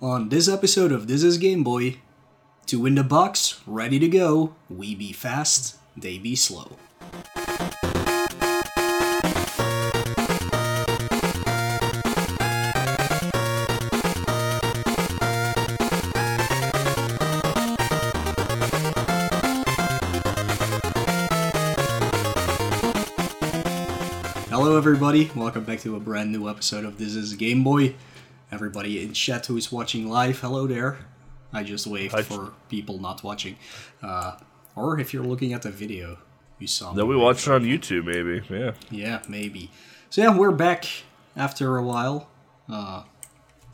[0.00, 1.96] On this episode of This is Game Boy,
[2.66, 4.54] two in the box, ready to go.
[4.70, 6.76] We be fast, they be slow.
[24.48, 25.32] Hello, everybody.
[25.34, 27.96] Welcome back to a brand new episode of This is Game Boy.
[28.50, 30.98] Everybody in chat who is watching live, hello there.
[31.52, 33.56] I just waved for people not watching.
[34.02, 34.36] Uh,
[34.74, 36.18] or if you're looking at the video,
[36.58, 38.42] you saw That we watched it on YouTube, maybe.
[38.48, 38.72] Yeah.
[38.90, 39.70] Yeah, maybe.
[40.10, 40.86] So yeah, we're back
[41.36, 42.28] after a while.
[42.68, 43.02] Uh,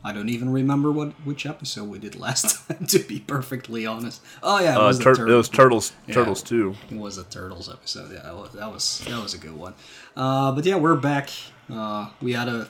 [0.03, 2.85] I don't even remember what which episode we did last time.
[2.87, 4.21] To be perfectly honest.
[4.43, 5.93] Oh yeah, it Uh, was, the tur- tur- it was Turtles.
[6.07, 6.15] Yeah.
[6.15, 6.75] Turtles too.
[6.91, 8.11] it was a turtles episode.
[8.11, 9.73] Yeah, that was that was, that was a good one.
[10.17, 11.29] Uh, but yeah, we're back.
[11.71, 12.69] Uh, we had a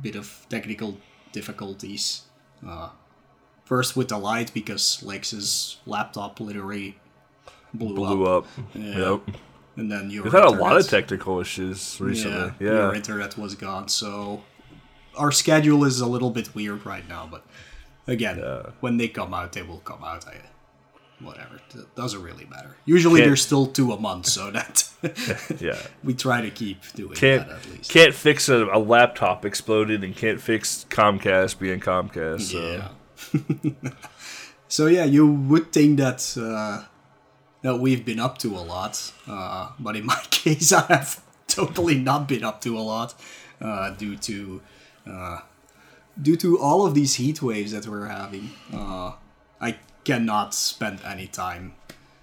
[0.00, 0.98] bit of technical
[1.32, 2.22] difficulties.
[2.66, 2.90] Uh,
[3.64, 6.98] first with the light because Lex's laptop literally
[7.74, 8.44] blew, Blew up.
[8.44, 8.50] up.
[8.74, 9.10] Yeah.
[9.12, 9.20] Yep.
[9.76, 12.52] and then your We've had a lot of technical issues recently.
[12.60, 12.72] yeah, Yeah.
[12.86, 13.88] your internet was gone.
[13.88, 14.42] So
[15.16, 17.26] our schedule is a little bit weird right now.
[17.30, 17.44] But
[18.06, 18.70] again, Yeah.
[18.80, 20.26] when they come out, they will come out.
[20.26, 20.36] I,
[21.22, 22.76] whatever, it doesn't really matter.
[22.84, 24.88] Usually, Can't- there's still two a month, so that
[25.60, 25.78] Yeah.
[26.04, 27.90] we try to keep doing Can't that at least.
[27.90, 32.42] can't fix a, a laptop exploded and can't fix Comcast being Comcast.
[32.52, 32.88] So.
[33.34, 33.90] Yeah.
[34.68, 36.84] so yeah, you would think that uh,
[37.62, 41.96] that we've been up to a lot, uh, but in my case, I have totally
[41.98, 43.14] not been up to a lot
[43.60, 44.60] uh, due to
[45.06, 45.38] uh,
[46.20, 48.50] due to all of these heat waves that we're having.
[48.72, 49.12] Uh,
[49.60, 51.74] I cannot spend any time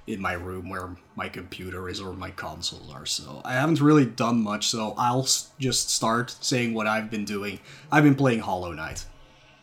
[0.08, 3.06] in my room where my computer is or my consoles are.
[3.06, 4.68] So I haven't really done much.
[4.68, 5.28] So I'll
[5.60, 7.60] just start saying what I've been doing.
[7.92, 9.06] I've been playing Hollow Knight.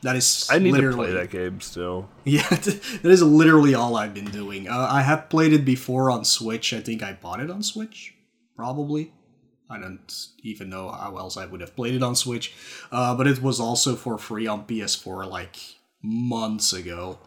[0.03, 2.09] That is I need to literally, play that game still.
[2.25, 4.69] Yeah, that is literally all I've been doing.
[4.69, 6.72] Uh, I had played it before on Switch.
[6.72, 8.15] I think I bought it on Switch,
[8.55, 9.12] probably.
[9.69, 12.55] I don't even know how else I would have played it on Switch.
[12.93, 15.56] Uh, but it was also for free on PS4 like
[16.03, 17.19] months ago,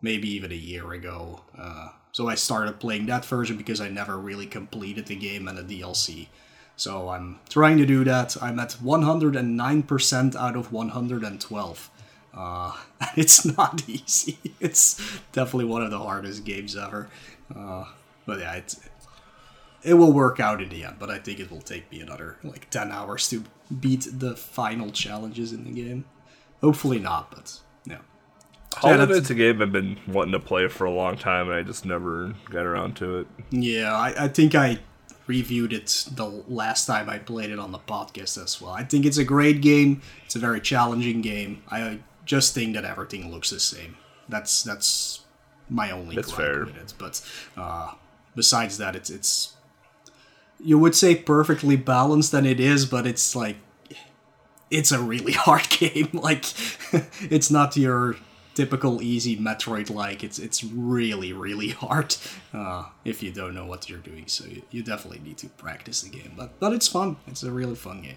[0.00, 1.42] maybe even a year ago.
[1.58, 5.58] Uh, so I started playing that version because I never really completed the game and
[5.58, 6.28] the DLC.
[6.76, 8.36] So I'm trying to do that.
[8.42, 11.90] I'm at 109% out of 112.
[12.34, 12.76] Uh,
[13.16, 14.38] it's not easy.
[14.60, 14.96] It's
[15.32, 17.08] definitely one of the hardest games ever.
[17.54, 17.86] Uh,
[18.26, 18.80] but yeah, it's,
[19.82, 20.96] it will work out in the end.
[20.98, 23.44] But I think it will take me another like ten hours to
[23.80, 26.04] beat the final challenges in the game.
[26.60, 27.98] Hopefully not, but yeah.
[28.76, 31.56] Hollow that's- Knight's a game I've been wanting to play for a long time, and
[31.58, 33.26] I just never got around to it.
[33.50, 34.78] Yeah, I, I think I
[35.26, 38.70] reviewed it the last time I played it on the podcast as well.
[38.72, 40.02] I think it's a great game.
[40.24, 41.62] It's a very challenging game.
[41.70, 43.96] I just think that everything looks the same.
[44.28, 45.20] That's that's
[45.68, 46.66] my only That's fair.
[46.66, 46.94] with it.
[46.98, 47.22] But
[47.56, 47.92] uh,
[48.36, 49.54] besides that, it's it's
[50.62, 53.56] you would say perfectly balanced, and it is, but it's like
[54.70, 56.10] it's a really hard game.
[56.12, 56.44] Like
[57.30, 58.16] it's not your
[58.56, 60.24] typical easy Metroid like.
[60.24, 62.16] It's it's really really hard
[62.52, 64.26] uh, if you don't know what you're doing.
[64.26, 66.32] So you, you definitely need to practice the game.
[66.36, 67.16] But but it's fun.
[67.28, 68.16] It's a really fun game.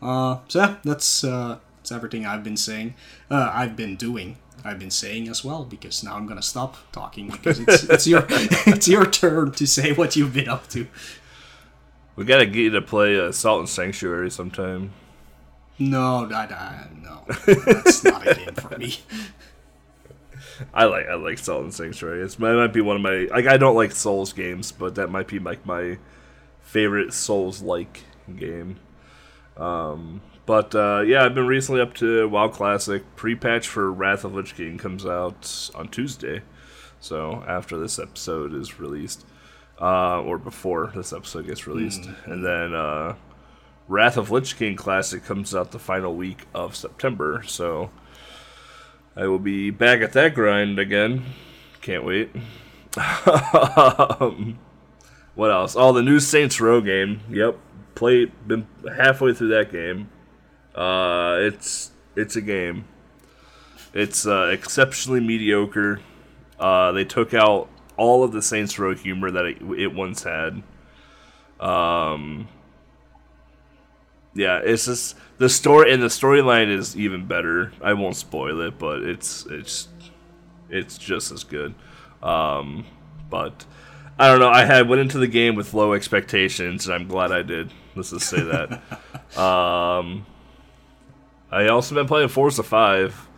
[0.00, 2.94] Uh, so yeah, that's uh, that's everything I've been saying.
[3.28, 4.36] Uh, I've been doing.
[4.64, 8.26] I've been saying as well because now I'm gonna stop talking because it's it's your
[8.30, 10.86] it's your turn to say what you've been up to.
[12.14, 14.92] We gotta get you to play uh, Salt and Sanctuary sometime.
[15.80, 16.48] No, no,
[17.00, 17.24] no.
[17.46, 18.98] That's not a game for me.
[20.74, 22.22] I like I like Salt and Sanctuary.
[22.22, 25.08] It's that might be one of my like I don't like Souls games, but that
[25.08, 25.98] might be like my
[26.60, 28.04] favorite Souls like
[28.36, 28.78] game.
[29.56, 33.02] Um, but uh, yeah, I've been recently up to WoW Classic.
[33.16, 36.42] Pre-patch for Wrath of Lich King comes out on Tuesday,
[37.00, 39.26] so after this episode is released,
[39.80, 43.14] uh, or before this episode gets released, and then uh,
[43.88, 47.42] Wrath of Lich King Classic comes out the final week of September.
[47.46, 47.90] So.
[49.18, 51.24] I will be back at that grind again.
[51.80, 52.30] Can't wait.
[52.96, 54.56] um,
[55.34, 55.74] what else?
[55.76, 57.20] Oh, the new Saints Row game.
[57.28, 57.58] Yep,
[57.96, 58.30] played.
[58.46, 60.08] Been halfway through that game.
[60.72, 62.84] Uh, it's it's a game.
[63.92, 66.00] It's uh, exceptionally mediocre.
[66.60, 70.62] Uh, they took out all of the Saints Row humor that it, it once had.
[71.58, 72.46] Um,
[74.34, 77.72] yeah, it's just the story and the storyline is even better.
[77.80, 79.88] I won't spoil it, but it's it's
[80.68, 81.74] it's just as good.
[82.22, 82.84] Um,
[83.30, 83.64] but
[84.18, 84.50] I don't know.
[84.50, 87.72] I had went into the game with low expectations, and I'm glad I did.
[87.94, 89.38] Let's just say that.
[89.38, 90.26] um,
[91.50, 93.28] I also been playing Forza Five.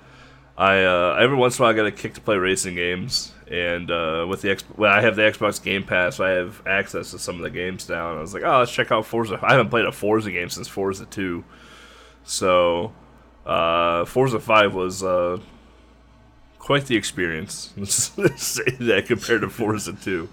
[0.56, 3.32] I uh, every once in a while I get a kick to play racing games,
[3.50, 6.62] and uh, with the X- well, I have the Xbox Game Pass, so I have
[6.66, 8.10] access to some of the games now.
[8.10, 9.38] And I was like, oh, let's check out Forza.
[9.42, 11.44] I haven't played a Forza game since Forza Two,
[12.24, 12.92] so
[13.46, 15.38] uh, Forza Five was uh,
[16.58, 17.72] quite the experience.
[17.76, 20.28] Let's say that compared to Forza Two,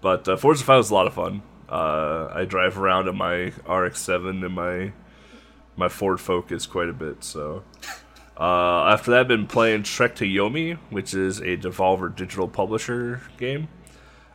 [0.00, 1.42] but uh, Forza Five was a lot of fun.
[1.68, 4.92] Uh, I drive around in my RX-7 and my
[5.76, 7.64] my Ford Focus quite a bit, so.
[8.36, 13.22] Uh, after that, I've been playing Trek to Yomi, which is a Devolver Digital Publisher
[13.38, 13.68] game.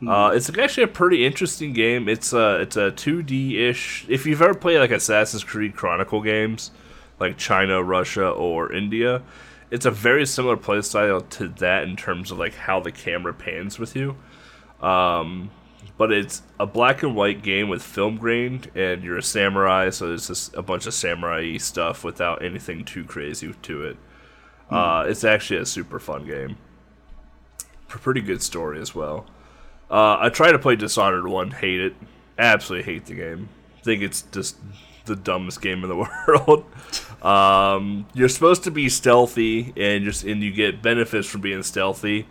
[0.06, 2.08] Uh, it's actually a pretty interesting game.
[2.08, 4.06] It's a it's a 2D ish.
[4.08, 6.72] If you've ever played like Assassin's Creed Chronicle games,
[7.20, 9.22] like China, Russia, or India,
[9.72, 13.78] it's a very similar playstyle to that in terms of like how the camera pans
[13.78, 14.16] with you.
[14.82, 15.52] Um,
[15.98, 20.08] but it's a black and white game with film grain, and you're a samurai, so
[20.08, 23.98] there's just a bunch of samurai stuff without anything too crazy to it.
[24.70, 26.56] Uh, it's actually a super fun game.
[27.90, 29.26] Pretty good story as well.
[29.90, 31.96] Uh, I tried to play Dishonored 1, hate it.
[32.38, 33.50] Absolutely hate the game.
[33.84, 34.58] Think it's just
[35.06, 35.96] the dumbest game in the
[36.28, 36.66] world.
[37.24, 42.28] um, you're supposed to be stealthy, and just and you get benefits from being stealthy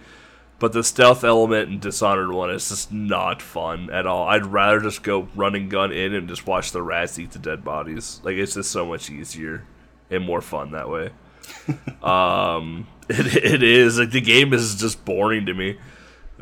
[0.58, 4.26] but the stealth element in Dishonored 1 is just not fun at all.
[4.28, 7.64] I'd rather just go running gun in and just watch the rats eat the dead
[7.64, 8.20] bodies.
[8.24, 9.64] Like, it's just so much easier
[10.10, 11.10] and more fun that way.
[12.02, 14.00] um, it, it is.
[14.00, 15.78] Like, the game is just boring to me.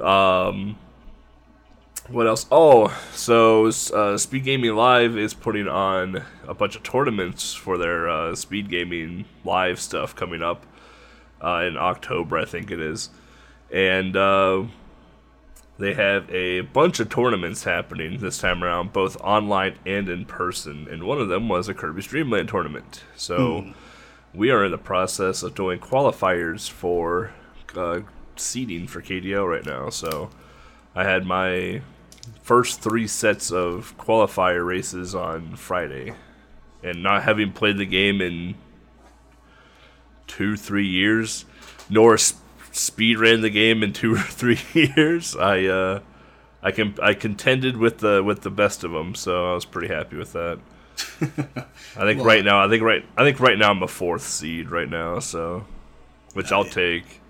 [0.00, 0.78] Um,
[2.08, 2.47] what else?
[2.50, 8.08] Oh, so uh, Speed Gaming Live is putting on a bunch of tournaments for their
[8.08, 10.67] uh, Speed Gaming Live stuff coming up
[11.43, 13.11] uh, in October, I think it is
[13.70, 14.64] and uh,
[15.79, 20.87] they have a bunch of tournaments happening this time around, both online and in person.
[20.91, 23.05] And one of them was a Kirby's Dream Land tournament.
[23.17, 23.73] So
[24.32, 27.32] we are in the process of doing qualifiers for
[27.75, 28.00] uh,
[28.37, 29.91] seeding for KDO right now.
[29.91, 30.31] So
[30.94, 31.82] I had my
[32.43, 36.14] first three sets of qualifier races on Friday,
[36.82, 38.55] and not having played the game in
[40.26, 41.44] two, three years,
[41.88, 42.34] nor s-
[42.73, 45.37] speed ran the game in two or three years.
[45.37, 46.00] I uh,
[46.62, 49.93] I can I contended with the with the best of them, so I was pretty
[49.93, 50.58] happy with that.
[51.96, 54.23] I think Well- right now, I think right, I think right now I'm a fourth
[54.23, 55.64] seed right now, so
[56.32, 57.20] which I'll take.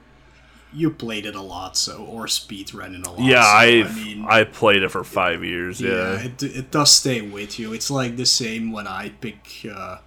[0.73, 3.21] You played it a lot, so or speed running a lot.
[3.21, 5.81] Yeah, so, I mean, I played it for five years.
[5.81, 7.73] yeah, Yeah, it, it does stay with you.
[7.73, 9.99] It's like the same when I pick uh,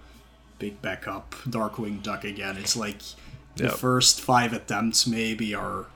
[0.58, 2.56] pick back up Darkwing Duck again.
[2.56, 2.98] It's like
[3.56, 3.72] the Yep.
[3.74, 5.86] first five attempts maybe are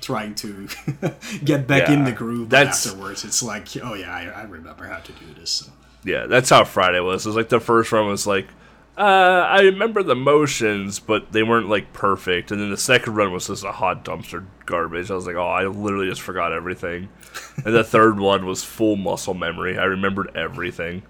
[0.00, 0.68] trying to
[1.44, 4.98] get back in the groove, but afterwards it's like, oh yeah, I, I remember how
[4.98, 5.50] to do this.
[5.50, 5.72] So.
[6.04, 6.26] yeah.
[6.26, 7.24] That's how Friday was.
[7.24, 8.48] It was like the first one was like.
[8.98, 12.50] Uh, I remember the motions, but they weren't like perfect.
[12.50, 15.08] And then the second run was just a hot dumpster garbage.
[15.10, 17.08] I was like, oh, I literally just forgot everything.
[17.64, 19.78] and the third one was full muscle memory.
[19.78, 21.02] I remembered everything,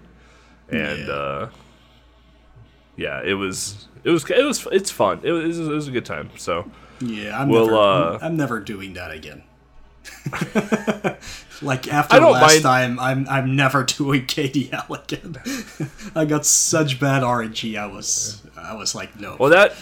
[0.69, 1.13] and Yeah.
[1.13, 1.49] uh,
[2.95, 5.21] yeah, it was it was it was it's fun.
[5.23, 6.29] It was it was a good time.
[6.37, 6.69] So
[6.99, 9.41] Yeah, I'm Well, never, uh, I'm never doing that again.
[11.61, 15.89] like after last mind- time, I'm I'm never doing KDL again.
[16.15, 17.77] I got such bad RNG.
[17.77, 19.37] I was I was like, no.
[19.39, 19.75] well that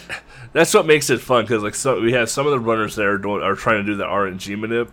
[0.53, 3.05] that's what makes it fun because like so we have some of the runners that
[3.05, 4.89] are doing are trying to do the RNG manip.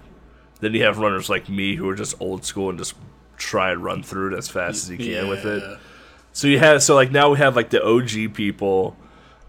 [0.60, 2.94] Then you have runners like me who are just old school and just
[3.36, 5.78] try and run through it as fast as you can with it.
[6.32, 8.96] So you have so like now we have like the OG people,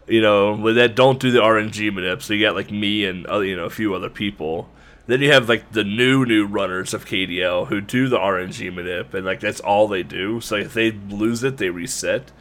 [0.08, 2.22] you know, that don't do the RNG manip.
[2.22, 4.70] So you got like me and other, you know a few other people.
[5.08, 9.14] Then you have like the new new runners of KDL who do the RNG manip,
[9.14, 10.42] and like that's all they do.
[10.42, 12.32] So if they lose it, they reset.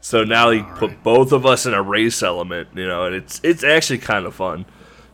[0.00, 3.40] So now you put both of us in a race element, you know, and it's
[3.44, 4.64] it's actually kind of fun.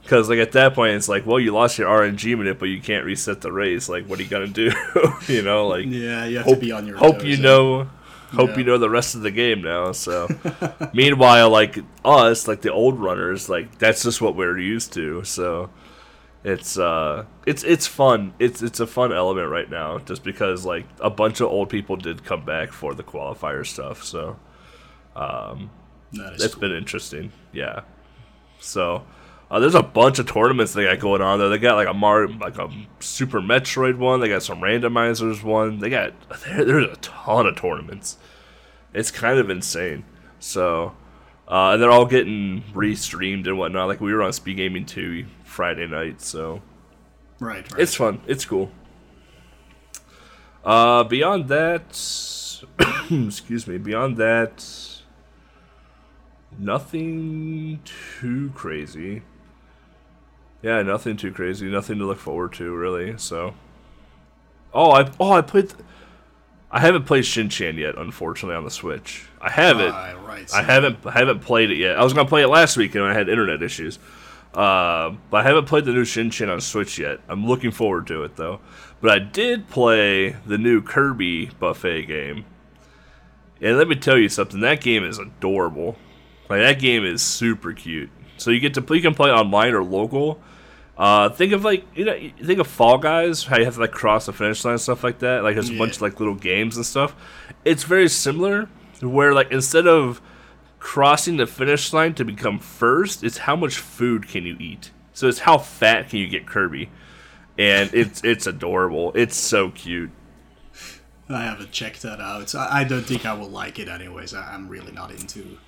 [0.03, 2.81] Because like at that point, it's like, well, you lost your RNG manip, but you
[2.81, 3.89] can't reset the race.
[3.89, 4.71] Like, what are you gonna do?
[5.27, 7.89] you know, like Yeah, you have hope, to be on your hope you know
[8.33, 8.59] hope Yeah.
[8.59, 10.27] you know the rest of the game now so
[10.93, 15.71] meanwhile like us like the old runners like that's just what we're used to so
[16.47, 20.87] it's uh it's it's fun it's it's a fun element right now just because like
[21.01, 24.37] a bunch of old people did come back for the qualifier stuff so
[26.13, 26.61] That is it's cool.
[26.61, 27.33] been interesting.
[27.53, 27.81] Yeah.
[28.61, 29.05] So
[29.51, 31.49] uh, there's a bunch of tournaments they got going on there.
[31.49, 34.21] They got like a Mar like a Super Metroid one.
[34.21, 35.81] They got some randomizers one.
[35.81, 36.13] They got
[36.45, 38.19] there, there's a ton of tournaments.
[38.95, 40.05] It's kind of insane.
[40.39, 40.95] So
[41.49, 43.89] uh, and they're all getting re-streamed and whatnot.
[43.89, 45.27] Like we were on Speed Gaming 2
[45.57, 46.61] Friday night, so
[47.41, 47.81] right, right.
[47.81, 48.21] it's fun.
[48.27, 48.71] It's cool.
[50.63, 51.97] Uh, beyond that,
[53.11, 53.79] excuse me.
[53.79, 54.63] Beyond that,
[56.59, 59.23] nothing too crazy.
[60.61, 61.71] Yeah, nothing too crazy.
[61.71, 63.17] Nothing to look forward to, really.
[63.17, 63.55] So,
[64.75, 65.73] oh, I oh I played.
[66.71, 69.27] I haven't played Shin Chan yet, unfortunately, on the Switch.
[69.41, 69.95] I haven't.
[69.95, 70.53] Uh, right.
[70.53, 71.99] I haven't I haven't played it yet.
[71.99, 73.99] I was gonna play it last week and I had internet issues.
[74.57, 77.21] Uh, but I haven't played the new Shin Chan on Switch yet.
[77.29, 78.61] I'm looking forward to it though.
[79.03, 82.47] But I did play the new Kirby Buffet game.
[83.61, 85.97] And let me tell you something, that game is adorable.
[86.49, 88.09] Like that game is super cute.
[88.39, 90.41] So you get to you can play online or local.
[90.97, 93.93] Uh, think of like you know think of Fall Guys, how you have to like
[93.93, 95.43] cross the finish line and stuff like that.
[95.43, 97.15] Like there's a bunch of like little games and stuff.
[97.67, 98.71] It's very similar,
[99.03, 100.23] where like instead of
[100.79, 104.91] crossing the finish line to become first, it's how much food can you eat.
[105.13, 106.91] So it's how fat can you get Kirby,
[107.59, 109.13] and it's it's adorable.
[109.15, 110.11] It's so cute.
[111.29, 112.55] I haven't checked that out.
[112.55, 114.33] I, I don't think I will like it anyways.
[114.35, 115.59] I, I'm really not into.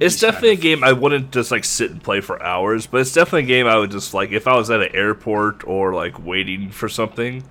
[0.00, 2.40] It's these kind definitely of- a game I wouldn't just like sit and play for
[2.42, 4.94] hours, but it's definitely a game I would just like if I was at an
[4.94, 7.42] airport or like waiting for something,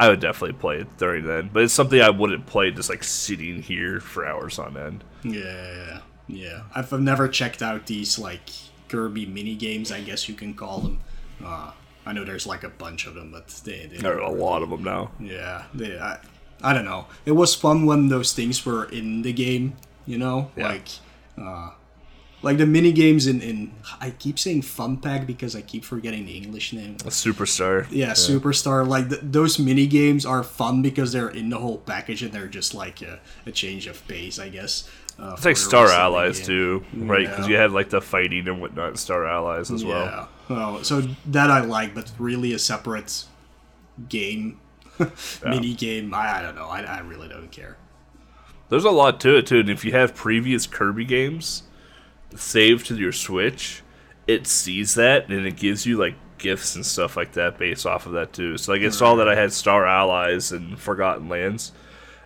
[0.00, 1.50] I would definitely play it during then.
[1.52, 5.04] But it's something I wouldn't play just like sitting here for hours on end.
[5.22, 6.62] Yeah, yeah.
[6.74, 8.48] I've, I've never checked out these like
[8.88, 9.90] Kirby mini games.
[9.92, 11.00] I guess you can call them.
[11.44, 11.72] Uh,
[12.04, 14.62] I know there's like a bunch of them, but they, they There are a lot
[14.62, 15.10] of them now.
[15.20, 16.18] Yeah, they, I,
[16.62, 17.06] I don't know.
[17.24, 19.74] It was fun when those things were in the game,
[20.06, 20.68] you know, Yeah.
[20.68, 20.88] like,
[21.40, 21.70] uh,
[22.42, 23.72] like the mini games in in.
[24.00, 26.96] I keep saying Fun Pack because I keep forgetting the English name.
[27.04, 27.86] A superstar.
[27.88, 28.84] Yeah, Superstar.
[28.86, 32.48] Like th- those mini games are fun because they're in the whole package and they're
[32.48, 34.90] just like a, a change of pace, I guess.
[35.22, 37.28] Uh, It's like Star Allies too, right?
[37.28, 37.52] Because Yeah.
[37.52, 40.04] you had like the fighting and whatnot, Star Allies as well.
[40.04, 40.26] Yeah.
[40.48, 43.24] Well, so that I like, but really a separate
[44.08, 44.58] game,
[45.44, 46.12] mini game.
[46.12, 46.66] I, I don't know.
[46.66, 47.76] I, I really don't care.
[48.68, 51.62] There's a lot to it too, and if you have previous Kirby games
[52.34, 53.82] saved to your Switch,
[54.26, 58.06] it sees that and it gives you like gifts and stuff like that based off
[58.06, 58.56] of that too.
[58.56, 61.70] So like it saw that I had Star Allies and Forgotten Lands.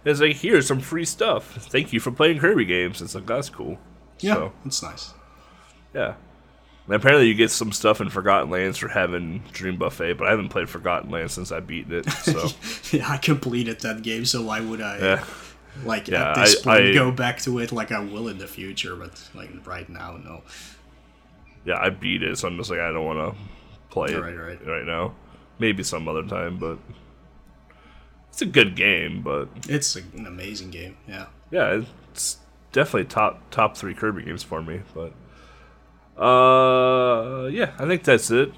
[0.07, 1.57] It's like here's some free stuff.
[1.71, 3.03] Thank you for playing Kirby games.
[3.03, 3.77] It's like that's cool.
[4.21, 5.13] Yeah, So it's nice.
[5.93, 6.15] yeah.
[6.87, 10.31] And apparently you get some stuff in Forgotten Lands for having Dream Buffet, but I
[10.31, 12.07] haven't played Forgotten Lands since I beaten it.
[12.13, 12.49] So
[12.97, 14.99] Yeah, I completed that game, so why would I?
[14.99, 15.25] yeah.
[15.85, 18.39] Like Yeah, at this I- point, I- go back to it like I will in
[18.39, 20.43] the future, but like right now, no.
[21.65, 23.41] yeah, I beat it, so I'm just like, I don't want to
[23.91, 24.65] play it Right, right.
[24.67, 25.15] right now.
[25.59, 26.79] Maybe some other time, but
[28.37, 29.23] it's a good game.
[29.23, 30.99] But It's an amazing game.
[31.09, 31.27] Yeah.
[31.51, 32.37] yeah, it's
[32.73, 34.83] definitely top top three Kirby games for me.
[34.95, 35.13] But
[36.23, 38.53] uh, yeah, I think that's it.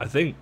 [0.00, 0.36] I think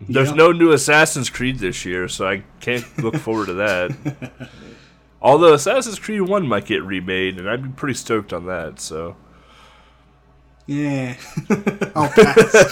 [0.00, 0.34] there's Yeah.
[0.36, 4.50] no new Assassin's Creed this year, so I can't look forward to that.
[5.20, 8.78] Although Assassin's Creed One might get remade, and I'd be pretty stoked on that.
[8.78, 9.16] So.
[10.66, 11.16] Yeah.
[11.96, 12.66] I'll pass.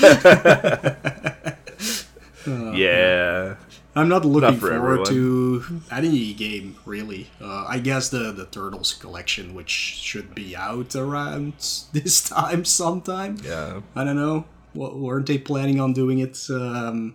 [2.47, 3.55] Yeah,
[3.97, 7.29] I'm not looking Not for forward to any game really.
[7.41, 11.55] Uh, I guess the the Turtles collection, which should be out around
[11.93, 13.37] this time sometime.
[13.45, 13.81] yeah.
[13.95, 14.47] I don't know.
[14.75, 17.15] W- weren't they planning on doing it um,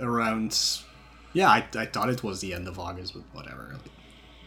[0.00, 0.58] around?
[1.32, 3.76] Yeah, I, I thought it was the end of August, but whatever.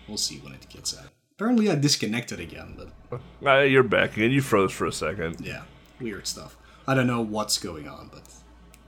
[0.08, 1.06] We'll see when it gets out.
[1.38, 4.32] Apparently, I disconnected again, but Uh, you're back again.
[4.32, 5.39] You froze for a second.
[5.39, 5.63] yeah,
[6.01, 6.58] weird stuff.
[6.86, 8.24] I don't know what's going on, but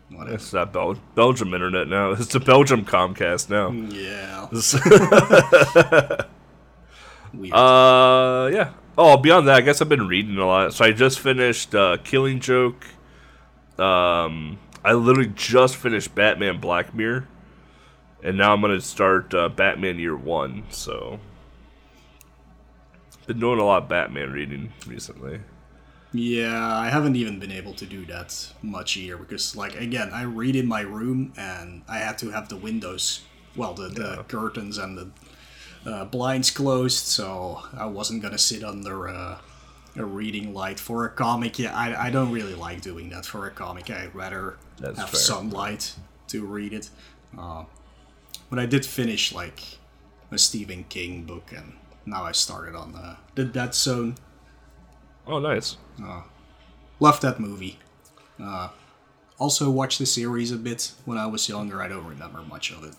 [0.09, 0.35] whatever.
[0.35, 2.11] It's not Bel- Belgium internet now.
[2.11, 3.71] It's the Belgium Comcast now.
[3.71, 4.47] Yeah,
[7.33, 7.53] weird.
[7.53, 8.73] uh, yeah.
[8.97, 10.73] Oh, beyond that, I guess I've been reading a lot.
[10.73, 12.85] So I just finished uh, Killing Joke.
[13.77, 17.27] Um, I literally just finished Batman Black Mirror,
[18.23, 20.63] and now I'm gonna start uh, Batman Year One.
[20.69, 21.19] So,
[23.27, 25.41] been doing a lot of Batman reading recently.
[26.15, 30.23] Yeah, I haven't even been able to do that much here because, like, again, I
[30.23, 33.21] read in my room and I had to have the windows,
[33.55, 35.09] well, the, the curtains and the
[35.85, 39.37] uh, blinds closed, so I wasn't gonna sit under uh,
[39.95, 41.59] a reading light for a comic.
[41.59, 43.89] Yeah, I, I don't really like doing that for a comic.
[43.89, 45.19] I'd rather That's have fair.
[45.19, 45.95] sunlight
[46.29, 46.89] to read it.
[47.37, 47.65] Uh,
[48.49, 49.79] but I did finish like
[50.31, 51.73] a Stephen King book, and
[52.05, 54.15] now I started on the the Dead Zone
[55.27, 55.77] Oh, nice.
[56.99, 57.79] Love that movie.
[58.41, 58.69] Uh,
[59.37, 61.81] also watched the series a bit when I was younger.
[61.81, 62.93] I don't remember much of it.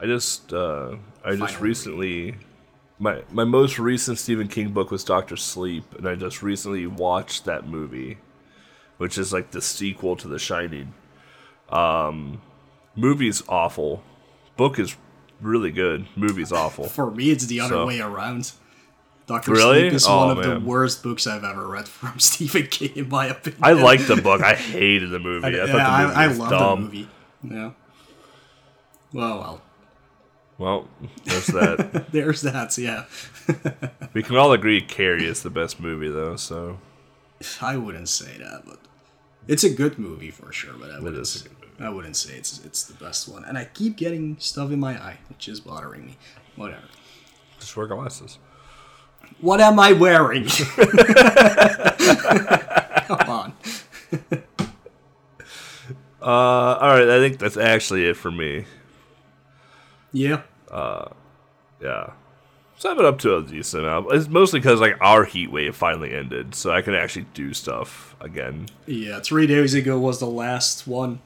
[0.00, 2.36] I just uh, I just recently
[2.98, 7.44] my my most recent Stephen King book was Doctor Sleep, and I just recently watched
[7.44, 8.18] that movie,
[8.98, 10.92] which is like the sequel to The Shining.
[11.70, 12.42] Um,
[12.96, 14.02] movie's awful.
[14.56, 14.96] Book is
[15.40, 16.06] really good.
[16.16, 16.84] Movie's awful.
[16.88, 18.52] For me, it's the other So- way around.
[19.26, 19.80] Doctor Really?
[19.80, 23.08] Sleep is Oh, one of the worst books I've ever read from Stephen King, in
[23.08, 23.60] my opinion.
[23.62, 24.42] I liked the book.
[24.42, 25.46] I hated the movie.
[25.46, 26.80] I, yeah, thought the movie I, I dumb.
[26.80, 27.08] the movie.
[27.50, 27.70] Yeah.
[29.12, 29.62] Well, well,
[30.58, 30.88] Well,
[31.24, 32.06] there's that.
[32.12, 32.76] there's that.
[32.78, 33.04] Yeah,
[34.12, 36.36] we can all agree Carrie is the best movie, though.
[36.36, 36.78] So
[37.60, 38.78] I wouldn't say that, but
[39.46, 40.74] it's a good movie for sure.
[40.78, 41.26] But I wouldn't.
[41.26, 41.48] say-.
[41.80, 43.44] I wouldn't say it's it's the best one.
[43.44, 46.16] And I keep getting stuff in my eye, which is bothering me.
[46.56, 46.82] Whatever.
[47.58, 48.38] just wear glasses.
[49.44, 50.46] What am I wearing?
[53.06, 53.52] Come on.
[56.22, 57.10] Uh, all right.
[57.10, 58.64] I think that's actually it for me.
[60.12, 60.40] Yeah.
[60.72, 62.12] Yeah.
[62.78, 64.12] So I've been up to a decent amount.
[64.12, 68.16] It's mostly because like our heat wave finally ended, so I can actually do stuff
[68.22, 68.68] again.
[68.86, 71.20] Yeah, three days ago was the last one.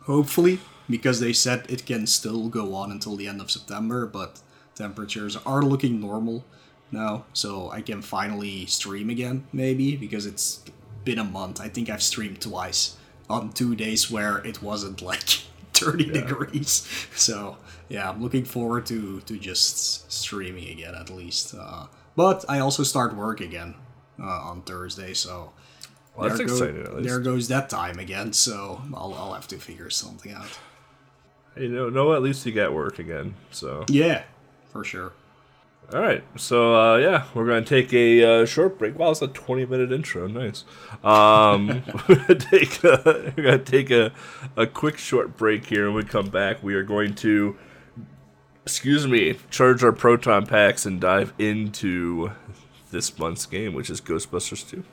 [0.00, 0.58] Hopefully,
[0.88, 4.40] because they said it can still go on until the end of September, but
[4.74, 6.44] temperatures are looking normal
[6.92, 10.62] now, so I can finally stream again, maybe, because it's
[11.04, 11.60] been a month.
[11.60, 12.96] I think I've streamed twice
[13.28, 15.22] on two days where it wasn't like
[15.74, 16.86] 30 degrees.
[17.14, 17.56] So,
[17.88, 21.54] yeah, I'm looking forward to, to just streaming again at least.
[21.58, 23.74] Uh, but I also start work again
[24.20, 25.52] uh, on Thursday, so
[26.16, 27.02] Well, there go- exciting.
[27.02, 30.58] There goes that time again, so I'll, I'll have to figure something out.
[31.56, 33.34] You know, no, at least you got work again.
[33.50, 34.22] So Yeah,
[34.70, 35.12] for sure.
[35.92, 36.22] All right.
[36.36, 38.98] So uh, yeah, we're gonna take a uh, short break.
[38.98, 40.26] Wow, it's a twenty-minute intro.
[40.26, 40.64] Nice.
[41.02, 44.12] Um, we're gonna take a, we're gonna take a
[44.56, 47.56] a quick short break here, and we come back, we are going to.
[48.62, 52.30] Excuse me, charge our proton packs and dive into
[52.92, 54.84] this month's game, which is Ghostbusters 2.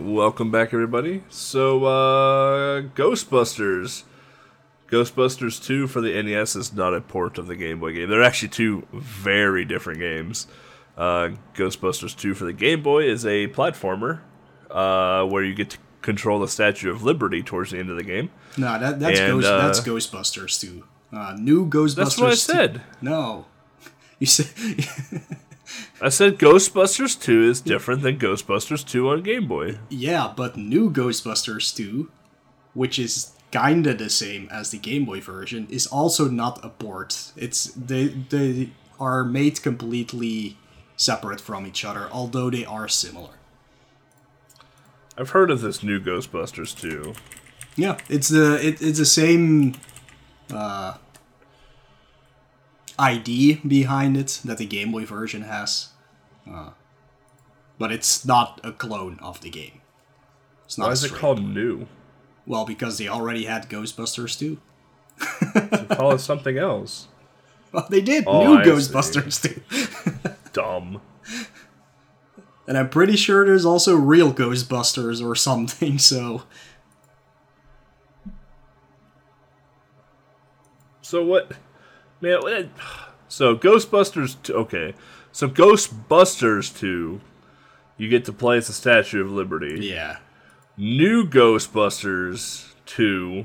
[0.00, 1.22] Welcome back, everybody.
[1.28, 4.04] So, uh, Ghostbusters.
[4.88, 8.08] Ghostbusters 2 for the NES is not a port of the Game Boy game.
[8.10, 10.48] They're actually two very different games.
[10.96, 14.20] Uh, Ghostbusters 2 for the Game Boy is a platformer
[14.70, 18.02] uh, where you get to control the Statue of Liberty towards the end of the
[18.02, 18.30] game.
[18.56, 20.84] No, that that's And, Ghost, uh, that's Ghostbusters Two.
[21.12, 21.94] Uh, new Ghostbusters.
[21.94, 22.82] That's what I 2 said.
[23.00, 23.46] No,
[24.18, 24.48] you said
[26.00, 29.78] I said Ghostbusters 2 is different than Ghostbusters 2 on Game Boy.
[29.88, 32.10] yeah, but new Ghostbusters 2,
[32.74, 37.32] which is kinda the same as the Game Boy version, is also not a port.
[37.36, 40.56] It's they they are made completely
[40.96, 43.34] separate from each other, although they are similar.
[45.18, 47.14] I've heard of this new Ghostbusters 2.
[47.76, 49.74] Yeah, it's the it, it's the same
[50.52, 50.94] uh,
[53.00, 55.88] ID behind it that the Game Boy version has,
[56.50, 56.70] uh,
[57.78, 59.80] but it's not a clone of the game.
[60.66, 61.86] It's not Why is it called new?
[62.46, 64.58] Well, because they already had Ghostbusters too.
[65.96, 67.08] Call it something else.
[67.72, 68.70] Well, they did Oh, new I see.
[68.70, 71.00] Ghostbusters too, Dumb.
[72.66, 75.96] and I'm pretty sure there's also real Ghostbusters or something.
[76.10, 76.42] So
[81.02, 81.52] So what,
[82.20, 82.40] man?
[82.40, 82.68] What,
[83.28, 84.36] so Ghostbusters.
[84.42, 84.94] 2, okay,
[85.32, 87.20] so Ghostbusters two,
[87.96, 89.86] you get to play as the Statue of Liberty.
[89.86, 90.18] yeah,
[90.76, 93.44] New Ghostbusters two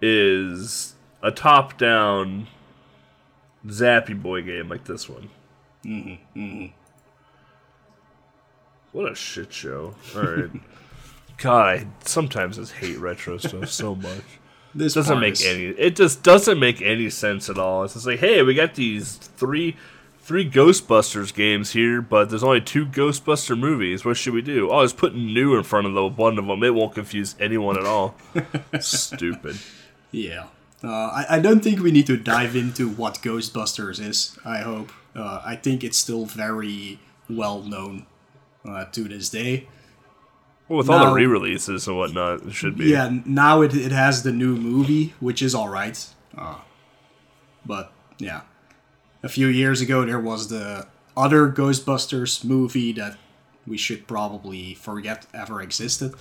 [0.00, 2.46] is a top-down
[3.66, 5.30] Zappy Boy game like this one.
[5.84, 6.66] Mm-hmm.
[8.92, 9.94] What a shit show!
[10.16, 10.50] All right.
[11.38, 14.24] God, I sometimes just hate retro stuff so much.
[14.74, 18.06] This doesn't make is- any it just doesn't make any sense at all it's just
[18.06, 19.76] like hey we got these three
[20.20, 24.78] three ghostbusters games here but there's only two ghostbuster movies what should we do oh
[24.80, 27.86] let's put new in front of the one of them it won't confuse anyone at
[27.86, 28.14] all
[28.80, 29.56] stupid
[30.10, 30.46] Yeah.
[30.82, 34.92] Uh, I, I don't think we need to dive into what Ghostbusters is, I hope.
[35.14, 38.06] Uh, I think it's still very well known
[38.64, 39.66] uh, to this day.
[40.68, 44.22] Well with all the re-releases and whatnot it should be Yeah, now it, it has
[44.22, 46.06] the new movie, which is alright.
[46.36, 46.58] Uh,
[47.64, 48.42] but, yeah.
[49.22, 53.16] A few years ago, there was the other Ghostbusters movie that
[53.66, 56.14] we should probably forget ever existed.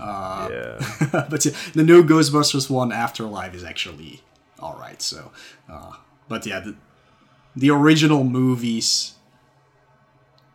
[0.00, 4.22] Uh, yeah but yeah, the new Ghostbusters one, Afterlife, is actually
[4.58, 5.02] all right.
[5.02, 5.32] So,
[5.68, 5.92] uh,
[6.28, 6.76] but yeah, the,
[7.56, 9.14] the original movies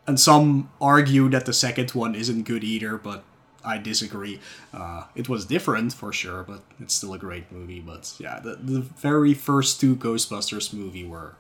[0.08, 3.24] and some argue that the second one isn't good either, but
[3.64, 4.40] I disagree.
[4.74, 7.80] Uh, it was different for sure, but it's still a great movie.
[7.80, 11.36] But yeah, the, the very first two Ghostbusters movie were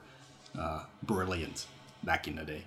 [0.58, 1.66] uh, brilliant
[2.04, 2.64] back in the day.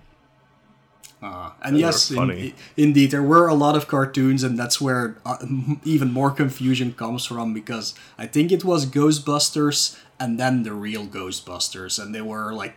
[1.21, 5.37] Uh, and yes, in- indeed, there were a lot of cartoons, and that's where uh,
[5.85, 11.05] even more confusion comes from because I think it was Ghostbusters and then the real
[11.05, 12.75] Ghostbusters, and they were like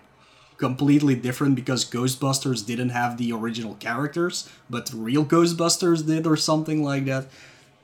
[0.57, 6.83] completely different because Ghostbusters didn't have the original characters, but real Ghostbusters did, or something
[6.83, 7.27] like that.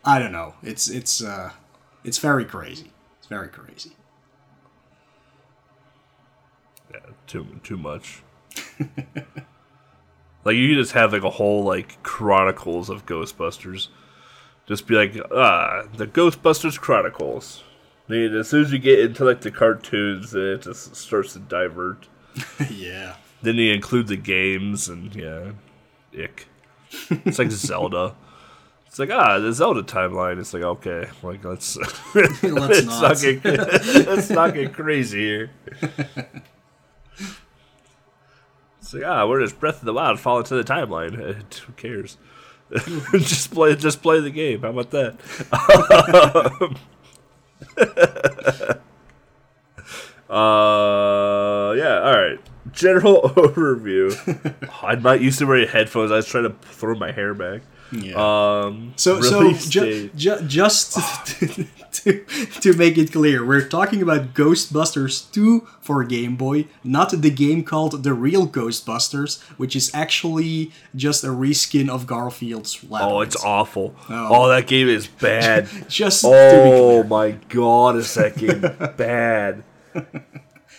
[0.04, 0.54] I don't know.
[0.62, 1.52] It's it's uh,
[2.04, 2.90] it's very crazy.
[3.18, 3.92] It's very crazy.
[6.92, 8.22] Yeah, too too much.
[10.44, 13.88] like you just have like a whole like chronicles of Ghostbusters.
[14.66, 17.62] Just be like, ah, the Ghostbusters Chronicles.
[18.08, 22.08] Then as soon as you get into like the cartoons, it just starts to divert.
[22.70, 23.16] yeah.
[23.42, 25.52] Then you include the games and yeah,
[26.16, 26.46] ick.
[27.10, 28.14] It's like Zelda.
[28.86, 30.38] It's like ah, the Zelda timeline.
[30.38, 31.76] It's like okay, like let's
[32.14, 33.02] Let's let's not.
[33.02, 33.44] not get
[34.06, 35.50] let's not get crazy here.
[38.80, 41.18] It's like ah, we're just Breath of the Wild fall into the timeline.
[41.18, 42.18] Uh, who cares?
[43.12, 44.62] just play, just play the game.
[44.62, 45.16] How about that?
[50.32, 52.00] Uh, yeah.
[52.00, 52.38] All right.
[52.72, 54.08] General overview.
[54.82, 56.10] I might used to wear headphones.
[56.10, 57.62] I was trying to throw my hair back.
[57.90, 58.14] Yeah.
[58.16, 62.24] Um, So, so release ju- ju- just to, to,
[62.62, 67.62] to make it clear, we're talking about Ghostbusters 2 for Game Boy, not the game
[67.64, 73.12] called The Real Ghostbusters, which is actually just a reskin of Garfield's Labyrinth.
[73.12, 73.94] Oh, it's awful.
[74.08, 74.28] Oh.
[74.44, 75.68] Oh, that game is bad.
[75.90, 77.04] Just to be oh clear.
[77.04, 78.60] my god, is that game
[78.96, 79.64] bad?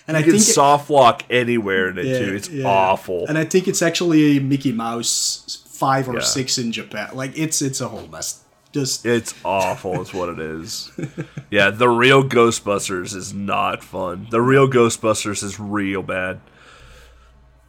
[0.08, 2.36] And I can soft walk anywhere in it yeah, too.
[2.36, 2.67] It's yeah.
[2.67, 3.26] awful.
[3.28, 6.19] And I think it's actually a Mickey Mouse 5 or Yeah.
[6.21, 7.12] 6 in Japan.
[7.13, 8.41] Like, it's it's a whole mess.
[8.73, 10.91] Just It's awful, is what it is.
[11.52, 14.28] Yeah, the real Ghostbusters is not fun.
[14.32, 16.41] The real Ghostbusters is real bad.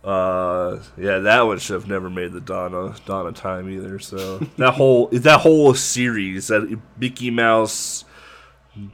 [0.02, 3.98] Uh, yeah, that one should have never made the Donna Donna Time either.
[3.98, 8.04] So that whole that whole series, that Mickey Mouse,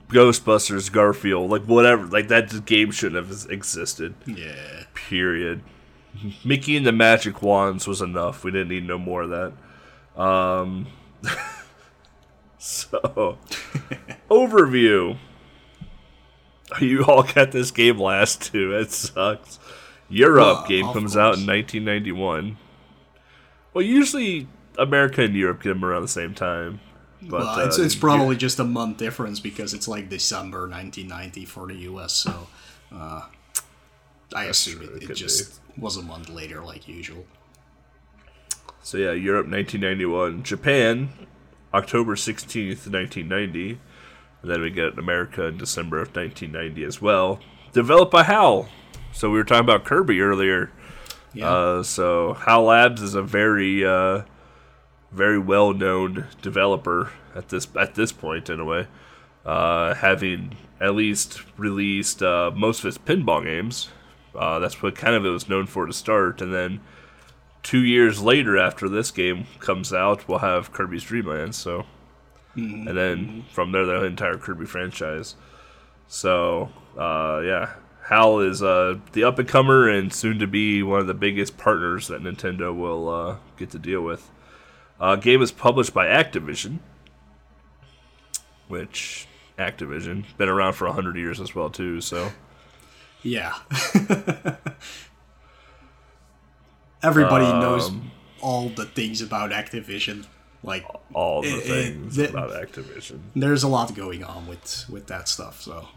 [0.08, 4.14] Ghostbusters, Garfield, like whatever, like that game shouldn't have existed.
[4.26, 4.84] yeah.
[4.94, 5.62] Period.
[6.44, 8.44] Mickey and the Magic Wands was enough.
[8.44, 10.20] We didn't need no more of that.
[10.20, 10.88] Um,
[12.58, 12.98] so,
[14.30, 15.16] overview.
[16.80, 18.76] You all got this game last too.
[18.76, 19.58] It sucks.
[20.08, 22.58] Europe game comes out in 1991.
[23.72, 26.80] Well, usually America and Europe get them around the same time.
[27.22, 31.44] But well, it's, uh, it's probably just a month difference because it's like December 1990
[31.44, 32.48] for the US, so
[32.94, 33.22] uh,
[34.34, 37.26] I assume true, it, it just was a month later, like usual.
[38.82, 41.10] So yeah, Europe 1991, Japan
[41.72, 43.78] October 16th, 1990,
[44.42, 47.40] and then we get America in December of 1990 as well.
[47.72, 48.68] Developed by HAL.
[49.12, 50.70] So we were talking about Kirby earlier.
[51.32, 51.48] Yeah.
[51.48, 54.22] Uh, so HAL Labs is a very uh,
[55.12, 58.86] very well-known developer at this at this point in a way,
[59.44, 63.90] uh, having at least released uh, most of his pinball games.
[64.34, 66.80] Uh, that's what kind of it was known for to start, and then
[67.62, 71.54] two years later after this game comes out, we'll have Kirby's Dream Land.
[71.54, 71.84] So,
[72.54, 75.34] and then from there, the entire Kirby franchise.
[76.08, 81.00] So, uh, yeah, Hal is uh, the up and comer and soon to be one
[81.00, 84.30] of the biggest partners that Nintendo will uh, get to deal with.
[85.00, 86.78] Uh, game is published by Activision,
[88.68, 89.26] which
[89.58, 92.00] Activision been around for hundred years as well too.
[92.00, 92.30] So.
[93.22, 93.54] Yeah.
[97.02, 98.10] Everybody knows Um,
[98.40, 100.26] all the things about Activision.
[100.62, 100.84] Like,
[101.14, 103.20] all the Eh, eh, things the- about Activision.
[103.34, 105.60] there's a lot going on with with that stuff.
[105.62, 105.88] So,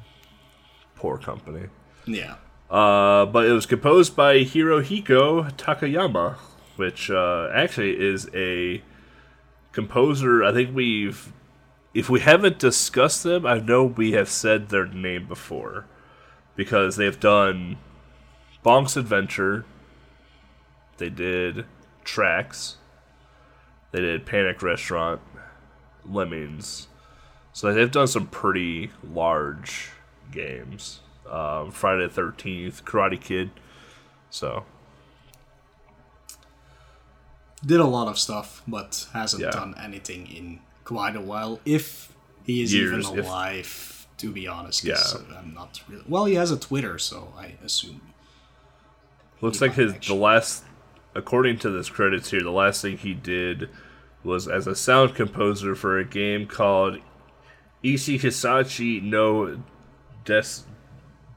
[0.95, 1.67] Poor company.
[2.05, 2.35] yeah.
[2.71, 6.35] Uh, but it was composed by Hirohiko Takayama,
[6.77, 8.81] which uh, actually is a
[9.73, 10.43] composer.
[10.43, 11.33] I think we've,
[11.93, 15.85] if we haven't discussed them, I know we have said their name before
[16.55, 17.77] because they've done
[18.63, 19.65] Bonk's Adventure.
[20.97, 21.65] They did
[22.05, 22.75] Trax.
[23.91, 25.21] They did Panic Restaurant,
[26.05, 26.87] Lemmings.
[27.51, 29.91] So they've done some pretty large
[30.31, 31.01] games.
[31.29, 33.51] Um, Friday the Thirteenth, Karate Kid.
[34.29, 34.65] So
[37.65, 39.51] Did a lot of stuff, but hasn't Yeah.
[39.51, 41.59] done anything in quite a while.
[41.65, 42.11] If
[42.45, 44.83] he is Years, even if- alive, to be honest.
[44.83, 44.97] Yeah.
[45.37, 46.03] I'm not really.
[46.07, 48.01] Well, he has a Twitter, so I assume.
[49.41, 50.63] looks like his the last
[51.15, 53.69] according to this credits here, the last thing he did
[54.23, 56.97] was as a sound composer for a game called
[57.83, 59.61] Ishi Hisachi no
[60.25, 60.43] Des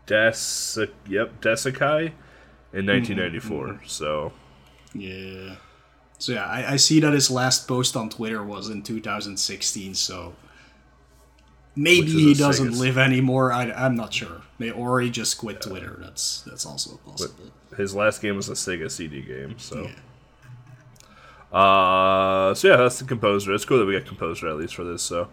[0.07, 2.13] Des yep Desekai
[2.73, 3.67] in mm-hmm, 1994.
[3.69, 3.87] Mm-hmm.
[3.87, 4.33] So
[4.95, 5.57] Yeah.
[6.19, 9.95] So yeah, I, I see that his last post on Twitter was in 2016.
[9.95, 10.35] So
[11.75, 13.53] maybe he doesn't Sega's- live anymore.
[13.53, 14.43] I, I'm not sure.
[14.59, 15.99] May, or he just quit Twitter.
[16.01, 17.53] That's that's also possible.
[17.77, 19.59] his last game was a Sega CD game.
[19.59, 19.89] So.
[21.53, 23.55] Uh, so yeah, that's the composer.
[23.55, 25.03] It's cool that we got composer at least for this.
[25.03, 25.29] So,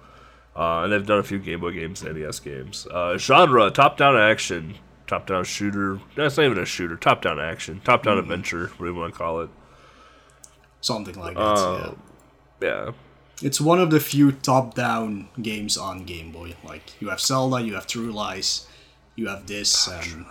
[0.56, 2.88] uh, and they've done a few Game Boy games and NES games.
[2.88, 4.76] Uh, genre: top-down action,
[5.08, 6.00] top-down shooter.
[6.15, 6.96] That's not even a shooter.
[6.98, 8.67] Top-down action, top-down adventure.
[8.78, 9.50] What do you want to call it?
[10.84, 11.41] Something like that.
[11.41, 11.93] Uh,
[12.62, 12.69] yeah.
[12.69, 12.91] Yeah,
[13.41, 16.56] It's one of the few top-down games on Game Boy.
[16.63, 18.67] Like you have Zelda, you have True Lies,
[19.15, 20.26] you have this, and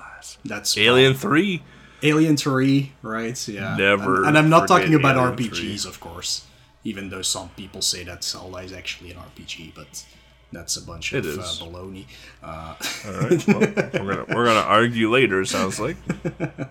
[0.45, 1.63] that's Alien Three.
[2.05, 3.49] Alien 3, right?
[3.49, 3.77] Yeah.
[3.77, 6.45] Never And, and I'm not talking about Alien RPGs, of course.
[6.83, 10.05] Even though some people say that Zelda is actually an RPG, but
[10.53, 12.07] that's a bunch It of uh, baloney.
[12.43, 12.75] Uh,
[13.07, 13.61] All right, well,
[14.05, 15.45] we're gonna we're gonna argue later.
[15.45, 15.97] Sounds like.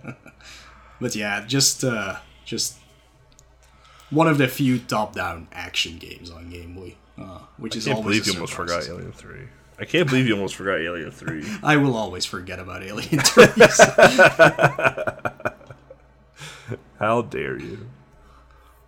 [1.00, 2.81] but yeah, just uh, just
[4.12, 8.04] one of the few top-down action games on Game Boy, uh, which is I can't
[8.04, 9.48] believe you almost forgot Alien Three.
[9.80, 11.44] I can't believe you almost forgot Alien Three.
[11.64, 13.46] I will always forget about Alien 3.
[17.00, 17.90] How dare you?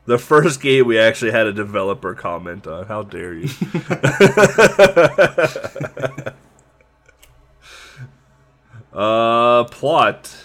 [0.06, 2.86] The first game we actually had a developer comment on.
[2.86, 3.50] How dare you?
[8.94, 10.43] uh, plot.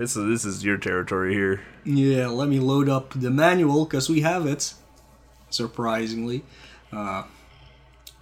[0.00, 1.60] This is this is your territory here.
[1.84, 4.72] yeah, let me load up the manual because we have it.
[5.50, 6.42] Surprisingly.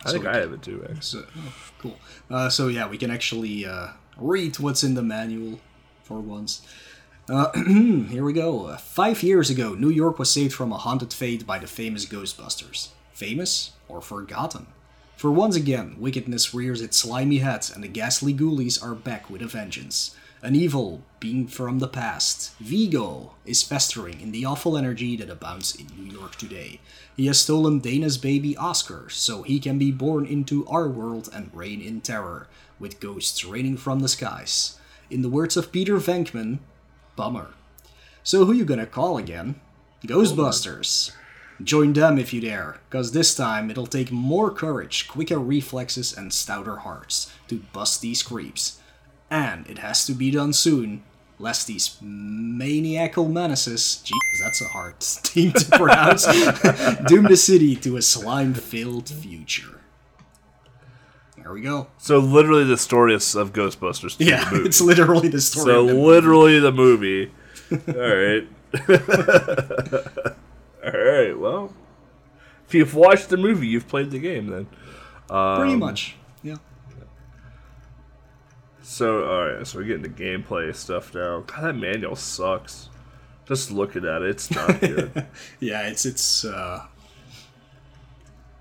[0.04, 0.82] I think I have it too.
[0.82, 1.00] Actually.
[1.02, 1.96] So, oh, cool.
[2.28, 5.60] Uh, so yeah, we can actually uh, read what's in the manual
[6.02, 6.62] for once.
[7.28, 7.52] Uh,
[8.08, 8.66] here we go.
[8.66, 12.06] Uh, five years ago, New York was saved from a haunted fate by the famous
[12.06, 12.88] Ghostbusters.
[13.12, 14.66] Famous or forgotten?
[15.16, 19.42] For once again, wickedness rears its slimy head, and the ghastly ghoulies are back with
[19.42, 20.16] a vengeance.
[20.40, 25.74] An evil being from the past, Vigo, is festering in the awful energy that abounds
[25.74, 26.78] in New York today.
[27.16, 31.50] He has stolen Dana's baby Oscar, so he can be born into our world and
[31.52, 32.46] reign in terror,
[32.78, 34.78] with ghosts raining from the skies.
[35.10, 36.60] In the words of Peter Venkman,
[37.16, 37.48] bummer.
[38.22, 39.60] So who you gonna call again?
[40.06, 41.10] Ghostbusters.
[41.60, 46.32] Join them if you dare, cause this time it'll take more courage, quicker reflexes, and
[46.32, 48.78] stouter hearts to bust these creeps.
[49.30, 51.02] And it has to be done soon,
[51.38, 56.24] lest these maniacal menaces, jeez, that's a hard thing to pronounce,
[57.06, 59.80] doom the city to a slime-filled future.
[61.36, 61.88] There we go.
[61.98, 64.16] So literally the story of, of Ghostbusters.
[64.18, 64.68] Yeah, the movie.
[64.68, 65.64] it's literally the story.
[65.66, 66.06] so of the movie.
[66.06, 67.30] literally the movie.
[67.70, 68.48] All right.
[70.84, 71.38] All right.
[71.38, 71.72] Well,
[72.66, 74.66] if you've watched the movie, you've played the game then.
[75.26, 76.16] pretty Um, much.
[78.90, 81.40] So, alright, so we're getting the gameplay stuff now.
[81.40, 82.88] God, that manual sucks.
[83.46, 85.26] Just looking at it, it's not good.
[85.60, 86.86] Yeah, it's it's uh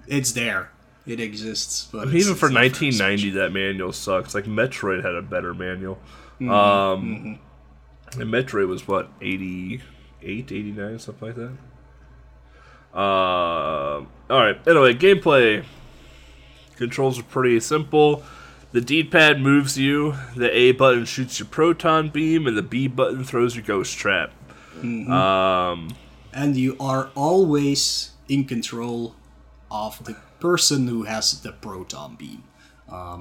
[0.06, 0.70] it's there.
[1.06, 4.36] It exists, but I mean, even for 1990, that manual sucks.
[4.36, 5.98] Like, Metroid had a better manual.
[6.42, 7.40] Um,
[8.12, 9.82] And Metroid was, what, 88,
[10.52, 13.00] 89, something like that?
[13.00, 15.64] Um, alright, anyway, gameplay.
[16.76, 18.24] Controls are pretty simple.
[18.72, 22.88] The D pad moves you, the A button shoots your proton beam, and the B
[22.88, 24.32] button throws your ghost trap.
[24.82, 25.96] Um,
[26.34, 29.16] and you are always in control
[29.72, 32.44] of the person who has the proton beam.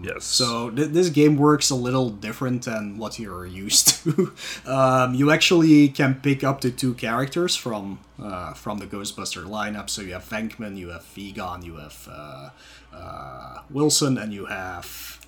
[0.05, 0.25] yes.
[0.25, 4.35] So th- this game works a little different than what you're used to.
[4.67, 9.89] um, you actually can pick up to two characters from uh, from the Ghostbuster lineup.
[9.91, 12.51] So you have Venkman, you have Egon, you have uh,
[12.95, 15.21] uh, Winston, and you have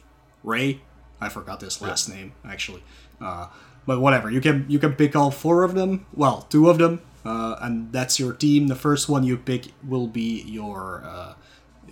[0.43, 0.81] Ray.
[1.21, 2.83] I forgot his last name actually.
[3.21, 3.49] Uh,
[3.87, 6.07] but whatever, you can you can pick all four of them.
[6.15, 8.69] Well, two of them, uh, and that's your team.
[8.69, 11.35] The first one you pick will be your uh,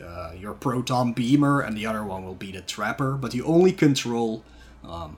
[0.05, 3.13] uh, your proton beamer, and the other one will be the trapper.
[3.13, 4.45] But you only control
[4.85, 5.17] um,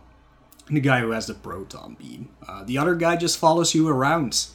[0.70, 2.28] the guy who has the proton beam.
[2.46, 4.46] Uh, the other guy just follows you around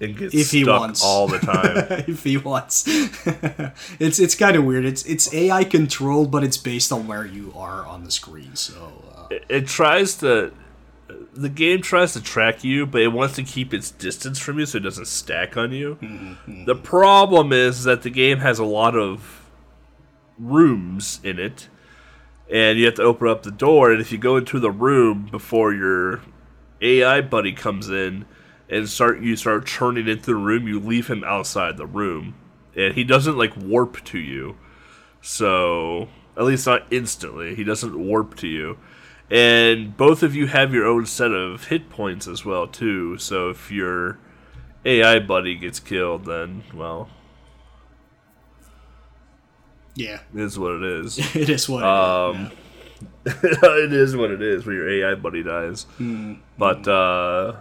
[0.00, 1.04] it gets if he wants.
[1.04, 2.04] all the time.
[2.08, 2.84] if he wants.
[4.00, 4.84] it's it's kind of weird.
[4.84, 8.56] It's it's AI controlled, but it's based on where you are on the screen.
[8.56, 10.52] So uh, it, it tries to
[11.34, 14.66] the game tries to track you but it wants to keep its distance from you
[14.66, 16.64] so it doesn't stack on you hmm, hmm, hmm.
[16.64, 19.50] the problem is that the game has a lot of
[20.38, 21.68] rooms in it
[22.50, 25.28] and you have to open up the door and if you go into the room
[25.30, 26.20] before your
[26.80, 28.24] ai buddy comes in
[28.72, 32.34] and start you start turning into the room, you leave him outside the room,
[32.74, 34.56] and he doesn't like warp to you.
[35.20, 38.78] So at least not instantly, he doesn't warp to you.
[39.30, 43.16] And both of you have your own set of hit points as well too.
[43.18, 44.18] So if your
[44.84, 47.08] AI buddy gets killed, then well,
[49.94, 51.18] Yeah, it is what it is.
[51.36, 52.50] it is what Um,
[53.24, 53.34] it is.
[53.42, 53.68] yeah.
[53.84, 55.86] it is what it is when your AI buddy dies.
[56.58, 57.56] But uh,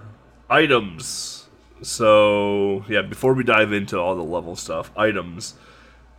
[0.51, 1.47] items.
[1.81, 5.55] So yeah, before we dive into all the level stuff, items.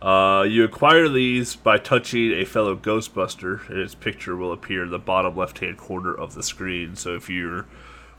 [0.01, 4.89] Uh, you acquire these by touching a fellow Ghostbuster, and its picture will appear in
[4.89, 6.97] the bottom left-hand corner of the screen.
[6.97, 7.65] So if you're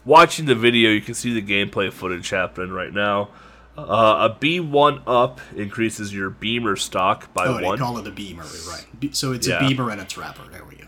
[0.03, 3.29] watching the video, you can see the gameplay footage happening right now.
[3.77, 7.77] Uh, a B1 up increases your beamer stock by Oh, one.
[7.77, 8.87] call it a beamer, right?
[9.15, 9.57] So it's Yeah.
[9.63, 10.49] a beamer and a trapper.
[10.51, 10.87] There we go.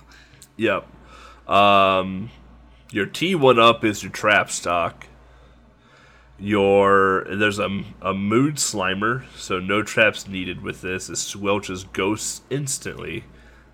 [0.56, 1.52] Yep.
[1.54, 2.30] Um,
[2.90, 5.06] your T1 up is your trap stock.
[6.38, 11.08] Your there's a, a mood slimer, so no traps needed with this.
[11.08, 13.24] It squelches ghosts instantly,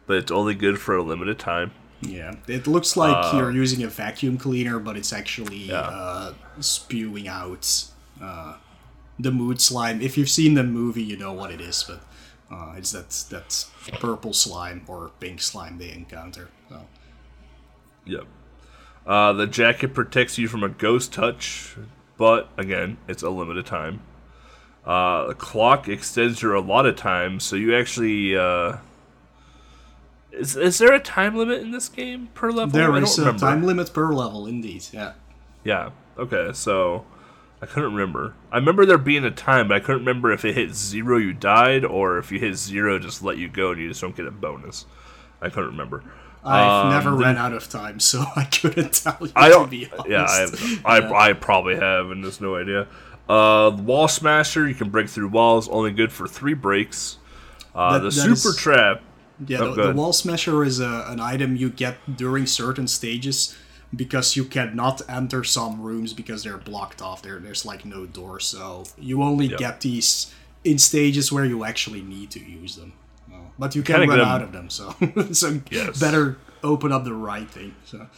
[0.06, 1.72] but it's only good for a limited time.
[2.00, 5.80] Yeah, it looks like you're using a vacuum cleaner, but it's actually Uh, Yeah.
[5.80, 7.84] uh, spewing out
[8.20, 8.56] uh,
[9.18, 10.00] the mood slime.
[10.00, 12.00] If you've seen the movie, you know what it is, but
[12.50, 13.64] uh, it's that that
[14.00, 16.48] purple slime or pink slime they encounter.
[16.68, 16.86] So.
[18.04, 18.26] Yep.
[19.04, 21.76] Uh, the jacket protects you from a ghost touch,
[22.22, 23.98] but again, it's a limited time.
[24.86, 28.36] Uh, the clock extends your allotted time, so you actually.
[28.36, 28.76] Uh,
[30.30, 32.68] is, is there a time limit in this game per level?
[32.68, 34.84] There is a time limit per level, indeed.
[34.92, 35.14] Yeah.
[35.64, 35.90] Yeah.
[36.16, 36.52] Okay.
[36.52, 37.04] So
[37.60, 38.34] I couldn't remember.
[38.52, 41.32] I remember there being a time, but I couldn't remember if it hit zero, you
[41.32, 44.28] died, or if you hit zero, just let you go and you just don't get
[44.28, 44.86] a bonus.
[45.40, 46.04] I couldn't remember.
[46.44, 49.30] I've Um, never ran out of time, so I couldn't tell you.
[49.36, 49.70] I don't.
[49.70, 50.08] be honest.
[50.08, 52.88] Yeah, I, I, I probably have, and there's no idea.
[53.28, 57.18] Uh, the wall smasher, you can break through walls, only good for three breaks.
[57.74, 59.02] Uh, That- the that super is- trap.
[59.46, 63.56] Yeah, Oh, the, the wall smasher is a, an item you get during certain stages
[63.94, 67.22] because you cannot enter some rooms because they're blocked off.
[67.22, 69.58] There, there's like no door, so you only Yep.
[69.58, 70.32] get these
[70.64, 72.92] in stages where you actually need to use them.
[73.62, 74.90] But you can run out of them, so
[75.32, 76.00] so Yes.
[76.00, 77.76] better open up the right thing.
[77.84, 78.08] So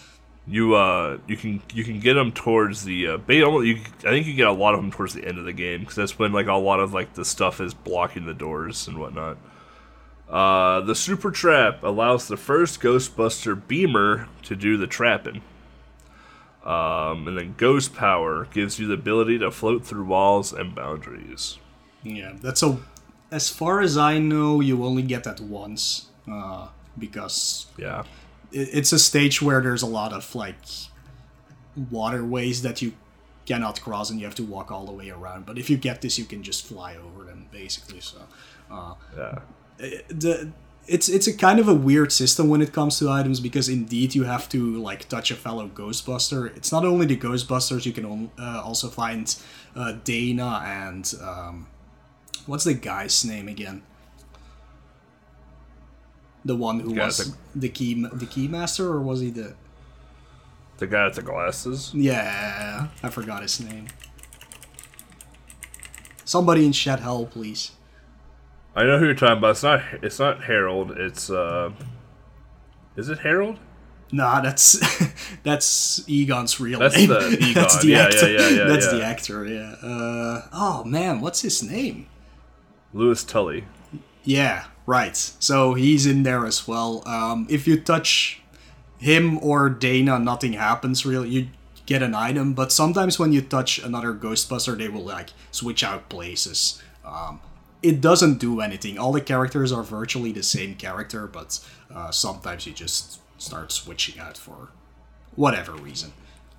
[0.47, 3.09] You uh, you can you can get them towards the.
[3.09, 5.53] Uh, you, I think you get a lot of them towards the end of the
[5.53, 8.89] game because that's when like a lot of like the stuff is blocking the doors
[8.89, 9.37] and whatnot.
[10.31, 15.43] Uh, the super trap allows the first Ghostbuster beamer to do the trapping.
[16.65, 21.59] Um, and then ghost power gives you the ability to float through walls and boundaries.
[22.03, 22.79] yeah, that's a.
[23.39, 25.83] As far as I know, you only get that once
[26.35, 26.69] uh,
[27.05, 28.03] because Yeah.
[28.53, 30.63] it- it's a stage where there's a lot of like
[31.91, 32.93] waterways that you
[33.47, 36.01] cannot cross and you have to walk all the way around but if you get
[36.01, 38.19] this you can just fly over them basically so
[38.71, 39.39] uh, Yeah.
[40.09, 40.33] the
[40.87, 44.15] it's it's a kind of a weird system when it comes to items because indeed
[44.15, 48.05] you have to like touch a fellow ghostbuster it's not only the ghostbusters you can
[48.05, 49.37] on, uh, also find
[49.77, 51.67] uh, dana and um,
[52.47, 53.83] what's the guy's name again
[56.45, 59.55] the one who Yeah, was the- the key the key master or was he the
[60.79, 61.91] The guy with the glasses.
[61.95, 63.87] yeah i forgot his name
[66.25, 67.73] somebody in chat help please
[68.77, 69.51] I know who you're talking about.
[69.53, 69.83] It's not.
[70.03, 70.91] It's not Harold.
[70.99, 71.71] It's uh.
[72.97, 73.57] Is it Harold?
[74.11, 74.83] Nah, that's
[75.45, 77.09] that's Egon's real That's name.
[77.11, 77.55] the Egon.
[77.55, 78.29] that's the Yeah, yeah, actor.
[78.33, 78.93] yeah, yeah, that's yeah.
[78.99, 79.47] the actor.
[79.47, 79.75] Yeah.
[79.81, 82.09] Uh, oh man, what's his name?
[82.95, 83.65] Louis Tully.
[84.23, 85.17] Yeah, right.
[85.17, 87.07] So he's in there as well.
[87.07, 88.41] Um, if you touch
[88.99, 91.29] him or Dana, nothing happens really.
[91.29, 91.49] You
[91.87, 96.09] get an item, but sometimes when you touch another Ghostbuster, they will like switch out
[96.09, 96.83] places.
[97.05, 97.41] Um,
[97.83, 98.97] it doesn't do anything.
[98.97, 101.59] All the characters are virtually the same character, but
[101.95, 104.71] uh, sometimes you just start switching out for
[105.35, 106.13] whatever reason.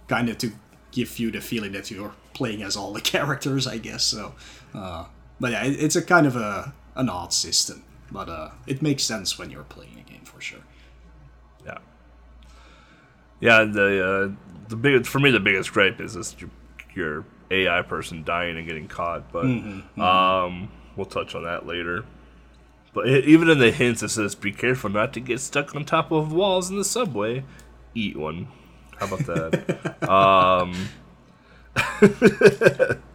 [0.07, 0.51] Kind of to
[0.91, 4.03] give you the feeling that you're playing as all the characters, I guess.
[4.03, 4.35] So,
[4.75, 5.05] uh,
[5.39, 9.03] but yeah, it, it's a kind of a an odd system, but uh, it makes
[9.03, 10.61] sense when you're playing a game for sure.
[11.65, 11.77] Yeah.
[13.39, 13.63] Yeah.
[13.65, 16.49] The uh, the big for me the biggest gripe is this your,
[16.93, 19.45] your AI person dying and getting caught, but
[20.01, 22.05] um we'll touch on that later.
[22.93, 25.83] But it, even in the hints, it says, "Be careful not to get stuck on
[25.83, 27.43] top of walls in the subway.
[27.93, 28.47] Eat one."
[28.97, 30.09] How about that?
[30.09, 30.87] um,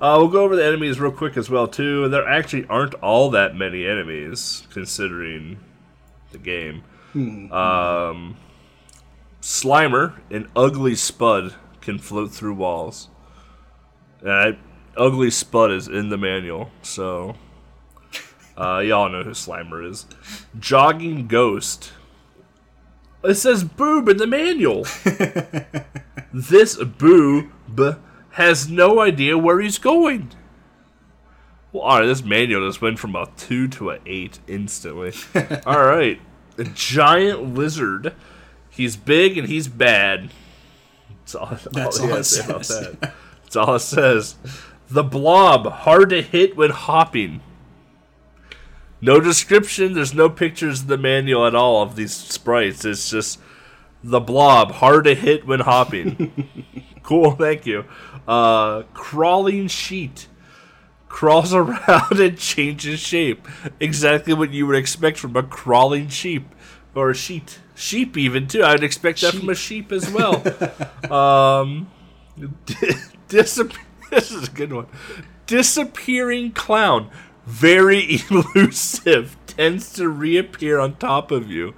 [0.00, 2.08] uh, we'll go over the enemies real quick as well too.
[2.08, 5.58] There actually aren't all that many enemies considering
[6.32, 6.82] the game.
[7.50, 8.36] Um,
[9.40, 13.08] Slimer, an ugly spud, can float through walls.
[14.24, 14.52] Uh,
[14.96, 17.36] Ugly Spud is in the manual, so
[18.56, 20.06] uh, y'all know who Slimer is.
[20.58, 21.92] Jogging Ghost.
[23.22, 24.86] It says boob in the manual.
[26.32, 27.50] this boob
[28.36, 30.30] has no idea where he's going.
[31.72, 35.14] Well, alright, this manual just went from a 2 to an 8 instantly.
[35.66, 36.20] alright.
[36.58, 38.12] A giant lizard.
[38.68, 40.28] He's big and he's bad.
[41.08, 42.96] That's all, That's all, all it to say about says.
[43.00, 43.14] that.
[43.42, 44.34] That's all it says.
[44.90, 47.40] The blob, hard to hit when hopping.
[49.00, 52.84] No description, there's no pictures in the manual at all of these sprites.
[52.84, 53.40] It's just
[54.04, 56.84] the blob, hard to hit when hopping.
[57.02, 57.86] cool, thank you.
[58.26, 60.28] Uh, crawling sheet.
[61.08, 63.46] Crawls around and changes shape.
[63.80, 66.54] Exactly what you would expect from a crawling sheep.
[66.94, 67.60] Or a sheet.
[67.74, 68.64] Sheep, even, too.
[68.64, 70.36] I'd expect that from a sheep as well.
[71.12, 71.90] um,
[73.28, 73.76] disap-
[74.10, 74.86] this is a good one.
[75.46, 77.10] Disappearing clown.
[77.44, 79.36] Very elusive.
[79.46, 81.74] Tends to reappear on top of you.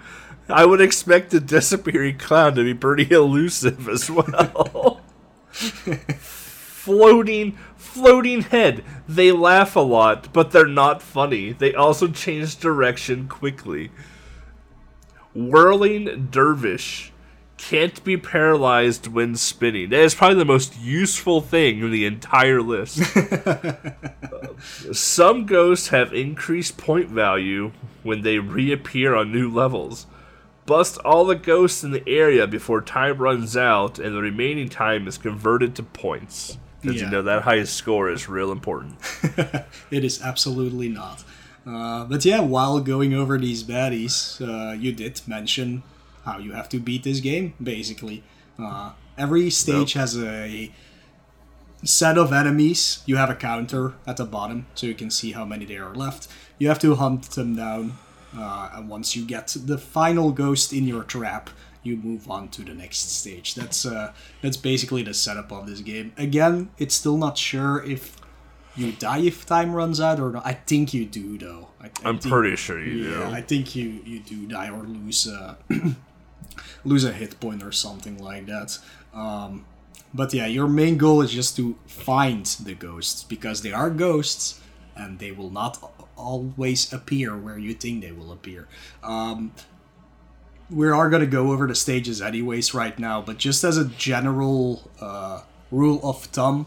[0.49, 5.03] I would expect the disappearing clown to be pretty elusive as well.
[6.79, 8.85] Floating floating head.
[9.09, 11.53] They laugh a lot, but they're not funny.
[11.53, 13.91] They also change direction quickly.
[15.35, 17.13] Whirling dervish
[17.57, 19.91] can't be paralyzed when spinning.
[19.91, 23.03] That is probably the most useful thing in the entire list.
[24.93, 27.73] Some ghosts have increased point value
[28.05, 30.07] when they reappear on new levels.
[30.67, 35.09] Bust all the ghosts in the area before time runs out, and the remaining time
[35.09, 36.59] is converted to points.
[36.81, 37.07] Because Yeah.
[37.07, 38.95] you know that highest score is real important.
[39.91, 41.25] It is absolutely not.
[41.67, 45.83] Uh, but yeah, while going over these baddies, uh, you did mention
[46.25, 48.23] how you have to beat this game, basically.
[48.59, 50.71] Uh, every stage has a
[51.85, 53.03] set of enemies.
[53.07, 55.95] You have a counter at the bottom, so you can see how many there are
[55.95, 56.29] left.
[56.59, 57.99] You have to hunt them down,
[58.37, 61.51] uh, and once you get the final ghost in your trap,
[61.89, 63.55] you move on to the next stage.
[63.55, 64.13] That's uh,
[64.43, 66.13] that's basically the setup of this game.
[66.17, 68.17] Again, it's still not sure if
[68.77, 70.47] you die if time runs out or not.
[70.47, 71.69] I think you do though.
[71.81, 73.35] I, I I'm think- pretty sure you yeah, do.
[73.39, 75.57] I think you you do die or lose a
[76.85, 78.79] lose a hit point or something like that.
[79.15, 79.65] Um,
[80.15, 84.61] but yeah, your main goal is just to find the ghosts because they are ghosts
[84.97, 85.79] and they will not
[86.17, 88.67] always appear where you think they will appear.
[89.03, 89.53] Um,
[90.71, 93.87] we are going to go over the stages anyways right now, but just as a
[93.87, 96.67] general uh, rule of thumb,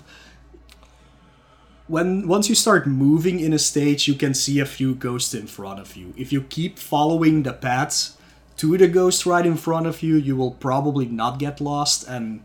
[1.87, 5.45] when once you start moving in a stage, you can see a few ghosts in
[5.45, 6.13] front of you.
[6.17, 8.17] If you keep following the paths
[8.57, 12.43] to the ghost right in front of you, you will probably not get lost and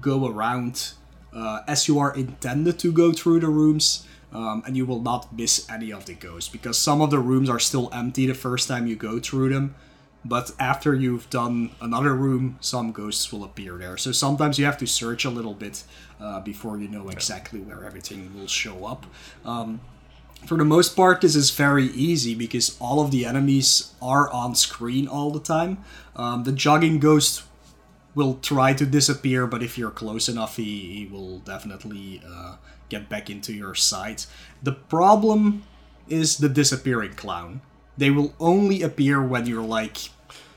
[0.00, 0.92] go around
[1.32, 4.06] uh, as you are intended to go through the rooms.
[4.32, 7.50] Um, and you will not miss any of the ghosts because some of the rooms
[7.50, 9.74] are still empty the first time you go through them.
[10.24, 13.96] But after you've done another room, some ghosts will appear there.
[13.96, 15.82] So sometimes you have to search a little bit
[16.20, 19.06] uh, before you know exactly where everything will show up.
[19.44, 19.80] Um,
[20.44, 24.54] for the most part, this is very easy because all of the enemies are on
[24.54, 25.78] screen all the time.
[26.16, 27.42] Um, the jogging ghost
[28.14, 32.56] will try to disappear, but if you're close enough, he, he will definitely uh,
[32.88, 34.26] get back into your sight.
[34.62, 35.62] The problem
[36.08, 37.60] is the disappearing clown.
[37.98, 39.98] They will only appear when you're like,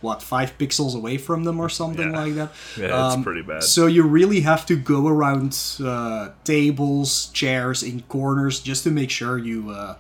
[0.01, 2.19] what, five pixels away from them or something Yeah.
[2.23, 2.51] like that.
[2.77, 3.63] Yeah, it's Um, pretty bad.
[3.63, 9.09] So you really have to go around uh, tables, chairs, in corners just to make
[9.09, 9.95] sure you uh,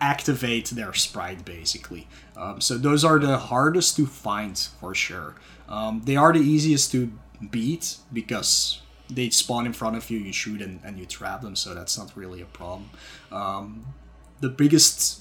[0.00, 2.08] activate their sprite, basically.
[2.36, 5.34] Um, so those are the hardest to find for sure.
[5.68, 7.12] Um, they are the easiest to
[7.50, 11.54] beat because they spawn in front of you, you shoot and, and you trap them,
[11.56, 12.90] so that's not really a problem.
[13.30, 13.86] Um,
[14.40, 15.19] the biggest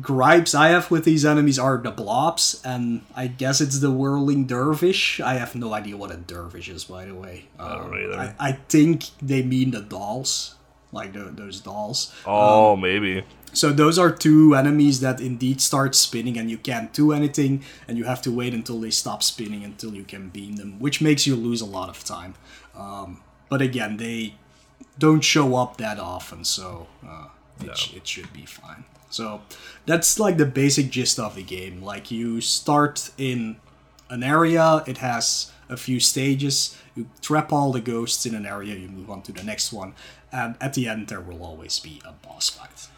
[0.00, 4.46] gripes I have with these enemies are the blobs, and I guess it's the whirling
[4.46, 5.20] dervish.
[5.20, 7.46] I have no idea what a dervish is, by the way.
[7.58, 8.18] I don't Um, either.
[8.18, 10.54] I, I think they mean the dolls,
[10.92, 12.14] like the, those dolls.
[12.26, 13.24] oh, maybe.
[13.52, 17.96] So those are two enemies that indeed start spinning, and you can't do anything, and
[17.96, 21.26] you have to wait until they stop spinning until you can beam them, which makes
[21.26, 22.34] you lose a lot of time.
[22.76, 24.34] Um, but again, they
[24.98, 27.28] don't show up that often, so uh,
[27.64, 28.84] it, sh- it should be fine.
[29.10, 29.42] So
[29.86, 31.82] that's like the basic gist of the game.
[31.82, 33.56] Like you start in
[34.10, 36.76] an area, it has a few stages.
[36.94, 39.94] You trap all the ghosts in an area, you move on to the next one,
[40.32, 42.88] and at the end there will always be a boss fight.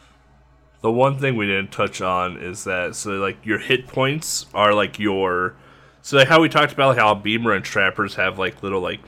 [0.80, 4.72] The one thing we didn't touch on is that so like your hit points are
[4.72, 5.56] like your
[6.02, 9.00] so like how we talked about like how Beamer and Trappers have like little like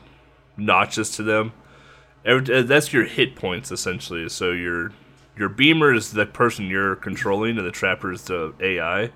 [0.57, 1.53] notches to them.
[2.25, 4.29] Every, uh, that's your hit points essentially.
[4.29, 4.93] So your
[5.41, 9.11] your beamer is the person you're controlling, and the trapper is the AI.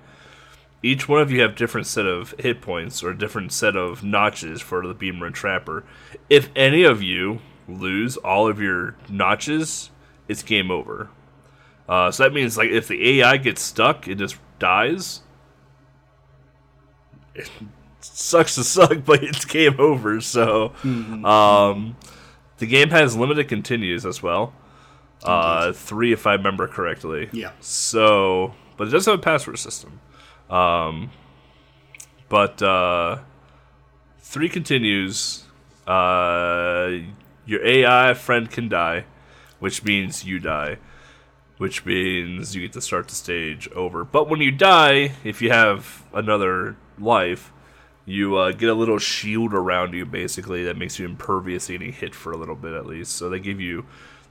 [0.81, 4.59] Each one of you have different set of hit points or different set of notches
[4.59, 5.83] for the beamer and trapper.
[6.27, 9.91] If any of you lose all of your notches,
[10.27, 11.09] it's game over.
[11.87, 15.21] Uh, so that means like if the AI gets stuck, it just dies.
[17.35, 17.51] It
[17.99, 20.19] sucks to suck, but it's game over.
[20.21, 21.97] So, um,
[22.57, 24.53] the game has limited continues as well.
[25.25, 27.29] Uh, three, if I remember correctly.
[27.31, 27.51] Yeah.
[27.59, 29.99] So, but it does have a password system.
[30.49, 31.11] Um,
[32.29, 33.19] but uh,
[34.19, 35.43] three continues.
[35.87, 36.97] Uh,
[37.45, 39.05] your AI friend can die,
[39.59, 40.77] which means you die,
[41.57, 44.03] which means you get to start the stage over.
[44.03, 47.51] But when you die, if you have another life,
[48.05, 51.91] you uh, get a little shield around you, basically that makes you impervious to any
[51.91, 53.13] hit for a little bit at least.
[53.13, 53.85] So they give you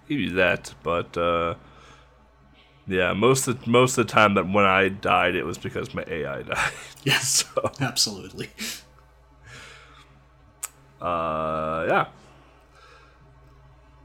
[0.08, 1.16] give you that, but.
[1.16, 1.54] Uh,
[2.86, 6.04] yeah, most of most of the time that when I died, it was because my
[6.06, 6.72] AI died.
[7.02, 8.50] Yes, so, absolutely.
[11.00, 12.06] uh, yeah.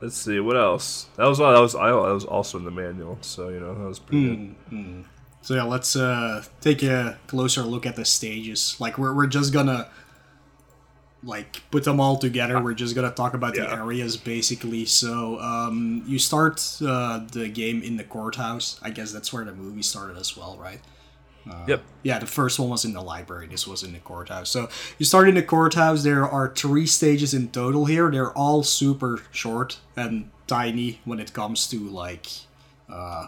[0.01, 1.07] Let's see what else.
[1.17, 3.87] That was that was I that was also in the manual, so you know that
[3.87, 5.05] was pretty good.
[5.41, 8.77] So yeah, let's uh, take a closer look at the stages.
[8.79, 9.89] Like we're we're just gonna
[11.23, 12.61] like put them all together.
[12.61, 14.85] We're just gonna talk about the areas basically.
[14.85, 18.79] So um, you start uh, the game in the courthouse.
[18.81, 20.79] I guess that's where the movie started as well, right?
[21.67, 21.83] Yep.
[22.03, 23.47] Yeah, the first one was in the library.
[23.47, 24.49] This was in the courthouse.
[24.49, 26.03] So you start in the courthouse.
[26.03, 28.11] There are three stages in total here.
[28.11, 32.27] They're all super short and tiny when it comes to like
[32.91, 33.27] uh,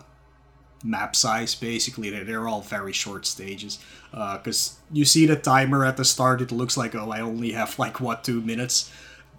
[0.83, 1.55] map size.
[1.55, 3.79] Basically, they're, they're all very short stages.
[4.11, 7.77] Because you see the timer at the start, it looks like oh, I only have
[7.79, 8.91] like what two minutes.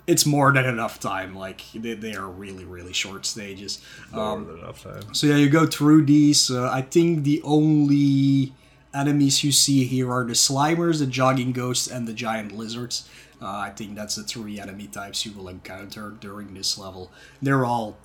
[0.07, 1.35] It's more than enough time.
[1.35, 3.85] Like they, they are really really short stages.
[4.13, 5.15] More than enough time.
[5.15, 6.51] So yeah, you go through these.
[6.51, 8.55] Uh, I think the only
[8.95, 13.09] enemies you see here are the Slimers, the Jogging Ghosts, and the Giant Lizards.
[13.41, 17.11] Uh, I think that's the three enemy types you will encounter during this level.
[17.41, 17.97] They're all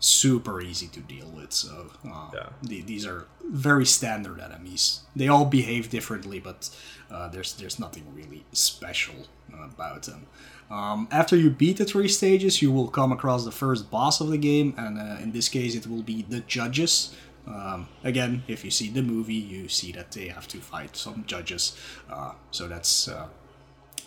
[0.00, 1.52] super easy to deal with.
[1.52, 2.48] So uh, Yeah.
[2.62, 5.00] the- these are very standard enemies.
[5.16, 6.70] They all behave differently, but
[7.10, 9.14] uh, there's there's nothing really special
[9.52, 10.26] about them.
[10.70, 14.28] Um, after you beat the three stages, you will come across the first boss of
[14.28, 17.14] the game, and uh, in this case, it will be the judges.
[17.46, 21.24] Um, again, if you see the movie, you see that they have to fight some
[21.26, 21.76] judges.
[22.10, 23.26] Uh, so that's uh,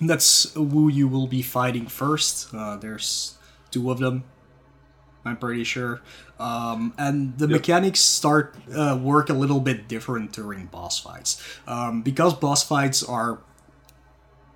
[0.01, 2.53] that's who you will be fighting first.
[2.53, 3.37] Uh, there's
[3.71, 4.23] two of them.
[5.27, 6.01] I'm pretty sure.
[6.39, 12.01] Um, and the mechanics start uh, work a little bit different during boss fights um,
[12.01, 13.39] because boss fights are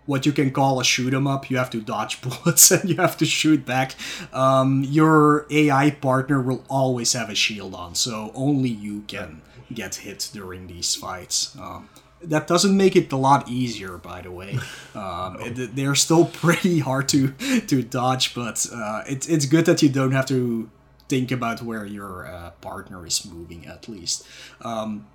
[0.06, 1.50] what you can call a shoot 'em up.
[1.50, 3.96] You have to dodge bullets and you have to shoot back.
[4.34, 9.42] Um, your AI partner will always have a shield on, so only you can
[9.74, 11.56] get hit during these fights.
[11.58, 11.90] Um,
[12.24, 14.60] that doesn't make it a lot easier, by the way.
[14.94, 17.30] Um, they're still pretty hard to
[17.68, 20.70] to dodge, but uh, it's it's good that you don't have to
[21.08, 24.28] think about where your uh, partner is moving at least.
[24.60, 25.08] Um,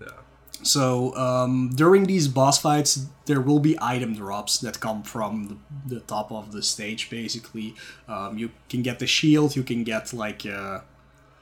[0.62, 5.96] so um, during these boss fights, there will be item drops that come from the,
[5.96, 7.10] the top of the stage.
[7.10, 7.74] Basically,
[8.08, 9.56] um, you can get the shield.
[9.56, 10.84] You can get like a,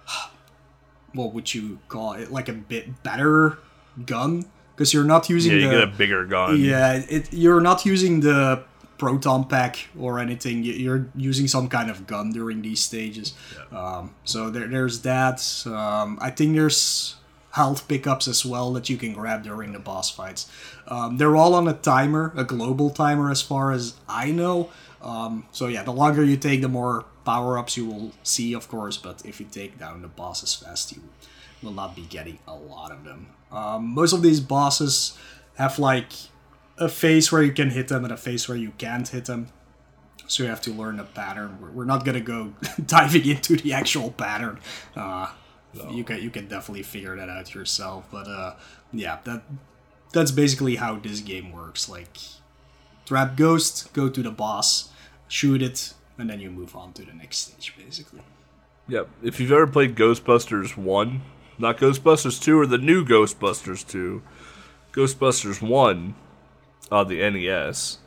[1.12, 2.32] what would you call it?
[2.32, 3.58] Like a bit better
[4.04, 6.60] gun because you're not using Yeah, you the get a bigger gun.
[6.60, 8.62] yeah, it, you're not using the
[8.98, 10.62] proton pack or anything.
[10.64, 13.34] You- You're using some kind of gun during these stages.
[13.72, 15.40] Um, so there, there's that.
[15.66, 17.16] Um, I think there's
[17.50, 20.50] health pickups as well that you can grab during the boss fights.
[20.88, 24.70] Um, they're all on a timer, a global timer, as far as I know.
[25.02, 28.68] Um, so yeah, the longer you take, the more power ups you will see, of
[28.68, 28.96] course.
[28.96, 31.02] But if you take down the bosses fast, you
[31.62, 33.26] will not be getting a lot of them.
[33.52, 35.16] Um, most of these bosses
[35.56, 36.12] have like
[36.78, 39.48] a phase where you can hit them and a phase where you can't hit them.
[40.26, 41.58] So you have to learn a pattern.
[41.74, 42.54] We're, not gonna go
[42.86, 44.58] diving into the actual pattern.
[44.96, 45.28] Uh,
[45.90, 48.06] You can you can definitely figure that out yourself.
[48.10, 48.54] But uh,
[48.92, 49.42] yeah, that
[50.12, 51.88] that's basically how this game works.
[51.88, 52.16] Like
[53.04, 54.88] trap ghost, go to the boss,
[55.28, 57.74] shoot it, and then you move on to the next stage.
[57.76, 58.22] Basically.
[58.88, 59.08] Yep.
[59.22, 61.22] If you've ever played Ghostbusters 1,
[61.58, 64.22] not Ghostbusters 2 or the new Ghostbusters 2,
[64.92, 66.14] Ghostbusters 1
[66.90, 67.98] on the NES,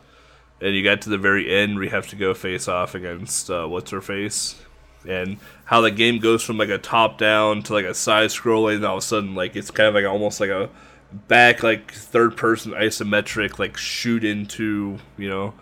[0.62, 3.50] and you got to the very end where you have to go face off against
[3.50, 4.62] uh, What's Her Face,
[5.08, 8.78] and how the game goes from like a top down to like a side scrolling,
[8.78, 10.70] and all of a sudden, like, it's kind of like almost like a
[11.28, 15.54] back, like, third person isometric, like, shoot into, you know,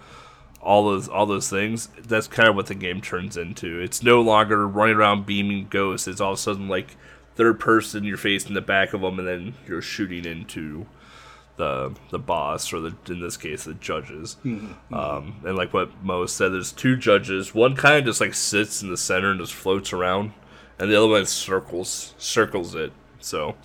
[0.65, 1.87] all those all those things.
[2.07, 3.79] That's kind of what the game turns into.
[3.79, 6.07] It's no longer running around beaming ghosts.
[6.07, 6.97] It's all of a sudden like
[7.35, 8.03] third person.
[8.03, 10.85] You're facing the back of them, and then you're shooting into
[11.57, 14.37] the the boss, or the in this case the judges.
[14.91, 17.53] Um, and like what Mo said, there's two judges.
[17.55, 20.33] One kind of just like sits in the center and just floats around,
[20.79, 22.91] and the other one circles circles it.
[23.19, 23.55] So,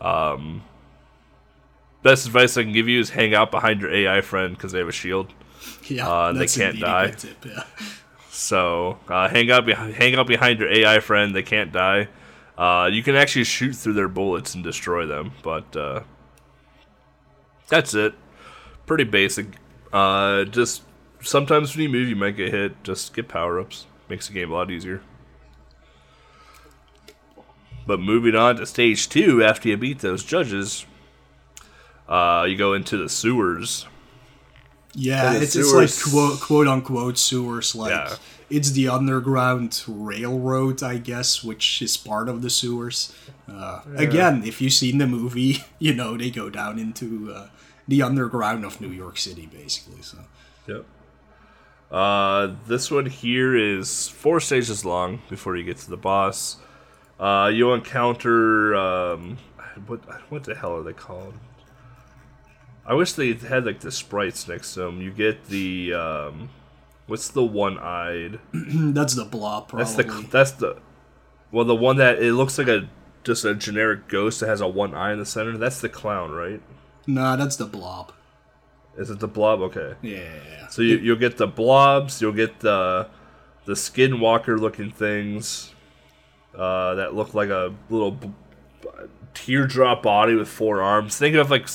[0.00, 0.62] um,
[2.02, 4.78] best advice I can give you is hang out behind your AI friend because they
[4.78, 5.32] have a shield.
[5.88, 7.10] Yeah, Uh, they that's can't die.
[7.12, 7.62] tip, yeah.
[8.30, 11.34] So uh, hang out behind hang out behind your AI friend.
[11.34, 12.08] They can't die.
[12.58, 16.00] Uh, you can actually shoot through their bullets and destroy them, but uh,
[17.68, 18.14] that's it.
[18.84, 19.46] Pretty basic.
[19.92, 20.82] Uh, just
[21.22, 22.82] sometimes when you move, you might get hit.
[22.82, 23.86] Just get power ups.
[24.08, 25.02] Makes the game a lot easier.
[27.86, 30.84] But moving on to stage two, after you beat those judges,
[32.08, 33.86] uh, you go into the sewers.
[34.94, 37.74] Yeah, the it's, it's like quote, quote unquote sewers.
[37.74, 38.16] Like Yeah.
[38.50, 43.14] It's the underground railroad, I guess, which is part of the sewers.
[43.50, 47.48] Uh, Again, if you've seen the movie, you know they go down into uh,
[47.86, 50.02] the underground of New York City, basically.
[50.02, 50.18] So
[50.66, 50.84] Yep.
[51.90, 56.58] Uh, this one here is four stages long before you get to the boss.
[57.18, 59.38] Uh, you'll encounter um,
[59.86, 61.34] what what the hell are they called?
[62.86, 65.00] I wish they had like the sprites next to them.
[65.00, 66.50] You get the um,
[67.08, 68.38] what's the one-eyed?
[68.52, 70.76] that's the blob, That's the that's the
[71.50, 72.88] well the one that it looks like a
[73.24, 75.58] just a generic ghost that has a one eye in the center.
[75.58, 76.62] That's the clown, right?
[77.06, 78.12] Nah, that's the blob.
[78.96, 79.60] Is it the blob?
[79.60, 79.94] Okay.
[80.02, 80.68] Yeah.
[80.68, 83.08] So you, you'll get the blobs, you'll get the
[83.64, 85.74] the skinwalker looking things
[86.56, 88.32] uh, that look like a little b-
[88.80, 88.88] b-
[89.34, 91.16] teardrop body with four arms.
[91.18, 91.68] Think of like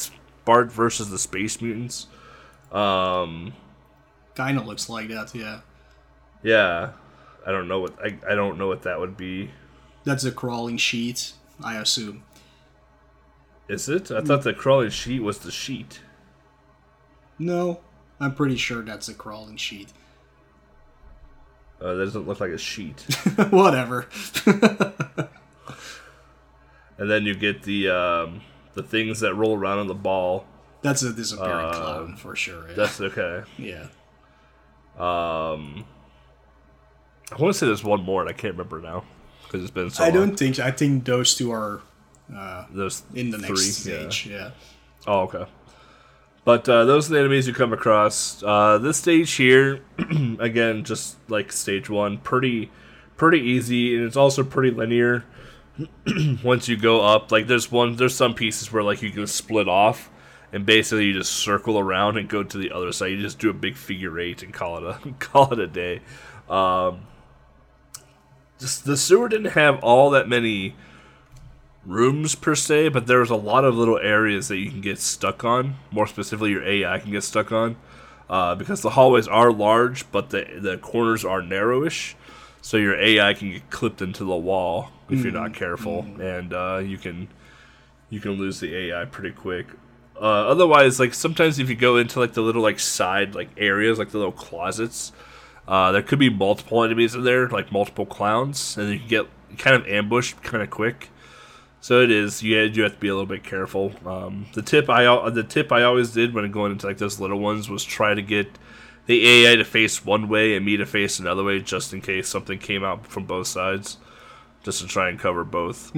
[0.43, 2.07] Bart versus the Space Mutants.
[2.71, 3.53] Um,
[4.36, 5.34] Kind of looks like that.
[5.36, 5.59] Yeah.
[6.41, 6.91] yeah,
[7.45, 9.51] I don't know what I, I don't know what that would be.
[10.03, 12.23] That's the crawling sheet, I assume.
[13.69, 14.11] Is it?
[14.11, 16.01] I thought the crawling sheet was the sheet.
[17.39, 17.79] No,
[18.19, 19.93] I'm pretty sure that's a crawling sheet.
[21.81, 23.01] Uh, that doesn't look like a sheet.
[23.49, 24.07] Whatever.
[26.97, 28.41] and then you get the um,
[28.73, 30.45] the things that roll around on the ball.
[30.81, 32.67] That's a disappearing Uh, clown for sure.
[32.69, 32.73] Yeah.
[32.75, 33.43] That's okay.
[33.57, 33.88] yeah.
[34.98, 35.86] Um,
[37.32, 39.04] I want to say there's one more, and I can't remember now
[39.44, 40.30] because it's been so I long.
[40.30, 40.60] don't think.
[40.60, 41.82] I think those two are
[42.34, 44.10] uh, those in the next three, yeah.
[44.10, 44.28] stage.
[44.28, 44.52] Yeah.
[45.08, 45.46] Oh, okay.
[46.46, 48.44] But uh, those are the enemies you come across.
[48.44, 49.80] Uh, this stage here,
[50.39, 52.70] again, just like stage one, pretty,
[53.16, 55.24] pretty easy, and it's also pretty linear.
[56.44, 59.70] Once you go up, like there's one, there's some pieces where like you can split
[59.70, 60.10] off,
[60.54, 63.08] and basically you just circle around and go to the other side.
[63.08, 66.01] You just do a big figure eight and call it a call it a day.
[66.47, 67.08] Um,
[68.60, 70.76] just the sewer didn't have all that many
[71.86, 75.43] rooms per se, but there's a lot of little areas that you can get stuck
[75.43, 75.76] on.
[75.91, 77.76] More specifically, your AI can get stuck on
[78.30, 82.14] uh, because the hallways are large, but the the corners are narrowish.
[82.62, 86.78] So your AI can get clipped into the wall if you're not careful, and uh,
[86.78, 87.28] you can
[88.10, 89.68] you can lose the AI pretty quick.
[90.16, 93.99] Uh, otherwise, like sometimes if you go into like the little like side like areas,
[93.99, 95.11] like the little closets,
[95.68, 99.28] uh, there could be multiple enemies in there, like multiple clowns, and you can get
[99.57, 101.09] kind of ambushed kind of quick.
[101.82, 102.41] So it is.
[102.41, 103.91] You had, you have to be a little bit careful.
[104.05, 107.39] Um, the tip I the tip I always did when going into like those little
[107.39, 108.47] ones was try to get
[109.05, 112.30] the AI to face one way and me to face another way, just in case
[112.30, 113.97] something came out from both sides,
[114.64, 115.91] just to try and cover both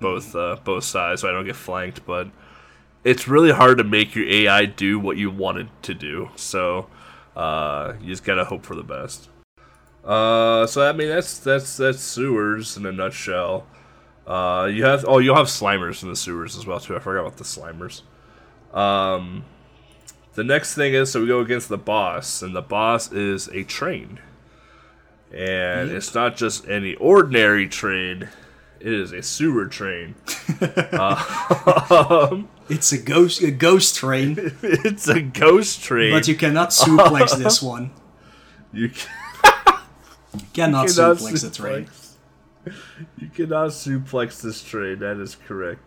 [0.00, 2.06] both uh, both sides so I don't get flanked.
[2.06, 2.28] But
[3.04, 6.30] it's really hard to make your AI do what you want it to do.
[6.36, 6.88] So
[7.36, 9.28] uh, you just gotta hope for the best.
[10.04, 13.66] Uh, so I mean that's that's that's sewers in a nutshell.
[14.26, 16.96] Uh, you have oh you'll have slimers in the sewers as well too.
[16.96, 18.02] I forgot about the slimers.
[18.76, 19.44] Um,
[20.34, 23.64] the next thing is so we go against the boss, and the boss is a
[23.64, 24.20] train,
[25.32, 28.28] and it's not just any ordinary train.
[28.80, 30.16] It is a sewer train.
[32.68, 36.12] It's a ghost, a ghost train, it's a ghost train.
[36.12, 37.90] but you cannot suplex this one.
[38.72, 39.08] You can-
[40.54, 41.88] Cannot, cannot suplex the train.
[43.18, 45.00] You cannot suplex this train.
[45.00, 45.80] That is correct.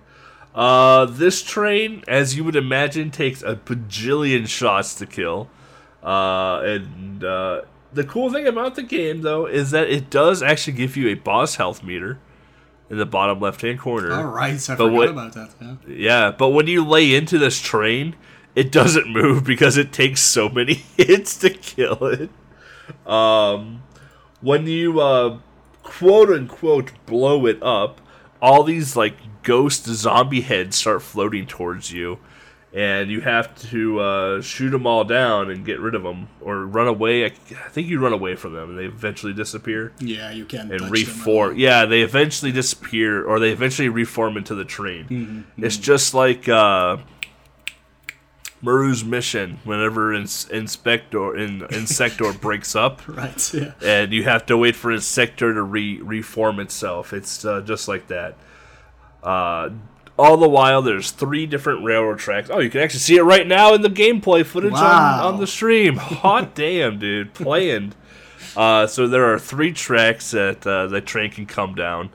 [0.54, 5.50] Uh, this train, as you would imagine, takes a bajillion shots to kill.
[6.04, 7.62] Uh, and uh,
[7.92, 11.16] the cool thing about the game, though, is that it does actually give you a
[11.16, 12.20] boss health meter
[12.90, 14.14] in the bottom left-hand corner.
[14.14, 15.50] All right, I But forgot what- about that.
[15.60, 15.76] Yeah.
[15.88, 18.16] Yeah, but when you lay into this train,
[18.56, 22.30] it doesn't move because it takes so many hits to kill it.
[23.08, 23.84] Um,
[24.42, 25.40] when you uh,
[25.84, 28.02] quote unquote blow it up,
[28.42, 32.20] all these like ghost zombie heads start floating towards you,
[32.76, 36.66] and you have to uh, shoot them all down and get rid of them or
[36.66, 37.24] run away.
[37.24, 40.72] I, I think you run away from them, and they eventually disappear Yeah, you can
[40.74, 41.56] and reform.
[41.58, 45.06] Yeah, they eventually disappear or they eventually reform into the train.
[45.06, 46.98] Mm-hmm, It's just like uh,
[48.62, 49.60] Maru's mission.
[49.64, 53.54] Whenever ins- Inspector in Insector breaks up, right?
[53.54, 53.72] Yeah.
[53.82, 57.14] and you have to wait for Insector to re- reform itself.
[57.14, 58.36] It's uh, just like that.
[60.18, 62.50] All the while, there's three different railroad tracks.
[62.50, 65.20] Oh, you can actually see it right now in the gameplay footage Wow.
[65.28, 65.98] on, on the stream.
[65.98, 67.94] Hot damn, dude, playing.
[68.56, 72.10] Uh, so there are three tracks that uh, the train can come down,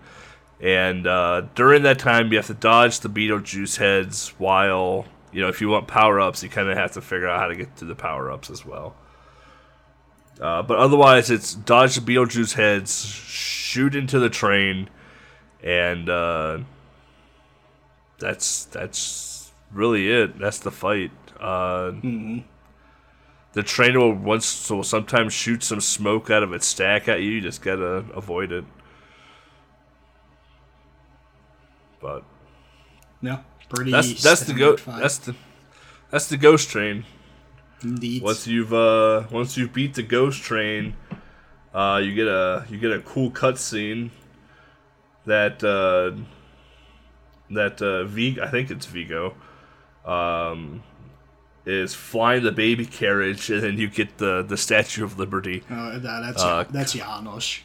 [0.62, 4.28] and uh, during that time, you have to dodge the Beetlejuice heads.
[4.38, 7.38] While you know, if you want power ups, you kind of have to figure out
[7.40, 8.96] how to get to the power ups as well.
[10.40, 14.88] Uh, but otherwise, it's dodge the Beetlejuice heads, shoot into the train,
[15.62, 16.58] and uh,
[18.20, 20.38] that's that's really it.
[20.38, 21.10] That's the fight.
[21.40, 21.92] Uh,
[23.52, 27.30] The train will once will sometimes shoot some smoke out of its stack at you.
[27.32, 28.64] You just gotta avoid it.
[32.00, 32.22] But
[33.20, 33.40] Yeah.
[33.68, 33.90] Pretty.
[33.92, 35.00] that's that's the go fight.
[35.00, 35.34] that's the
[36.10, 37.04] that's the ghost train.
[37.82, 38.22] indeed.
[38.22, 40.94] Once you've uh once you beat the ghost train,
[41.74, 44.10] uh you get a you get a cool cutscene
[45.26, 46.12] that uh
[47.50, 49.34] that uh Vigo I think it's Vigo
[50.04, 50.82] um
[51.66, 55.62] is flying the baby carriage and then you get the the Statue of Liberty.
[55.70, 57.60] Uh, that, that's Uh, that's Janosz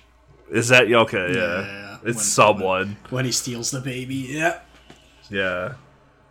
[0.51, 1.35] Is that okay, yeah.
[1.35, 1.97] Yeah, yeah.
[2.03, 2.97] It's When- someone.
[3.09, 4.15] when he steals the baby.
[4.29, 4.59] Yeah.
[5.29, 5.75] Yeah.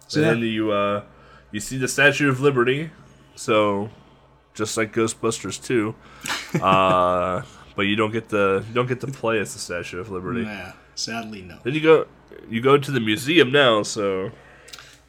[0.09, 0.35] So, and yeah.
[0.35, 1.03] then you uh
[1.53, 2.91] you see the Statue of Liberty.
[3.35, 3.91] So
[4.55, 5.95] just like Ghostbusters 2.
[6.63, 7.43] uh
[7.77, 10.43] but you don't get the you don't get to play as the Statue of Liberty.
[10.43, 10.73] Yeah.
[10.95, 11.59] Sadly, no.
[11.63, 12.07] Then you go
[12.49, 14.33] you go to the museum now, so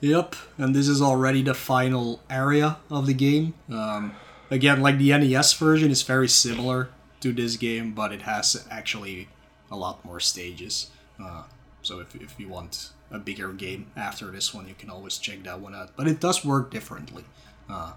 [0.01, 3.53] Yep, and this is already the final area of the game.
[3.69, 4.13] Um,
[4.51, 6.89] again, like the NES version is very similar
[7.21, 9.29] to this game, but it has actually
[9.71, 10.91] a lot more stages.
[11.19, 11.43] Uh,
[11.81, 15.43] so if, if you want a bigger game after this one, you can always check
[15.43, 15.95] that one out.
[15.95, 17.23] But it does work differently,
[17.69, 17.93] uh,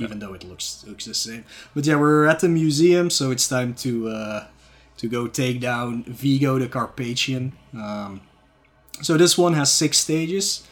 [0.00, 1.44] even though it looks looks the same.
[1.74, 4.46] But yeah, we're at the museum, so it's time to uh,
[5.00, 7.54] to go take down Vigo the Carpathian.
[7.74, 8.20] Um,
[9.00, 10.68] so this one has six stages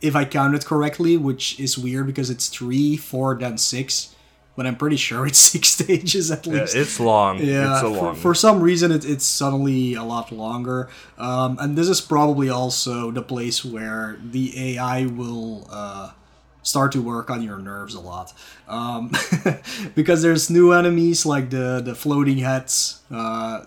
[0.00, 4.14] if I counted correctly, which is weird because it's three, four, then six.
[4.54, 6.76] But I'm pretty sure it's six stages at least.
[6.76, 7.38] yeah, it's long.
[7.38, 8.14] Yeah, it's a for, long.
[8.14, 10.88] for some reason it, it's suddenly a lot longer.
[11.18, 16.12] Um, and this is probably also the place where the AI will uh,
[16.62, 18.32] start to work on your nerves a lot.
[18.68, 19.12] Um,
[19.94, 23.00] because there's new enemies like the, the floating heads.
[23.10, 23.64] Uh,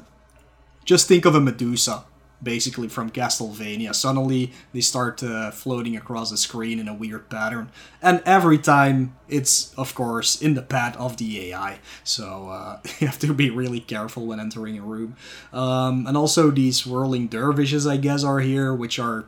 [0.85, 2.03] just think of a Medusa,
[2.41, 3.95] basically from Castlevania.
[3.95, 7.71] Suddenly they start uh, floating across the screen in a weird pattern,
[8.01, 11.79] and every time it's of course in the path of the AI.
[12.03, 15.15] So uh, you have to be really careful when entering a room.
[15.53, 19.25] Um, and also these whirling dervishes, I guess, are here, which are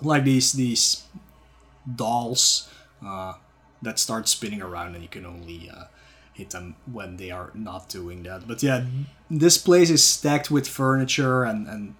[0.00, 1.04] like these these
[1.94, 2.68] dolls
[3.04, 3.34] uh,
[3.82, 5.70] that start spinning around, and you can only.
[5.70, 5.84] Uh,
[6.40, 8.48] hit them when they are not doing that.
[8.48, 8.86] But yeah,
[9.30, 11.94] this place is stacked with furniture and, and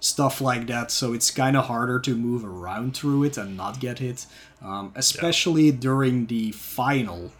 [0.00, 3.80] stuff like that, so it's kind of harder to move around through it and not
[3.80, 4.26] get hit,
[4.62, 7.32] um, especially during the final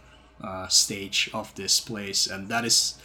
[0.43, 2.95] uh, stage of this place, and that is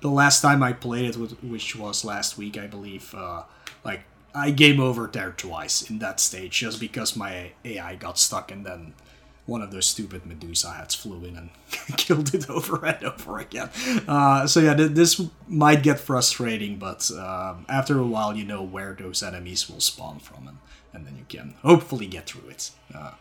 [0.00, 3.12] the last time I played it, which was last week, I believe.
[3.14, 3.42] Uh,
[3.84, 4.02] like
[4.32, 8.64] I game over there twice in that stage just because my AI got stuck and
[8.64, 8.94] then
[9.48, 11.50] one of those stupid Medusa hats flew in and
[11.96, 13.70] killed it over and over again.
[14.06, 18.62] Uh, so yeah, th- this might get frustrating, but um, after a while, you know
[18.62, 20.58] where those enemies will spawn from, and,
[20.92, 22.70] and then you can hopefully get through it.
[22.94, 23.12] Uh,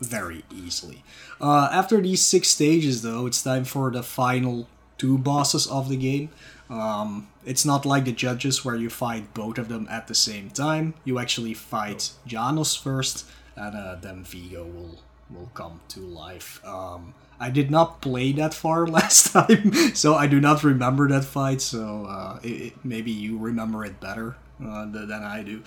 [0.00, 1.04] very easily.
[1.38, 4.66] Uh, after these six stages, though, it's time for the final
[4.96, 6.30] two bosses of the game.
[6.70, 10.48] Um, it's not like the judges where you fight both of them at the same
[10.48, 10.94] time.
[11.04, 15.00] You actually fight Janosz first, and uh, then Vigo will
[15.34, 16.64] will come to life.
[16.64, 21.24] Um, I did not play that far last time, so I do not remember that
[21.24, 21.60] fight.
[21.62, 25.62] So uh, it, it- maybe you remember it better uh, th- than I do.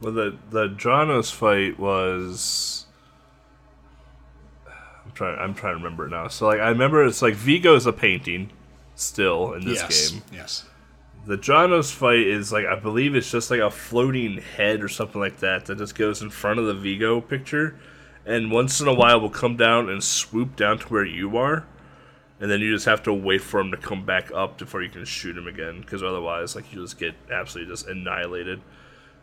[0.00, 2.86] Well, the the Dranos fight was.
[5.04, 5.38] I'm trying.
[5.38, 6.28] I'm trying to remember it now.
[6.28, 8.50] So like, I remember it's like Vigo's a painting,
[8.94, 10.10] still in this yes.
[10.10, 10.22] game.
[10.32, 10.64] Yes.
[11.26, 15.20] The Janosz fight is like I believe it's just like a floating head or something
[15.20, 17.78] like that that just goes in front of the Vigo picture,
[18.24, 21.66] and once in a while will come down and swoop down to where you are,
[22.40, 24.88] and then you just have to wait for him to come back up before you
[24.88, 28.60] can shoot him again, because otherwise like you just get absolutely just annihilated.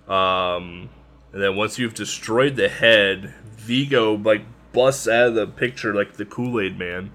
[0.07, 0.89] Um,
[1.33, 6.13] and then once you've destroyed the head, Vigo like busts out of the picture like
[6.13, 7.11] the Kool Aid Man,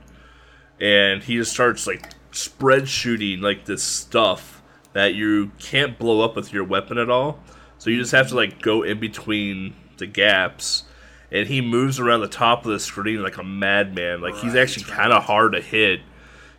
[0.81, 4.59] and he just starts like spread shooting like this stuff
[4.93, 7.39] that you can't blow up with your weapon at all.
[7.79, 10.85] So you just have to like go in between the gaps,
[11.31, 14.21] and he moves around the top of the screen like a madman.
[14.21, 14.95] Like he's actually right.
[14.95, 16.01] kind of hard to hit.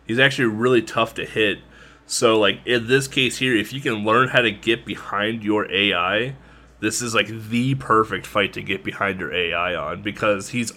[0.06, 1.60] He's actually really tough to hit.
[2.06, 5.70] So like in this case here, if you can learn how to get behind your
[5.72, 6.36] AI,
[6.80, 10.72] this is like the perfect fight to get behind your AI on because he's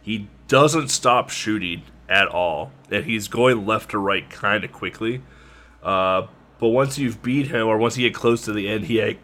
[0.00, 5.22] he doesn't stop shooting at all, and he's going left to right kind of quickly.
[5.82, 6.26] Uh,
[6.62, 9.20] but once you've beat him, or once you get close to the end, he like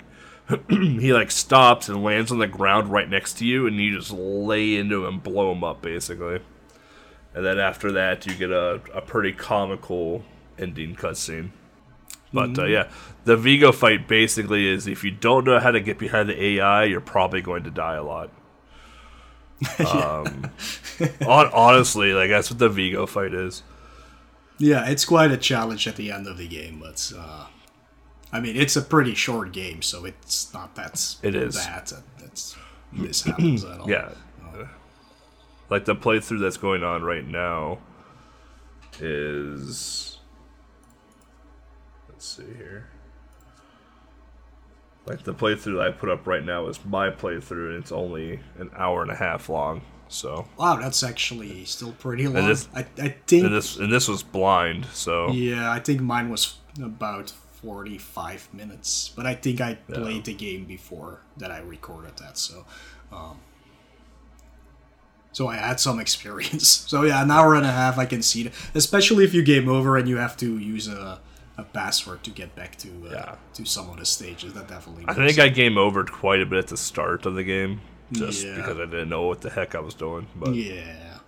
[0.69, 4.11] he like stops and lands on the ground right next to you, and you just
[4.11, 6.41] lay into him, and blow him up basically.
[7.35, 10.25] And then after that, you get a, a pretty comical
[10.59, 11.51] ending cutscene.
[12.33, 12.91] But uh, yeah,
[13.25, 16.87] the Vigo fight basically is if you don't know how to get behind the AI,
[16.87, 18.31] you're probably going to die a lot.
[19.79, 20.51] Um,
[21.23, 23.63] hon- honestly, like that's what the Vigo fight is.
[24.59, 27.47] Yeah, it's quite a challenge at the end of the game, but uh,
[28.33, 31.55] I mean, it's a pretty short game, so it's not that It is.
[31.55, 32.57] That, that's
[32.93, 33.89] this happens at all.
[33.89, 34.11] Yeah.
[35.71, 37.79] Like the playthrough that's going on right now
[39.01, 40.19] is
[42.09, 42.89] let's see here.
[45.07, 48.41] Like the playthrough that I put up right now is my playthrough and it's only
[48.59, 49.83] an hour and a half long.
[50.09, 52.47] So Wow, that's actually still pretty long.
[52.49, 53.45] this- I, I think.
[53.45, 57.31] and this and this was blind, so yeah, I think mine was about
[57.63, 62.65] forty-five minutes, but I think I played the game before that I recorded that, so.
[63.13, 63.39] Um,
[65.33, 66.69] so I had some experience.
[66.69, 69.69] So yeah, an hour and a half I can see it, especially if you game
[69.69, 71.21] over and you have to use a,
[71.57, 73.35] a password to get back to uh, Yeah.
[73.55, 74.55] to some of the stages.
[74.55, 75.05] That definitely.
[75.07, 77.81] I think I game overed quite a bit at the start of the game.
[78.13, 78.57] Just Yeah.
[78.57, 80.27] because I didn't know what the heck I was doing.
[80.35, 81.19] But Yeah.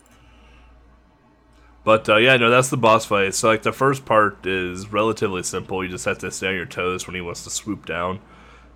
[1.84, 3.34] But uh, yeah, no, that's the boss fight.
[3.34, 5.82] So like the first part is relatively simple.
[5.82, 8.20] You just have to stay on your toes when he wants to swoop down.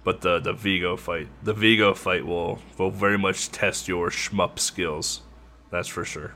[0.04, 4.58] But the the Vigo fight, the Vigo fight will will very much test your shmup
[4.58, 5.22] skills.
[5.70, 6.34] That's for sure.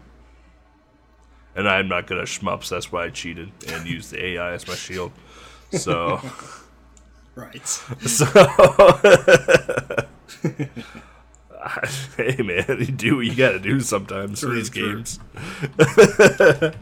[1.55, 2.69] And I'm not good at shmups.
[2.69, 5.13] That's why I cheated and used the AI as my shield.
[5.73, 6.21] So
[7.35, 7.67] Right.
[7.67, 8.27] so.
[12.17, 15.19] hey man, you do what you gotta do sometimes for these games.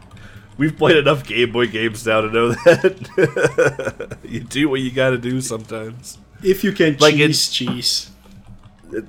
[0.57, 5.17] We've played enough Game Boy games now to know that you do what you gotta
[5.17, 6.17] do sometimes.
[6.43, 8.11] If you can Like in- cheese, cheese.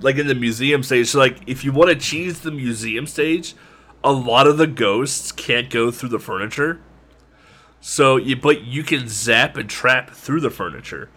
[0.00, 3.54] Like in the museum stage, so like if you want to cheese the museum stage,
[4.02, 6.80] a lot of the ghosts can't go through the furniture.
[7.80, 11.10] So you but you can zap and trap through the furniture.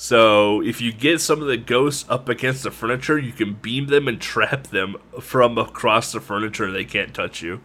[0.00, 3.88] So if you get some of the ghosts up against the furniture, you can beam
[3.88, 6.70] them and trap them from across the furniture.
[6.70, 7.60] They can't touch you.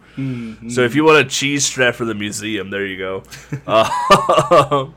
[0.68, 3.22] So if you want a cheese strap for the museum, there you go.
[3.68, 4.88] Uh,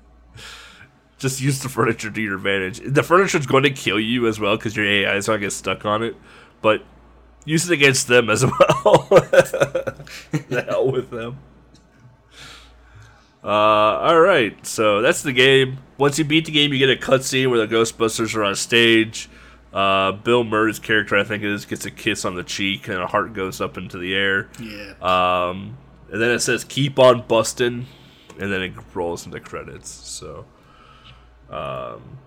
[1.18, 2.80] just use the furniture to your advantage.
[2.86, 5.50] The furniture's going to kill you as well because your AI is going to get
[5.52, 6.14] stuck on it.
[6.62, 6.84] But
[7.44, 9.08] use it against them as well.
[9.10, 11.38] the hell with them.
[13.42, 15.78] Uh, all right, so that's the game.
[16.00, 19.28] Once you beat the game, you get a cutscene where the Ghostbusters are on stage.
[19.70, 22.96] Uh, Bill Murray's character, I think it is, gets a kiss on the cheek, and
[22.96, 24.48] a heart goes up into the air.
[24.58, 24.94] Yeah.
[25.02, 25.76] Um,
[26.10, 27.86] and then it says "Keep on busting,"
[28.38, 29.90] and then it rolls into credits.
[29.90, 30.46] So,
[31.50, 32.18] um,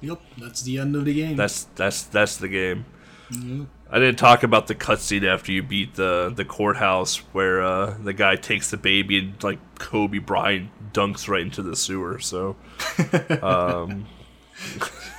[0.00, 1.36] Yep, that's the end of the game.
[1.36, 2.84] that's that's that's the game.
[3.30, 3.64] Yeah.
[3.94, 8.14] I didn't talk about the cutscene after you beat the the courthouse where uh, the
[8.14, 12.18] guy takes the baby and like Kobe Bryant dunks right into the sewer.
[12.18, 12.56] So
[13.42, 14.06] um,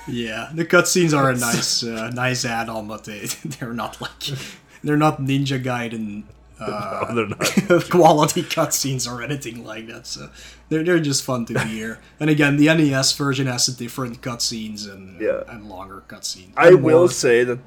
[0.08, 4.20] Yeah, the cutscenes are a nice, uh, nice add-on, but they they're not like
[4.82, 6.24] they're not Ninja Gaiden
[6.60, 7.90] uh, they're not.
[7.90, 10.06] quality cutscenes or anything like that.
[10.06, 10.30] So
[10.68, 12.00] they're they're just fun to hear.
[12.20, 15.42] And again, the NES version has a different cutscenes and Yeah.
[15.48, 16.52] and longer cutscenes.
[16.56, 17.58] I will more- say that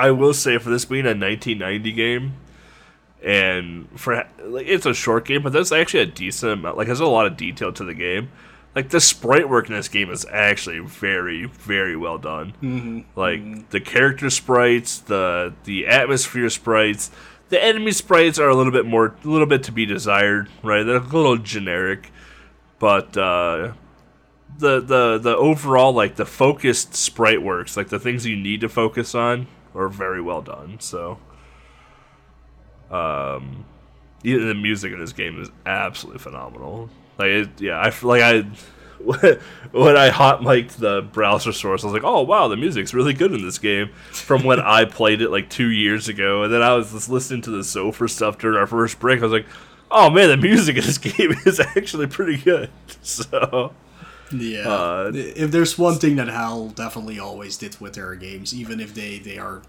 [0.00, 2.32] I will say for this being a 1990 game,
[3.22, 6.78] and for like it's a short game, but there's actually a decent amount.
[6.78, 8.30] Like there's a lot of detail to the game.
[8.74, 12.54] Like the sprite work in this game is actually very, very well done.
[12.62, 13.00] Mm-hmm.
[13.14, 17.10] Like the character sprites, the the atmosphere sprites,
[17.50, 20.82] the enemy sprites are a little bit more, a little bit to be desired, right?
[20.82, 22.10] They're a little generic,
[22.78, 23.72] but uh,
[24.56, 28.68] the the the overall like the focused sprite works, like the things you need to
[28.70, 30.80] focus on, are very well done.
[30.80, 31.18] So,
[32.90, 33.64] um,
[34.24, 36.90] even the music in this game is absolutely phenomenal.
[37.18, 38.44] Like, it, yeah, I feel like I
[39.72, 43.14] when I hot mic'd the browser source, I was like, "Oh wow, the music's really
[43.14, 46.62] good in this game." From when I played it like two years ago, and then
[46.62, 49.20] I was just listening to the Sofa stuff during our first break.
[49.20, 49.46] I was like,
[49.90, 52.70] "Oh man, the music in this game is actually pretty good."
[53.02, 53.72] So
[54.32, 54.68] Yeah.
[54.68, 58.94] Uh, if there's one thing that HAL definitely always did with their games, even if
[58.94, 59.62] they they are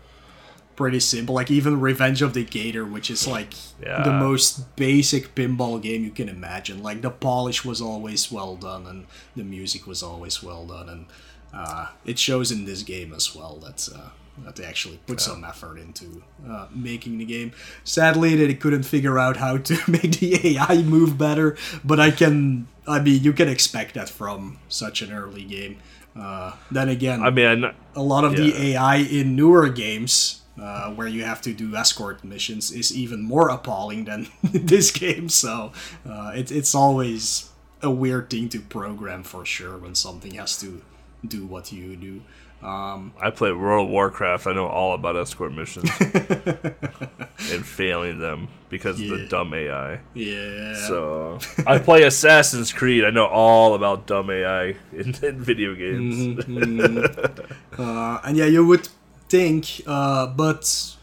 [0.75, 5.81] pretty simple, like even Revenge of the Gator, which is like the most basic pinball
[5.81, 6.81] game you can imagine.
[6.81, 9.05] Like the polish was always well done, and
[9.35, 11.05] the music was always well done, and
[11.53, 13.87] uh, it shows in this game as well that.
[13.93, 14.09] Uh,
[14.39, 17.51] that they actually put some effort into uh, making the game.
[17.83, 22.67] Sadly, they couldn't figure out how to make the AI move better, but I can.
[22.87, 25.77] I mean, you can expect that from such an early game.
[26.19, 28.73] Uh, then again, I mean, a lot of the.
[28.73, 33.49] AI in newer games, uh, where you have to do escort missions, is even more
[33.49, 35.29] appalling than this game.
[35.29, 35.71] So
[36.07, 37.49] uh, it, it's always
[37.81, 40.81] a weird thing to program for sure when something has to
[41.25, 42.21] do what you do.
[42.63, 44.45] Um, I play World of Warcraft.
[44.47, 49.99] I know all about escort missions and failing them because of the dumb AI.
[50.13, 50.75] yeah.
[50.87, 53.03] So I play Assassin's Creed.
[53.03, 56.45] I know all about dumb AI in, in video games.
[57.77, 58.89] Uh, and yeah, you would
[59.29, 60.93] think, uh, but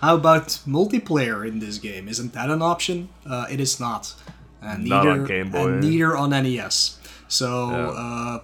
[0.00, 2.08] how about multiplayer in this game?
[2.08, 3.08] Isn't that an option?
[3.28, 4.14] Uh, it is not.
[4.62, 5.66] And Not neither, on Game Boy.
[5.72, 6.98] And neither on NES.
[7.28, 8.38] So Yeah.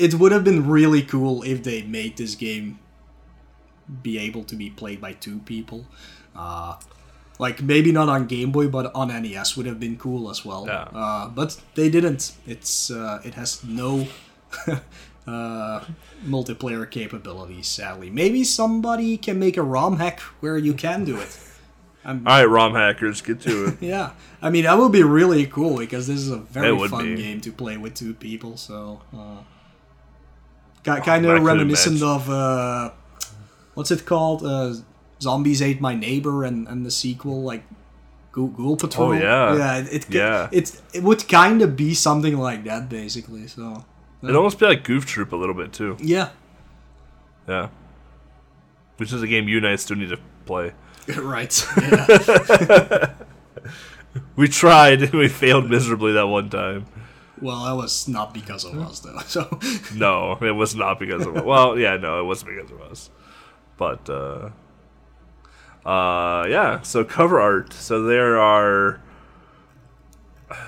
[0.00, 2.78] It would have been really cool if they made this game
[4.02, 5.86] be able to be played by two people.
[6.34, 6.76] Uh,
[7.38, 10.66] like maybe not on Game Boy, but on NES would have been cool as well.
[10.66, 10.88] Yeah.
[10.94, 12.32] Uh, but they didn't.
[12.46, 14.06] It's uh, it has no
[15.26, 15.84] uh,
[16.24, 17.66] multiplayer capabilities.
[17.66, 21.38] Sadly, maybe somebody can make a ROM hack where you can do it.
[22.04, 23.76] All right, ROM hackers, get to it.
[23.80, 27.22] Yeah, I mean that would be really cool because this is a very fun be.
[27.22, 28.56] game to play with two people.
[28.56, 29.42] So, uh,
[30.84, 32.90] kind could of reminiscent of uh,
[33.74, 34.44] what's it called?
[34.44, 34.74] Uh,
[35.20, 37.62] Zombies ate my neighbor and, and the sequel like
[38.32, 39.08] Ghoul Patrol.
[39.08, 39.56] Oh, yeah.
[39.56, 39.76] yeah.
[39.78, 40.48] It, it, Yeah.
[40.52, 43.46] it it would kind of be something like that basically.
[43.46, 43.84] So,
[44.22, 45.96] It almost be like Goof Troop a little bit too.
[46.00, 46.30] yeah,
[47.48, 47.68] Yeah.
[48.96, 50.72] Which is a game you and I still need to play.
[51.16, 51.66] right.
[54.36, 56.86] We tried and we failed miserably that one time.
[57.40, 59.18] Well, that was not because of us though.
[59.26, 59.58] So,
[59.94, 63.10] No, it was not because of well, yeah, no, it wasn't because of us.
[63.76, 64.50] But uh
[65.86, 67.72] uh yeah, so cover art.
[67.72, 69.00] So there are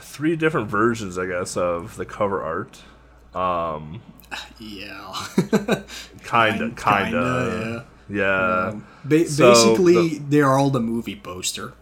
[0.01, 2.81] three different versions, I guess, of the cover art.
[3.35, 4.01] Um,
[4.59, 5.12] yeah.
[6.25, 6.75] Kinda, kinda.
[6.77, 8.66] Kinda, Yeah.
[8.68, 11.73] Um, ba- So, basically, they are all the movie poster.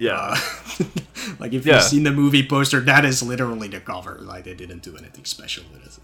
[0.00, 0.34] Yeah.
[0.80, 0.84] Uh,
[1.38, 1.74] like if Yeah.
[1.74, 4.18] you've seen the movie poster, that is literally the cover.
[4.20, 5.98] Like they didn't do anything special with it.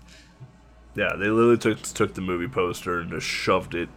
[0.94, 3.88] Yeah, they literally took took the movie poster and just shoved it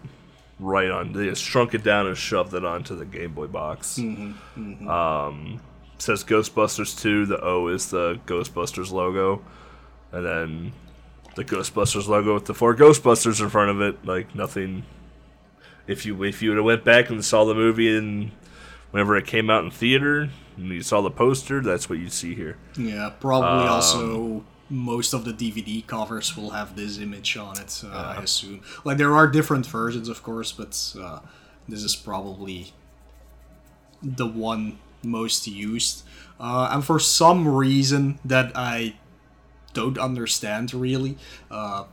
[0.59, 1.13] right on.
[1.13, 3.99] They just shrunk it down and shoved it onto the Game Boy box.
[3.99, 4.31] Mm-hmm,
[4.73, 4.87] mm-hmm.
[4.89, 5.61] Um,
[5.97, 7.25] says Ghostbusters 2.
[7.27, 9.41] The O is the Ghostbusters logo,
[10.11, 10.73] and then
[11.35, 14.05] the Ghostbusters logo with the four Ghostbusters in front of it.
[14.05, 14.83] Like nothing.
[15.87, 18.31] If you if you would have went back and saw the movie and
[18.91, 22.35] whenever it came out in theater and you saw the poster, that's what you see
[22.35, 22.57] here.
[22.77, 27.81] Yeah, probably Um, also most of the DVD covers will have this image on it.
[27.83, 28.61] Uh, I assume.
[28.83, 31.19] Like there are different versions, of course, but uh,
[31.67, 32.73] this is probably
[34.01, 36.03] the one most used.
[36.39, 38.95] Uh, and for some reason that I
[39.73, 41.17] don't understand really,
[41.51, 41.85] uh,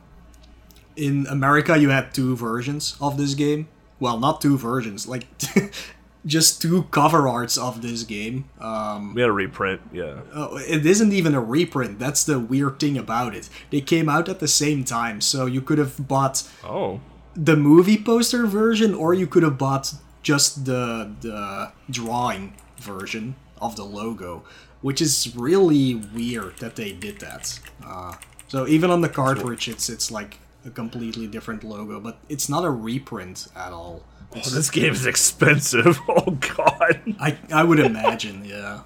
[0.95, 3.67] in America you had two versions of this game.
[3.99, 5.25] Well, not two versions, like
[6.27, 8.45] just two cover arts of this game.
[8.59, 10.19] Um, We had a reprint, yeah.
[10.35, 11.97] Oh, it isn't even a reprint.
[11.99, 13.49] That's the weird thing about it.
[13.71, 16.99] They came out at the same time, so you could have bought Oh,
[17.33, 23.75] the movie poster version, or you could have bought just the the drawing version of
[23.75, 24.43] the logo,
[24.81, 27.59] which is really weird that they did that.
[27.83, 28.13] Uh,
[28.47, 32.65] so even on the cartridge, it's it's like a completely different logo, but it's not
[32.65, 34.03] a reprint at all.
[34.35, 35.99] Oh, this game is expensive.
[36.09, 37.01] Oh god.
[37.19, 38.81] I I would imagine, yeah.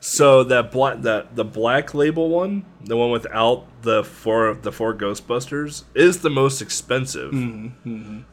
[0.00, 4.94] So that black that the black label one, the one without the four the four
[4.94, 7.32] Ghostbusters, is the most expensive.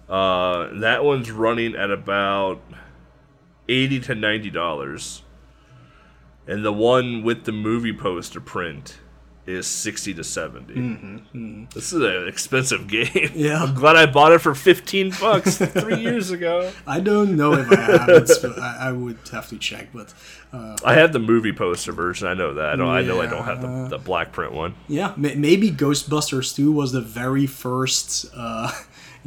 [0.10, 2.62] Uh, that one's running at about
[3.68, 5.24] eighty to ninety dollars,
[6.48, 9.00] and the one with the movie poster print
[9.50, 10.74] is sixty to 70
[11.74, 13.06] This is an expensive game.
[13.08, 13.64] Mm-hmm, Yeah.
[13.64, 16.72] I'm glad I bought it for fifteen bucks three years ago.
[16.88, 19.90] I don't know if I have it, but I, I would have to check.
[19.94, 20.14] But
[20.54, 22.28] uh, I have the movie poster version.
[22.28, 22.70] I know that.
[22.70, 22.88] I don't.
[22.90, 24.76] I know I don't have the, the black print one.
[24.88, 28.72] yeah, maybe Ghostbusters 2 was the very first uh,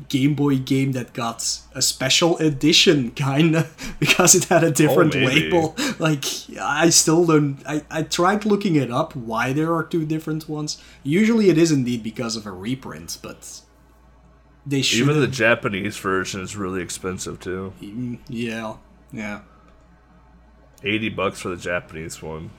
[0.09, 3.69] Game Boy game that got a special edition, kinda,
[4.01, 5.51] because it had a different oh, maybe.
[5.51, 5.75] label.
[5.99, 6.25] Like,
[6.61, 7.59] I still don't.
[7.67, 10.83] I, I tried looking it up why there are two different ones.
[11.03, 13.61] Usually it is indeed because of a reprint, but
[14.67, 15.01] they should.
[15.01, 17.73] Even the Japanese version is really expensive too.
[17.81, 18.77] Mm, yeah,
[19.13, 19.41] yeah.
[20.85, 22.51] 80 bucks for the Japanese one.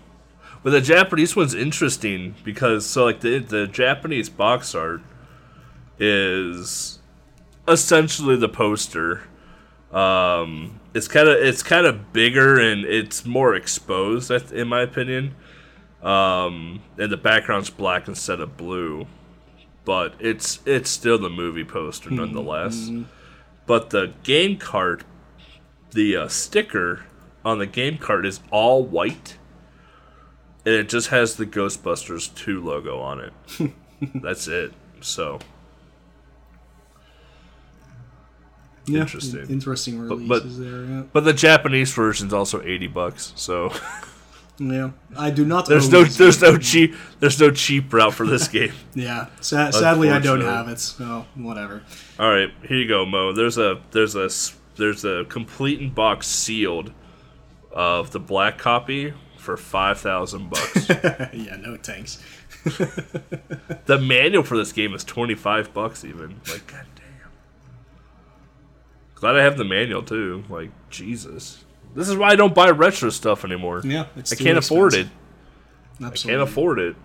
[0.64, 5.02] But the Japanese one's interesting because so like the the Japanese box art
[6.00, 7.00] is
[7.68, 9.24] essentially the poster.
[9.91, 15.36] Um, it's kind of it's kind of bigger and it's more exposed, in my opinion.
[16.01, 19.07] Um, and the background's black instead of blue,
[19.86, 22.89] but it's it's still the movie poster nonetheless.
[23.66, 25.05] But the game card,
[25.91, 27.05] the uh, sticker
[27.45, 29.38] on the game card is all white,
[30.66, 33.74] and it just has the Ghostbusters 2 logo on it.
[34.16, 34.74] That's it.
[34.99, 35.39] So
[38.86, 39.02] yeah.
[39.02, 39.50] Interesting.
[39.50, 41.04] Interesting but- releases there, yeah.
[41.12, 43.34] But the Japanese version's also eighty bucks.
[43.36, 43.72] So
[44.60, 45.68] Yeah, I do not.
[45.68, 48.74] there's no there's no cheap there's no cheap route for this game.
[48.94, 50.80] Yeah, sa- sadly I don't have it.
[50.80, 51.82] So whatever.
[52.20, 53.34] All right, here you go, Mo.
[53.34, 54.30] There's a there's a,
[54.76, 56.94] there's a complete in box sealed
[57.72, 60.88] of the black copy for five thousand bucks.
[61.34, 62.22] yeah, no thanks.
[63.88, 66.40] the manual for this game is twenty five bucks even.
[66.48, 66.86] Like god.
[69.24, 70.44] Glad I have the manual too.
[70.50, 71.64] Like Jesus.
[71.96, 73.82] This is why I don't buy retro stuff anymore.
[73.82, 75.08] Yeah, it's I can't afford it.
[76.02, 76.30] expensive.
[76.30, 76.98] I can't afford it.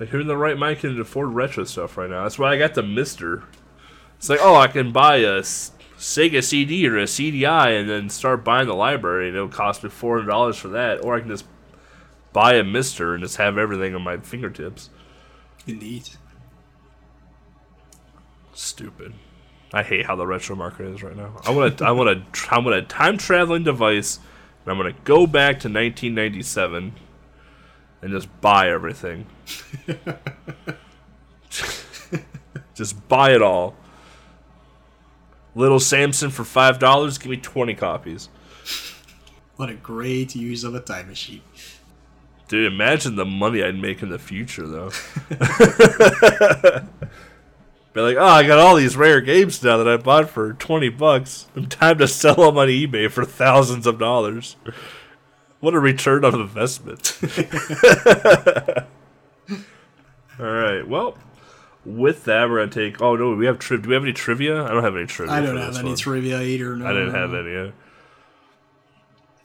[0.00, 2.22] Like who in the right mind can afford retro stuff right now?
[2.22, 3.44] That's why I got the MiSTer.
[4.16, 8.42] It's like, oh, I can buy a Sega CD or a CDI and then start
[8.42, 11.28] buying the library, and it'll cost me four hundred dollars for that, or I can
[11.28, 11.44] just
[12.32, 14.88] buy a MiSTer and just have everything on my fingertips.
[15.66, 16.08] Indeed.
[18.56, 19.12] Stupid.
[19.74, 21.36] I hate how the retro market is right now.
[21.44, 21.84] I want to.
[21.84, 22.54] I want to.
[22.54, 24.18] I want a time traveling device,
[24.64, 26.94] and I'm gonna go back to 1997
[28.00, 29.26] and just buy everything.
[32.74, 33.74] just buy it all.
[35.54, 37.18] Little Samson for five dollars.
[37.18, 38.30] Give me 20 copies.
[39.56, 41.42] What a great use of a time machine.
[42.48, 44.92] Dude, imagine the money I'd make in the future, though.
[47.96, 50.90] Be like, oh, I got all these rare games now that I bought for 20
[50.90, 51.46] bucks.
[51.70, 54.56] Time to sell them on eBay for thousands of dollars.
[55.60, 57.18] What a return on investment.
[60.38, 61.16] all right, well,
[61.86, 63.00] with that, we're going to take.
[63.00, 64.62] Oh, no, we have tri- Do we have any trivia?
[64.62, 65.34] I don't have any trivia.
[65.34, 65.96] I don't have any one.
[65.96, 66.76] trivia either.
[66.76, 66.86] No.
[66.86, 67.72] I didn't have any.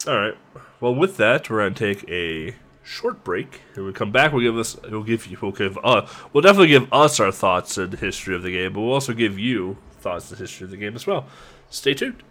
[0.08, 0.38] All right.
[0.82, 3.62] Well, with that, we're gonna take a short break.
[3.76, 4.32] And we come back.
[4.32, 4.78] We'll give us.
[4.90, 5.38] We'll give you.
[5.42, 5.78] We'll give.
[5.84, 9.14] Uh, we'll definitely give us our thoughts the history of the game, but we'll also
[9.14, 11.26] give you thoughts the history of the game as well.
[11.70, 12.24] Stay tuned.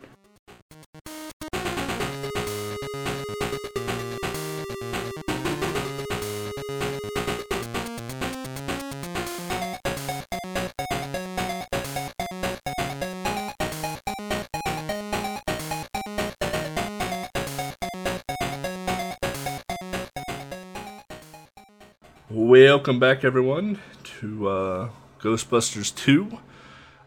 [22.50, 23.78] Welcome back, everyone,
[24.18, 24.88] to uh,
[25.20, 26.36] Ghostbusters 2.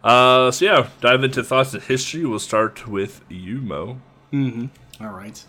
[0.01, 2.25] Uh, so, yeah, dive into thoughts of history.
[2.25, 3.99] We'll start with you, Mo.
[5.01, 5.43] All right.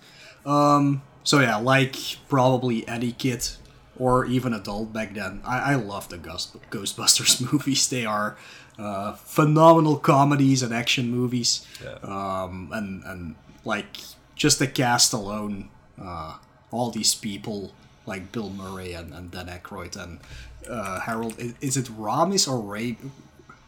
[0.44, 1.02] Um.
[1.22, 1.94] So yeah, like
[2.28, 3.48] probably any kid
[3.96, 7.88] or even adult back then, I, I love the Ghost, Ghostbusters movies.
[7.88, 8.36] They are
[8.76, 11.64] uh, phenomenal comedies and action movies.
[12.02, 12.70] Um.
[12.72, 13.98] And and like
[14.34, 15.68] just the cast alone,
[16.02, 16.38] uh,
[16.72, 17.74] all these people
[18.06, 20.18] like Bill Murray and, and Dan Aykroyd and
[20.68, 21.34] uh, Harold.
[21.40, 22.96] i- Is it Ramis or Ray?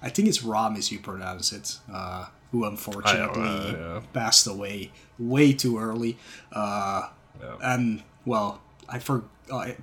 [0.02, 1.78] I think it's Ramis you pronounce it.
[1.92, 3.42] Uh, who unfortunately
[3.72, 4.00] yeah.
[4.12, 6.16] passed away way too early.
[6.52, 7.08] Uh,
[7.60, 9.76] And well, I for I,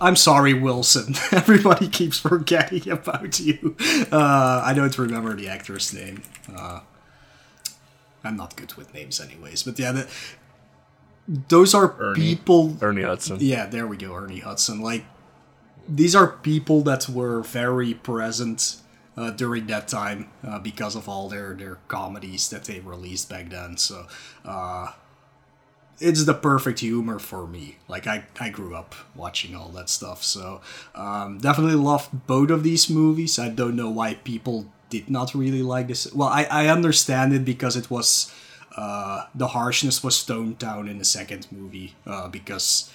[0.00, 1.14] I'm sorry, Winston.
[1.32, 3.76] Everybody keeps forgetting about you.
[4.10, 6.22] Uh, I don't remember the actor's name.
[6.54, 6.80] Uh,
[8.24, 9.62] I'm not good with names, anyways.
[9.62, 10.08] But yeah, the,
[11.28, 12.20] those are Ernie.
[12.20, 12.76] people.
[12.80, 13.38] Ernie Hudson.
[13.40, 14.80] Yeah, there we go, Ernie Hudson.
[14.80, 15.04] Like
[15.88, 18.76] these are people that were very present
[19.16, 23.50] uh, during that time uh, because of all their their comedies that they released back
[23.50, 23.76] then.
[23.76, 24.06] So
[24.44, 24.92] uh,
[26.00, 27.76] it's the perfect humor for me.
[27.88, 30.60] Like I, I grew up watching all that stuff, so
[30.94, 33.38] um, definitely loved both of these movies.
[33.38, 36.12] I don't know why people did not really like this.
[36.12, 38.32] Well, I, I understand it because it was
[38.76, 42.90] uh, the harshness was toned down in the second movie uh, because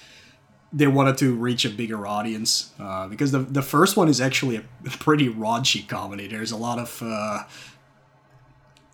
[0.72, 2.72] they wanted to reach a bigger audience.
[2.78, 6.26] Uh, because the the first one is actually a pretty raunchy comedy.
[6.26, 7.44] There's a lot of uh,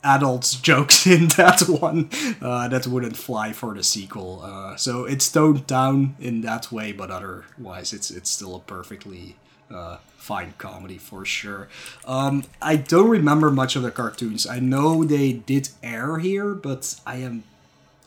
[0.05, 2.11] adults jokes in that one
[2.41, 4.43] uh, that wouldn't fly for the sequel.
[4.43, 9.37] Uh, so it's toned down in that way, but otherwise, it's it's still a perfectly
[9.73, 11.69] uh, fine comedy for sure.
[12.07, 14.47] Um, I don't remember much of the cartoons.
[14.47, 17.45] I know they did air here, but I am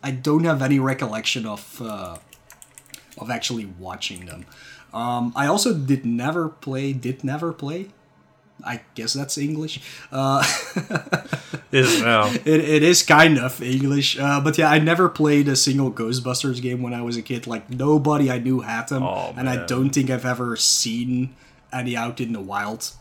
[0.03, 2.17] I don't have any recollection of uh,
[3.17, 4.45] of actually watching them.
[4.93, 7.89] Um, I also did never play, did never play
[8.63, 9.81] I guess that's English.
[10.11, 10.43] Uh,
[11.71, 12.27] is now.
[12.27, 16.61] It, it is kind of English, uh, but yeah, I never played a single Ghostbusters
[16.61, 17.47] game when I was a kid.
[17.47, 21.35] Like nobody I knew had them, Oh, and I don't think I've ever seen
[21.75, 22.91] any out in the wild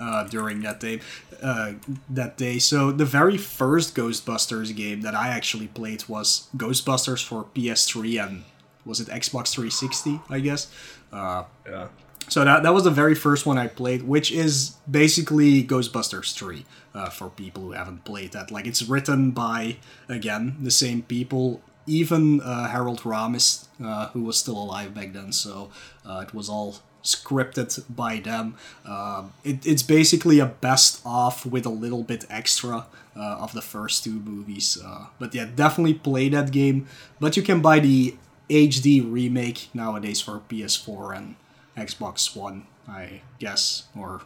[0.00, 1.00] uh, during that day.
[1.42, 1.72] Uh,
[2.08, 2.58] that day.
[2.58, 8.44] So the very first Ghostbusters game that I actually played was Ghostbusters for PS3 and
[8.84, 10.20] was it Xbox 360?
[10.30, 10.70] I guess.
[11.12, 11.88] Uh, Yeah.
[12.28, 16.64] so that, that was the very first one I played, which is basically Ghostbusters 3
[16.94, 18.50] uh, for people who haven't played that.
[18.52, 19.76] Like, it's written by,
[20.08, 25.32] again, the same people, even uh, Harold Ramis, uh, who was still alive back then,
[25.32, 25.70] so
[26.06, 28.56] uh, it was all scripted by them.
[28.84, 33.62] Uh, it, it's basically a best of with a little bit extra uh, of the
[33.62, 34.78] first two movies.
[34.82, 36.86] Uh, but yeah, definitely play that game.
[37.20, 38.16] But you can buy the
[38.48, 41.36] HD remake nowadays for PS4 and
[41.76, 44.22] Xbox One, I guess, or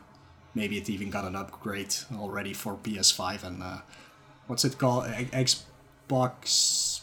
[0.55, 3.79] maybe it even got an upgrade already for PS5 and uh,
[4.47, 5.05] what's it called?
[5.07, 6.96] Xbox.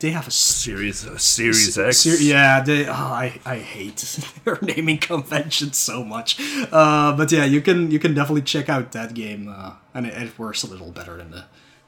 [0.00, 1.98] They have a Series uh, Series X.
[1.98, 2.86] Ser- yeah, they.
[2.86, 3.96] Oh, I I hate
[4.44, 6.40] their naming convention so much.
[6.72, 10.14] Uh, but yeah, you can you can definitely check out that game, uh, and it,
[10.20, 11.44] it works a little better than the,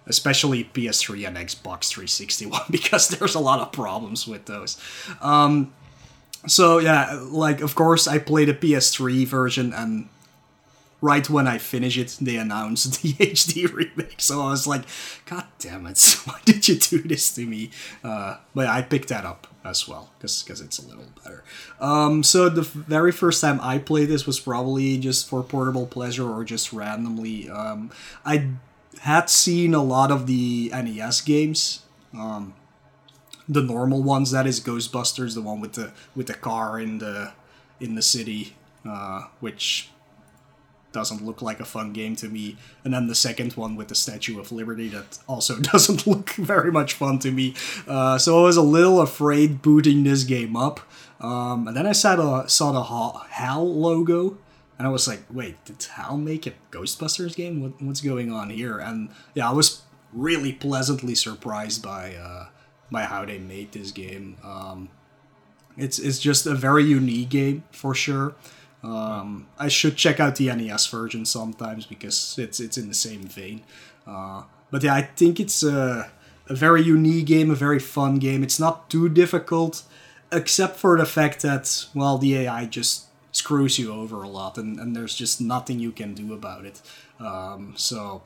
[0.07, 4.81] especially PS3 and Xbox 360 one because there's a lot of problems with those.
[5.20, 5.73] Um,
[6.47, 10.09] so yeah, like of course I played a PS3 version and
[11.01, 14.20] right when I finish it, they announced the HD remake.
[14.20, 14.83] So I was like,
[15.27, 17.70] God damn it, why did you do this to me?
[18.03, 21.45] Uh, but I picked that up as well because it's a little better.
[21.81, 26.29] Um, so the very first time I played this was probably just for portable pleasure
[26.29, 27.49] or just randomly.
[27.49, 27.91] Um,
[28.25, 28.51] I
[29.01, 31.83] had seen a lot of the NES games.
[32.19, 32.55] Um,
[33.49, 37.33] the normal ones that is Ghostbusters, the one with the with the car in the
[37.81, 38.57] in the city,
[38.87, 39.91] uh, which
[40.93, 42.56] doesn't look like a fun game to me.
[42.85, 46.73] And then the second one with the Statue of Liberty that also doesn't look very
[46.73, 47.55] much fun to me.
[47.86, 50.81] Uh, so I was a little afraid booting this game up.
[51.20, 54.39] Um, and then I saw the, saw the HAL logo.
[54.78, 57.60] And I was like, wait, did HAL make a Ghostbusters game?
[57.60, 58.78] What, what's going on here?
[58.78, 59.82] And yeah, I was
[60.12, 62.47] really pleasantly surprised by uh,
[62.90, 64.36] by how they made this game.
[64.44, 64.89] Um,
[65.77, 68.35] it's it's just a very unique game for sure.
[68.83, 73.23] Um, I should check out the NES version sometimes because it's it's in the same
[73.23, 73.63] vein.
[74.07, 76.11] Uh, but yeah, I think it's a,
[76.49, 78.43] a very unique game, a very fun game.
[78.43, 79.83] It's not too difficult,
[80.31, 84.79] except for the fact that well, the AI just screws you over a lot, and,
[84.79, 86.81] and there's just nothing you can do about it.
[87.19, 88.23] Um, so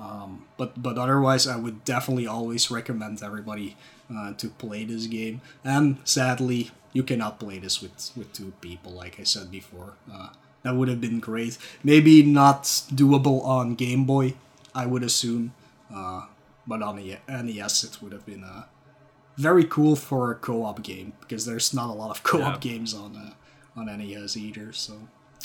[0.00, 3.76] um, but but otherwise, I would definitely always recommend everybody
[4.14, 5.40] uh, to play this game.
[5.64, 9.94] And sadly, you cannot play this with with two people, like I said before.
[10.12, 10.28] Uh,
[10.62, 11.58] that would have been great.
[11.82, 12.64] Maybe not
[12.94, 14.34] doable on Game Boy,
[14.74, 15.54] I would assume.
[15.92, 16.26] Uh,
[16.66, 18.64] but on the NES, it would have been uh,
[19.36, 22.70] very cool for a co-op game because there's not a lot of co-op Yeah.
[22.72, 23.32] games on uh,
[23.78, 24.72] on NES either.
[24.72, 24.92] So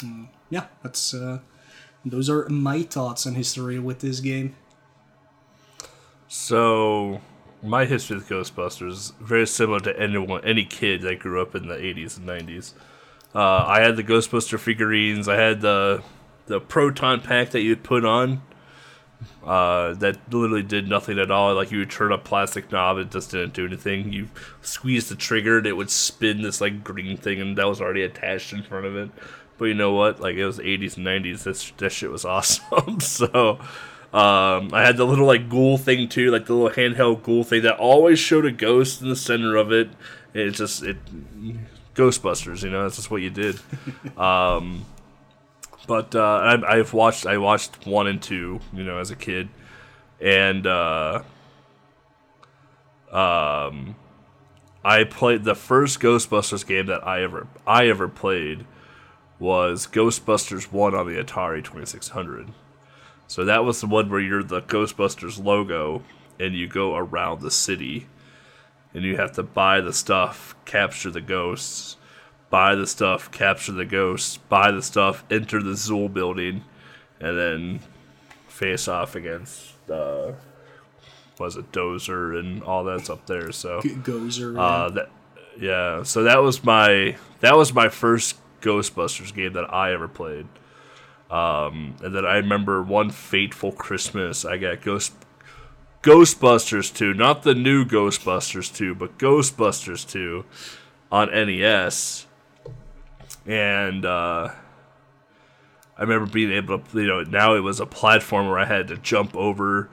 [0.04, 1.40] mm, yeah, that's uh,
[2.06, 4.56] those are my thoughts on history with this game.
[6.28, 7.22] So,
[7.64, 11.68] my history with Ghostbusters is very similar to anyone, any kid that grew up in
[11.68, 12.74] the 80s and 90s.
[13.34, 15.28] Uh, I had the Ghostbuster figurines.
[15.28, 16.04] I had the
[16.48, 18.42] the proton pack that you'd put on.
[19.44, 21.54] Uh, that literally did nothing at all.
[21.54, 24.14] Like you would turn a plastic knob, it just didn't do anything.
[24.14, 24.30] You
[24.62, 28.04] squeeze the trigger, and it would spin this like green thing, and that was already
[28.04, 29.10] attached in front of it.
[29.58, 30.20] But you know what?
[30.20, 31.44] Like it was 80s and 90s.
[31.44, 33.00] That that shit was awesome.
[33.00, 33.60] so
[34.14, 37.64] um, I had the little like ghoul thing too, like the little handheld ghoul thing
[37.64, 39.90] that always showed a ghost in the center of it.
[40.34, 40.98] It just it
[41.94, 43.60] Ghostbusters, you know, that's just what you did.
[44.18, 44.86] um,
[45.88, 49.50] but uh, I, I've watched I watched one and two, you know, as a kid,
[50.22, 51.24] and uh,
[53.12, 53.96] um,
[54.86, 58.66] I played the first Ghostbusters game that I ever I ever played
[59.40, 62.50] was Ghostbusters One on the Atari Twenty Six Hundred.
[63.28, 66.04] So that was the one where you're the Ghostbusters logo
[66.40, 68.08] and you go around the city
[68.94, 71.98] and you have to buy the stuff, capture the ghosts,
[72.50, 76.64] buy the stuff, capture the ghosts, buy the stuff, enter the Zuul building,
[77.20, 77.80] and then
[78.48, 80.32] face off against uh
[81.40, 83.52] was it Dozer and all that's up there.
[83.52, 84.58] So Gozer.
[84.58, 85.10] uh, that
[85.60, 90.48] yeah, so that was my that was my first Ghostbusters game that I ever played.
[91.30, 95.14] Um, and then I remember one fateful Christmas, I got Ghost
[96.04, 100.46] Ghostbusters 2, not the new Ghostbusters 2, but Ghostbusters 2
[101.12, 102.26] on NES.
[103.46, 104.52] And uh,
[105.98, 108.88] I remember being able to, you know, now it was a platform where I had
[108.90, 109.90] to jump over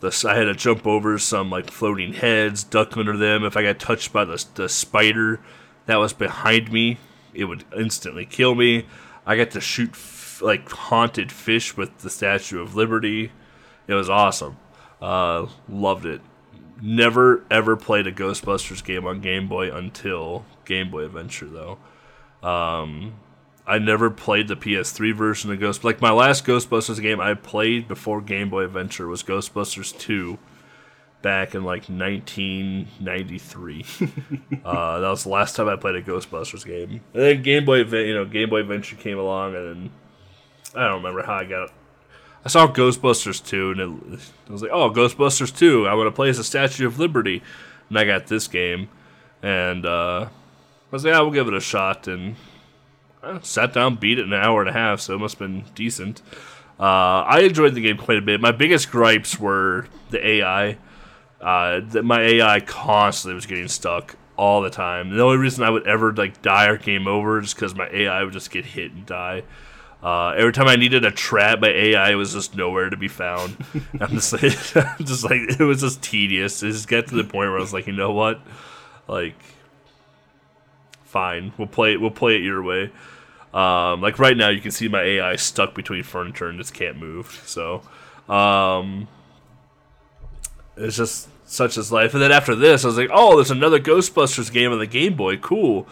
[0.00, 3.44] the, I had to jump over some like floating heads, duck under them.
[3.44, 5.40] If I got touched by the, the spider
[5.86, 6.98] that was behind me,
[7.32, 8.86] it would instantly kill me.
[9.24, 9.96] I got to shoot
[10.40, 13.32] like haunted fish with the Statue of Liberty.
[13.86, 14.56] It was awesome.
[15.00, 16.20] Uh, loved it.
[16.82, 21.78] Never ever played a Ghostbusters game on Game Boy until Game Boy Adventure though.
[22.46, 23.14] Um,
[23.66, 25.84] I never played the PS3 version of Ghost.
[25.84, 30.38] Like my last Ghostbusters game I played before Game Boy Adventure was Ghostbusters 2
[31.22, 33.84] back in like 1993.
[34.64, 37.00] uh, that was the last time I played a Ghostbusters game.
[37.12, 39.90] And then Game Boy, you know, Game Boy Adventure came along, and then
[40.76, 41.70] I don't remember how I got it.
[42.44, 45.88] I saw Ghostbusters 2, and it, I was like, "Oh, Ghostbusters 2!
[45.88, 47.42] I want to play as the Statue of Liberty."
[47.88, 48.88] And I got this game,
[49.42, 50.28] and uh, I
[50.90, 52.36] was like, "Yeah, we'll give it a shot." And
[53.22, 55.48] I sat down, beat it in an hour and a half, so it must have
[55.48, 56.22] been decent.
[56.78, 58.40] Uh, I enjoyed the game quite a bit.
[58.40, 60.78] My biggest gripes were the AI.
[61.40, 65.10] Uh, that my AI constantly was getting stuck all the time.
[65.10, 68.22] The only reason I would ever like die or game over is because my AI
[68.22, 69.42] would just get hit and die.
[70.02, 73.56] Uh, every time I needed a trap, my AI was just nowhere to be found.
[74.00, 74.42] I'm just like,
[75.00, 76.62] just like it was just tedious.
[76.62, 78.40] It just got to the point where I was like, you know what,
[79.08, 79.34] like,
[81.04, 82.00] fine, we'll play it.
[82.00, 82.92] We'll play it your way.
[83.54, 86.98] Um, like right now, you can see my AI stuck between furniture and just can't
[86.98, 87.42] move.
[87.46, 87.82] So,
[88.28, 89.08] um,
[90.76, 92.12] it's just such as life.
[92.12, 95.14] And then after this, I was like, oh, there's another Ghostbusters game on the Game
[95.14, 95.36] Boy.
[95.38, 95.86] Cool.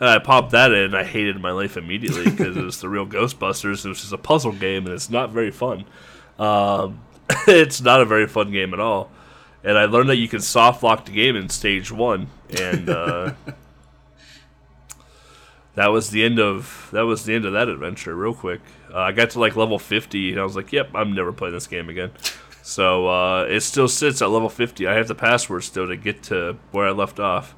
[0.00, 2.88] And I popped that in, and I hated my life immediately because it was the
[2.88, 3.84] real Ghostbusters.
[3.84, 5.84] It was just a puzzle game, and it's not very fun.
[6.38, 7.00] Um,
[7.46, 9.10] it's not a very fun game at all.
[9.62, 12.28] And I learned that you can soft lock the game in stage one,
[12.60, 13.32] and uh,
[15.74, 18.14] that was the end of that was the end of that adventure.
[18.14, 18.60] Real quick,
[18.92, 21.54] uh, I got to like level fifty, and I was like, "Yep, I'm never playing
[21.54, 22.10] this game again."
[22.66, 24.86] So uh, it still sits at level 50.
[24.86, 27.54] I have the password still to get to where I left off,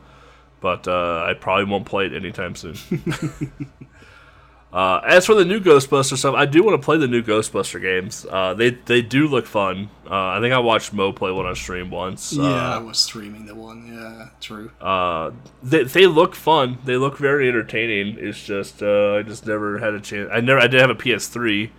[0.61, 2.77] but uh, I probably won't play it anytime soon.
[4.73, 7.81] uh, as for the new Ghostbuster stuff, I do want to play the new Ghostbuster
[7.81, 8.27] games.
[8.28, 9.91] Uh, they they do look fun.
[10.09, 12.33] Uh, I think I watched Mo play one on stream once.
[12.33, 13.87] yeah, I Uh, was streaming the one.
[13.93, 14.70] Yeah, true.
[14.81, 15.31] uh,
[15.62, 16.78] they they look fun.
[16.85, 18.16] They look very entertaining.
[18.19, 20.28] It's just uh, I just never had a chance.
[20.33, 21.70] I never I did have a PS3.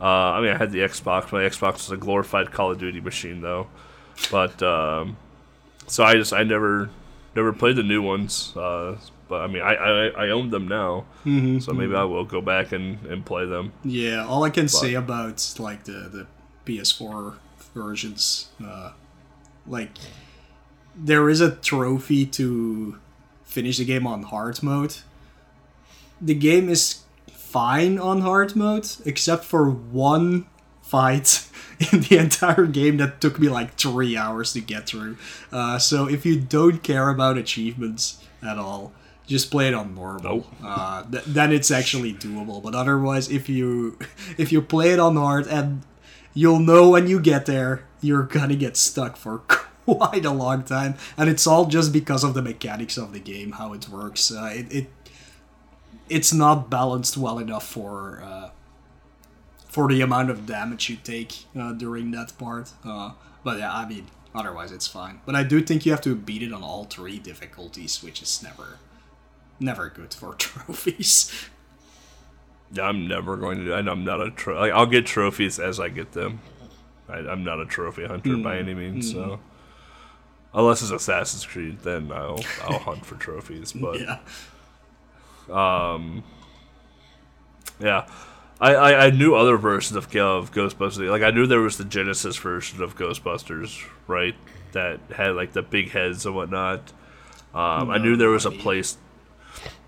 [0.00, 1.30] Uh, I mean, I had the Xbox.
[1.30, 3.68] My Xbox was a glorified Call of Duty machine, though.
[4.32, 5.16] But um,
[5.86, 6.90] so I just I never
[7.34, 8.52] never played the new ones.
[8.56, 8.96] Uh,
[9.28, 12.72] but I mean, I I, I own them now, so maybe I will go back
[12.72, 13.72] and, and play them.
[13.84, 16.26] Yeah, all I can say about like the the
[16.66, 17.36] PS4
[17.74, 18.92] versions, uh,
[19.66, 19.90] like
[20.94, 22.98] there is a trophy to
[23.44, 24.96] finish the game on hard mode.
[26.20, 27.02] The game is
[27.32, 30.46] fine on hard mode, except for one
[30.82, 31.41] fight
[31.92, 35.16] in the entire game that took me like three hours to get through.
[35.50, 38.92] Uh, so if you don't care about achievements at all,
[39.26, 40.22] just play it on normal.
[40.22, 40.46] Nope.
[40.62, 42.62] Uh, th- then it's actually doable.
[42.62, 43.98] But otherwise, if you
[44.38, 45.82] if you play it on hard, and
[46.34, 49.38] you'll know when you get there, you're gonna get stuck for
[49.86, 53.52] quite a long time, and it's all just because of the mechanics of the game,
[53.52, 54.30] how it works.
[54.30, 54.90] Uh, it, it
[56.08, 58.50] it's not balanced well enough for uh,
[59.72, 62.70] for the amount of damage you take uh, during that part.
[62.84, 63.12] Uh,
[63.42, 65.20] but yeah, I mean, otherwise it's fine.
[65.24, 68.42] But I do think you have to beat it on all three difficulties, which is
[68.42, 68.78] never
[69.58, 71.48] never good for trophies.
[72.70, 73.64] Yeah, I'm never going to.
[73.64, 74.30] do I'm not a.
[74.30, 76.40] Tro- like, I'll get trophies as I get them.
[77.08, 79.10] I, I'm not a trophy hunter by any means.
[79.10, 79.40] So,
[80.52, 83.72] unless it's Assassin's Creed, then I'll I'll hunt for trophies.
[83.80, 84.18] But yeah.
[85.50, 86.24] um,
[87.80, 88.06] yeah,
[88.62, 91.10] I, I, I knew other versions of, of Ghostbusters.
[91.10, 94.36] Like I knew there was the Genesis version of Ghostbusters, right?
[94.70, 96.92] That had like the big heads and whatnot.
[97.52, 98.96] Um, I knew there was a place.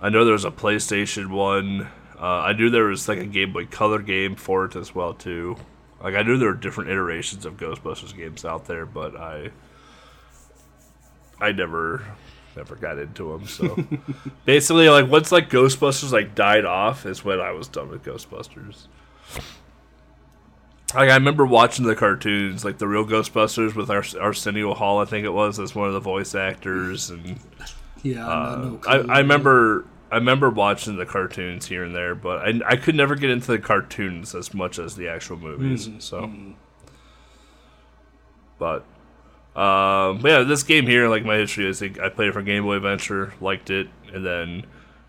[0.01, 1.89] I know there was a PlayStation one.
[2.19, 5.15] Uh, I knew there was like a Game Boy Color game for it as well
[5.15, 5.57] too.
[6.03, 9.51] Like I knew there were different iterations of Ghostbusters games out there, but I
[11.41, 12.05] I never
[12.57, 13.47] never got into them.
[13.47, 13.85] So
[14.45, 18.87] basically, like once like Ghostbusters like died off, is when I was done with Ghostbusters.
[20.95, 25.05] Like I remember watching the cartoons, like the real Ghostbusters with Ars- Arsenio Hall, I
[25.07, 27.39] think it was, as one of the voice actors, and
[28.03, 29.17] Yeah, uh, no, no I.
[29.17, 33.17] I remember I remember watching the cartoons here and there, but I, I could never
[33.17, 35.89] get into the cartoons as much as the actual movies.
[35.89, 36.31] Mm-hmm, So,
[38.61, 38.85] but
[39.57, 42.43] um, but yeah, this game here, like my history is, like, I played it for
[42.43, 44.67] Game Boy Adventure, liked it, and then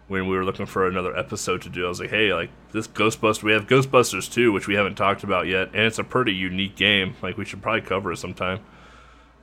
[0.08, 2.88] when we were looking for another episode to do, I was like, hey, like this
[2.88, 6.34] Ghostbusters, we have Ghostbusters 2, which we haven't talked about yet, and it's a pretty
[6.34, 7.16] unique game.
[7.22, 8.60] Like we should probably cover it sometime.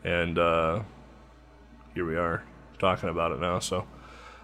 [0.04, 0.82] And uh,
[1.94, 2.44] here we are
[2.78, 3.58] talking about it now.
[3.58, 3.86] So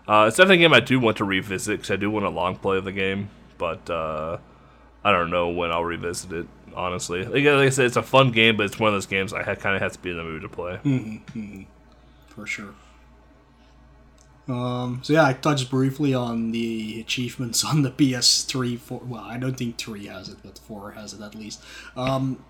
[0.09, 2.30] uh, it's definitely a game I do want to revisit because I do want a
[2.30, 4.39] long play of the game, but uh,
[5.05, 6.48] I don't know when I'll revisit it.
[6.78, 9.32] Honestly, like, like I said, it's a fun game, but it's one of those games
[9.32, 10.78] I kind of have to be in the mood to play.
[12.28, 12.72] for sure.
[14.46, 18.78] Um, so yeah, I touched briefly on the achievements on the PS3.
[18.78, 21.60] For well, I don't think three has it, but four has it at least.
[21.96, 22.44] Um,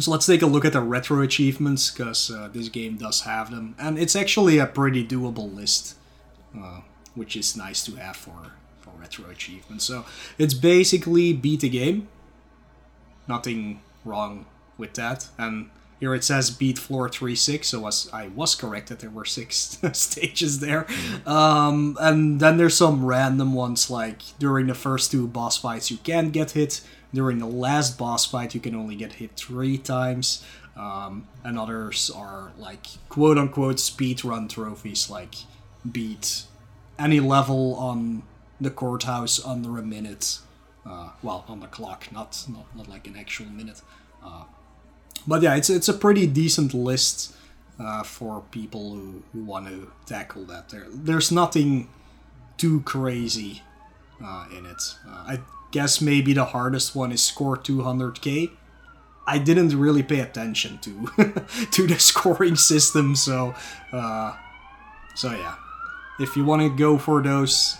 [0.00, 3.52] so let's take a look at the retro achievements because uh, this game does have
[3.52, 5.94] them, and it's actually a pretty doable list,
[6.58, 6.80] uh,
[7.14, 9.84] which is nice to have for for retro achievements.
[9.84, 10.04] So
[10.38, 12.08] it's basically beat the game.
[13.30, 14.46] Nothing wrong
[14.76, 15.70] with that, and
[16.00, 19.26] here it says beat floor three six, so was I was correct that there were
[19.26, 20.86] six stages there.
[21.26, 25.98] Um, and then there's some random ones like during the first two boss fights you
[25.98, 26.80] can get hit.
[27.12, 30.44] During the last boss fight you can only get hit three times.
[30.76, 35.34] Um, and others are like quote unquote speed run trophies like
[35.90, 36.44] beat
[36.98, 38.22] any level on
[38.58, 40.38] the courthouse under a minute.
[40.86, 43.82] Uh, well, on the clock, not, not not like an actual minute.
[44.24, 44.44] Uh,
[45.26, 47.34] but yeah, it's it's a pretty decent list
[47.78, 50.68] uh, for people who, who want to tackle that.
[50.70, 51.88] There, there's nothing
[52.56, 53.62] too crazy
[54.22, 54.82] uh, in it.
[55.06, 55.40] Uh, I
[55.70, 58.50] guess maybe the hardest one is score 200k.
[59.26, 61.34] I didn't really pay attention to
[61.70, 63.54] to the scoring system, so
[63.92, 64.34] uh,
[65.14, 65.56] so yeah.
[66.18, 67.78] If you want to go for those,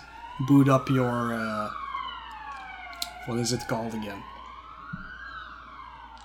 [0.49, 1.35] boot up your
[3.31, 4.21] what is it called again?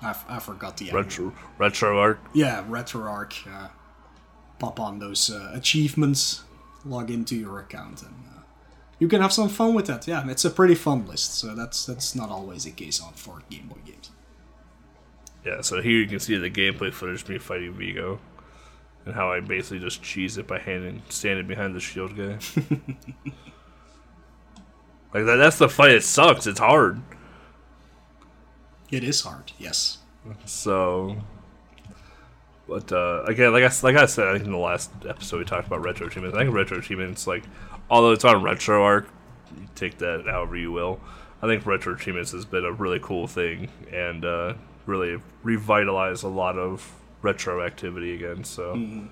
[0.02, 2.20] I, f- I forgot the Retro retro art.
[2.34, 3.48] yeah, RetroArch.
[3.48, 3.70] Uh,
[4.58, 6.44] pop on those uh, achievements,
[6.84, 8.40] log into your account, and uh,
[9.00, 10.08] you can have some fun with that.
[10.08, 11.36] Yeah, it's a pretty fun list.
[11.36, 14.10] So that's that's not always the case on for Game Boy games.
[15.46, 18.20] Yeah, so here you can see the gameplay footage of me fighting Vigo.
[19.06, 22.40] And how I basically just cheese it by handing, standing behind the shield guy.
[25.16, 25.92] like that, that's the fight.
[25.92, 26.46] It sucks.
[26.46, 27.02] It's hard.
[28.92, 30.00] It is hard, yes.
[30.44, 31.16] So,
[32.68, 35.46] but uh, again, like I like I said, I think in the last episode we
[35.46, 36.36] talked about retro achievements.
[36.36, 37.46] I think retro achievements, like
[37.90, 39.08] although it's on RetroArch,
[39.58, 41.00] you take that however you will.
[41.42, 44.56] I think retro achievements has been a really cool thing and uh,
[44.86, 48.44] really revitalized a lot of retro activity again.
[48.44, 49.08] So,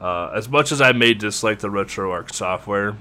[0.00, 2.96] uh, as much as I may dislike the RetroArch software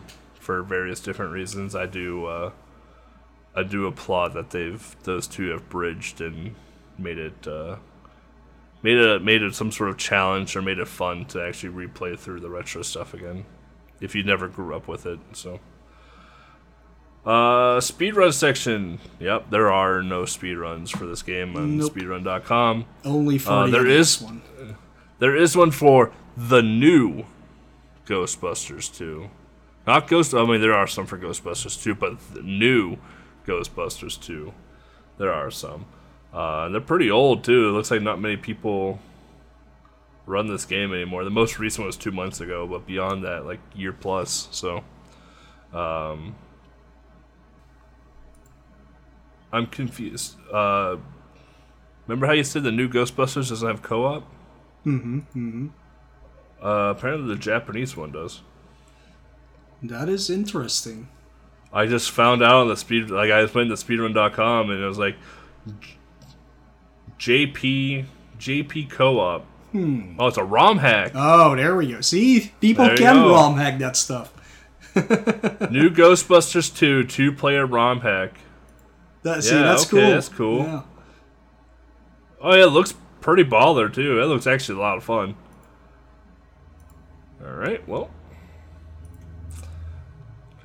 [0.46, 2.28] for various different reasons, I do.
[2.28, 2.52] Uh,
[3.56, 6.54] I do applaud that they've those two have bridged and
[7.00, 7.78] made it uh,
[8.84, 12.18] made it made it some sort of challenge or made it fun to actually replay
[12.20, 13.46] through the retro stuff again
[14.00, 15.20] if you never grew up with it.
[15.34, 15.60] So,
[17.26, 19.00] uh, speedrun section.
[19.20, 21.94] Yep, there are no speedruns for this game on Nope.
[21.96, 22.86] speedrun.com.
[23.04, 24.42] Only for Uh, the there is- one.
[25.18, 27.24] There is one for the new
[28.06, 29.30] Ghostbusters 2.
[29.88, 30.34] Not Ghost.
[30.34, 32.98] I mean, there are some for Ghostbusters too, but the new
[33.46, 34.54] Ghostbusters too.
[35.18, 35.86] there are some.
[36.34, 37.70] Uh, and they're pretty old too.
[37.70, 39.00] It looks like not many people
[40.26, 41.24] run this game anymore.
[41.24, 44.48] The most recent was two months ago, but beyond that, like year plus.
[44.52, 44.84] So,
[45.72, 46.36] um,
[49.54, 50.36] I'm confused.
[50.52, 50.98] Uh,
[52.08, 54.24] remember how you said the new Ghostbusters doesn't have co-op?
[54.86, 55.20] Mm-hmm.
[55.20, 55.68] Mm-hmm.
[56.62, 58.42] Uh, apparently the Japanese one does.
[59.84, 61.08] That is interesting.
[61.74, 64.86] I just found out on the speed, like I was playing the speedrun.com and it
[64.88, 65.16] was like
[67.20, 68.06] JP
[68.40, 69.44] JP co-op.
[69.72, 70.16] Hmm.
[70.20, 71.12] Oh, it's a ROM hack.
[71.16, 72.02] Oh, there we go.
[72.02, 73.18] See, people There can.
[73.18, 74.32] ROM hack that stuff.
[74.96, 78.38] New Ghostbusters 2 two-player ROM hack.
[79.24, 80.10] That, see, Yeah, that's okay, cool.
[80.12, 80.58] that's cool.
[80.60, 80.82] Yeah.
[82.42, 84.22] Oh yeah, it looks pretty baller too.
[84.22, 85.36] It looks actually a lot of fun.
[87.46, 88.10] All right, well,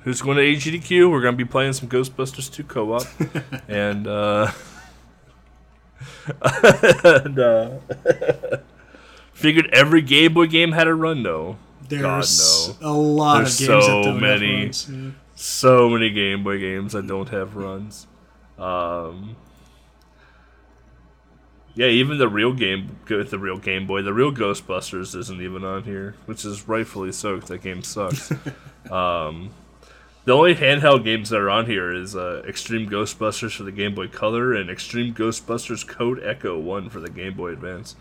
[0.03, 1.09] who's going to AGDQ?
[1.11, 3.03] We're going to be playing some Ghostbusters 2 co-op,
[3.67, 4.51] and uh,
[7.03, 7.69] and uh,
[9.33, 11.57] figured every Game Boy game had a run though.
[11.89, 12.89] There's no.
[12.89, 14.55] a lot There's of games so that don't many.
[14.55, 14.89] have runs.
[14.89, 15.09] yeah.
[15.35, 18.07] So many Game Boy games that don't have runs.
[18.57, 19.35] Um,
[21.73, 25.63] yeah, even the real game with the real Game Boy, the real Ghostbusters isn't even
[25.63, 27.39] on here, which is rightfully so.
[27.39, 28.31] 'cause that game sucks.
[28.91, 29.49] um,
[30.25, 33.95] the only handheld games that are on here is uh, Extreme Ghostbusters for the Game
[33.95, 37.95] Boy Color and Extreme Ghostbusters Code Ecto One for the Game Boy Advance.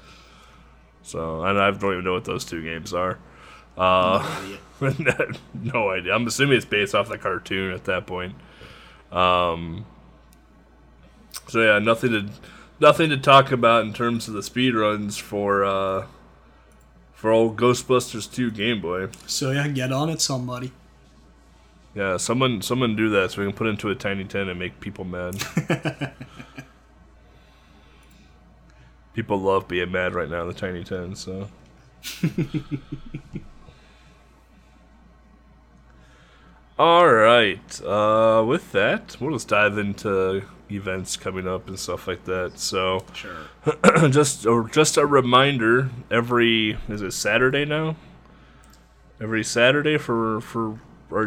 [1.02, 3.18] So and I don't even know what those two games are.
[3.76, 4.48] Uh,
[5.54, 6.14] no idea.
[6.14, 8.34] I'm assuming it's based off the cartoon at that point.
[9.10, 9.86] Um,
[11.48, 12.28] so yeah, nothing to
[12.78, 16.06] nothing to talk about in terms of the speed runs for uh,
[17.14, 19.08] for old Ghostbusters 2 Game Boy.
[19.26, 20.72] So yeah, get on it, somebody.
[21.94, 24.58] Yeah, someone someone do that so we can put it into a tiny tin and
[24.58, 25.42] make people mad.
[29.14, 31.48] people love being mad right now in the tiny tin, so.
[36.78, 37.82] All right.
[37.82, 42.58] Uh, with that, we'll just dive into events coming up and stuff like that.
[42.58, 43.36] So, Sure.
[44.10, 47.96] just or just a reminder: every is it Saturday now?
[49.20, 50.78] Every Saturday for for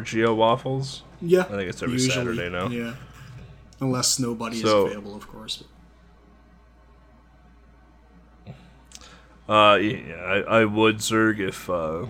[0.05, 1.03] Geo waffles.
[1.21, 1.41] Yeah.
[1.41, 2.67] I think it's every usually, Saturday now.
[2.67, 2.95] Yeah.
[3.79, 5.63] Unless nobody So- is available, of course.
[9.47, 12.05] Uh, yeah, I, I would Zerg if uh,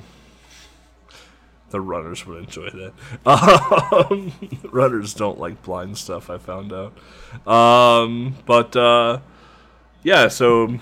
[1.72, 2.94] the runners would enjoy that.
[4.12, 4.32] Um,
[4.72, 6.30] runners don't like blind stuff.
[6.30, 6.94] I found out.
[7.48, 9.20] Um, but uh,
[10.04, 10.78] yeah, so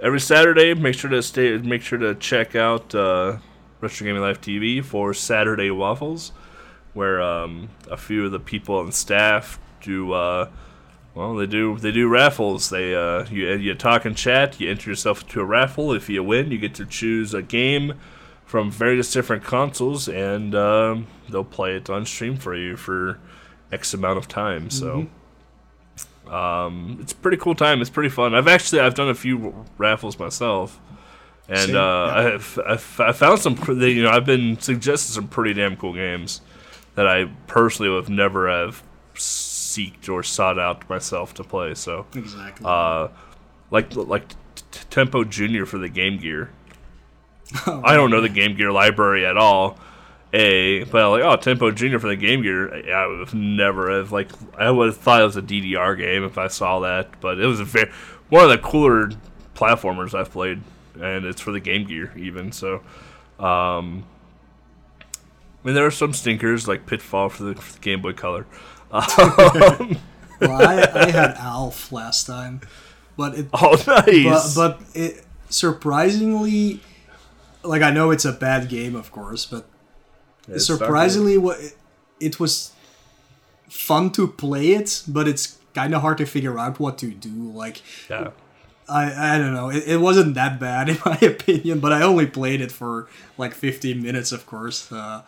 [0.00, 1.56] every Saturday, make sure to stay.
[1.58, 3.38] Make sure to check out uh,
[3.80, 6.32] Retro Gaming Life TV for Saturday Waffles,
[6.92, 10.12] where um, a few of the people on staff do.
[10.12, 10.48] Uh,
[11.14, 12.70] well, they do they do raffles.
[12.70, 14.60] They uh, you you talk and chat.
[14.60, 15.92] You enter yourself into a raffle.
[15.92, 17.94] If you win, you get to choose a game
[18.44, 23.18] from various different consoles, and um, they'll play it on stream for you for
[23.72, 24.70] X amount of time.
[24.70, 25.08] So.
[26.28, 27.80] Um, it's a pretty cool time.
[27.80, 28.36] It's pretty fun.
[28.36, 30.80] I've actually I've done a few raffles myself,
[31.50, 32.38] and uh.
[32.66, 33.56] I I found some.
[33.80, 36.40] You know, I've been suggested some pretty damn cool games
[36.94, 38.82] that I personally would have never have
[39.14, 41.74] seeked or sought out myself to play.
[41.74, 42.64] So, Exactly.
[42.68, 43.08] uh,
[43.70, 44.36] like like t-
[44.70, 46.50] t- Tempo Junior for the Game Gear.
[47.66, 49.78] I don't know the Game Gear library at all.
[50.32, 52.72] A, but I'm like, oh, Tempo Junior for the Game Gear.
[52.94, 54.30] I would have never have like.
[54.56, 57.46] I would have thought it was a DDR game if I saw that, but it
[57.46, 57.90] was a very
[58.28, 59.10] one of the cooler
[59.56, 60.60] platformers I've played,
[61.02, 62.52] and it's for the Game Gear even.
[62.52, 62.76] So,
[63.38, 64.04] um,
[65.00, 68.46] I mean, there are some stinkers like Pitfall for the, for the Game Boy Color.
[68.92, 69.02] well,
[70.42, 72.60] I, I had Alf last time,
[73.16, 74.54] but it Oh, nice.
[74.54, 76.80] but but it surprisingly
[77.62, 79.66] like I know it's a bad game, of course, but
[80.48, 81.76] It's surprisingly what it,
[82.18, 82.72] it was
[83.68, 87.28] fun to play it, but it's kind of hard to figure out what to do.
[87.52, 88.30] Like yeah.
[88.90, 92.26] I I don't know, it, it wasn't that bad in my opinion, but I only
[92.26, 93.08] played it for
[93.38, 94.90] like 15 minutes, of course.
[94.92, 95.22] Uh,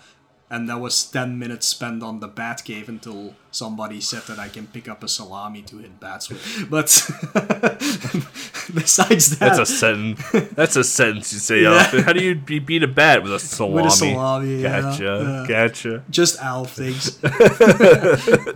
[0.51, 4.49] and that was 10 minutes spent on the bat cave until somebody said that I
[4.51, 6.43] can pick up a salami to hit bats with.
[6.69, 6.89] But
[8.75, 10.21] besides that, That's a sentence.
[10.55, 11.71] That's a sentence you say Yeah.
[11.81, 12.03] often.
[12.03, 13.75] How do you be, beat a bat with a salami?
[13.77, 15.05] With a salami, yeah, Gotcha.
[15.05, 15.47] yeah.
[15.49, 16.03] Gotcha.
[16.11, 17.17] just Alf things.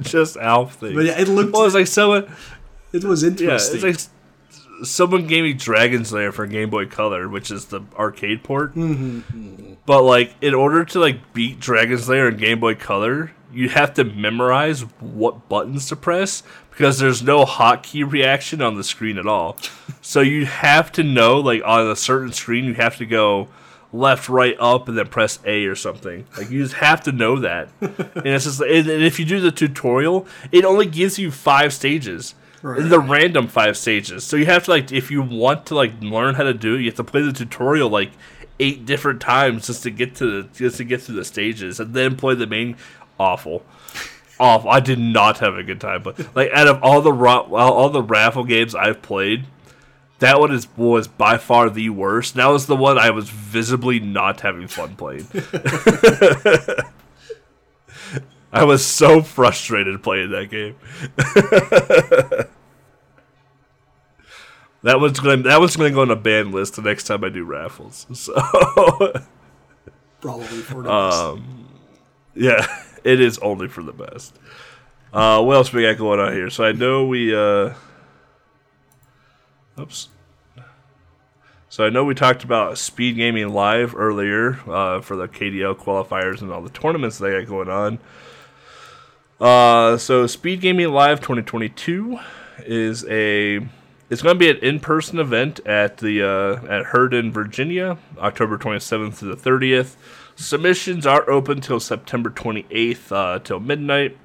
[0.01, 0.95] Just Alf things.
[0.95, 2.31] But yeah, it looked, Well, it's like someone.
[2.93, 3.77] it was Yeah, interesting.
[3.77, 4.01] it's like
[4.83, 8.75] someone gave me Dragon's Lair for Game Boy Color, which is the arcade port.
[8.75, 13.69] Mm-hmm, But like, in order to like beat Dragon's Lair in Game Boy Color, you
[13.71, 19.19] have to memorize what buttons to press because there's no hotkey reaction on the screen
[19.19, 19.57] at all.
[20.03, 23.49] so you have to know, like, on a certain screen, you have to go
[23.93, 26.27] left, right, up, and then press A or something.
[26.37, 27.71] Like you just have to know that.
[27.81, 31.73] and it's just, and and if you do the tutorial, it only gives you five
[31.73, 32.35] stages.
[32.67, 32.89] Right.
[32.89, 34.25] The random five stages.
[34.25, 36.81] So you have to like, if you want to like learn how to do it,
[36.81, 38.11] you have to play the tutorial like
[38.59, 41.95] eight different times just to get to the just to get through the stages, and
[41.95, 42.77] then play the main.
[43.21, 43.65] Awful,
[44.41, 44.69] awful.
[44.69, 46.03] I did not have a good time.
[46.03, 49.45] But like, out of all the all the raffle games I've played,
[50.19, 52.35] that one is was by far the worst.
[52.35, 55.29] That was the one I was visibly not having fun playing.
[58.53, 60.75] I was so frustrated playing that game.
[64.83, 67.29] that one's gonna that one's gonna go on a ban list the next time I
[67.29, 68.07] do raffles.
[68.15, 69.13] So
[70.21, 71.17] Probably for the best.
[71.19, 71.69] Um,
[72.35, 72.67] yeah,
[73.05, 74.39] it is only for the best.
[75.13, 76.51] Uh, what else we got going on here?
[76.51, 77.35] So I know we.
[77.35, 77.75] Uh,
[79.79, 80.09] oops.
[81.69, 86.41] So I know we talked about Speed Gaming Live earlier uh, for the KDL qualifiers
[86.41, 87.99] and all the tournaments they got going on.
[89.39, 92.19] Uh, so Speed Gaming Live 2022
[92.61, 93.67] is a
[94.09, 99.19] it's going to be an in-person event at the uh, at Herndon, Virginia, October 27th
[99.19, 99.97] to the 30th.
[100.37, 104.17] Submissions are open till September 28th uh, till midnight.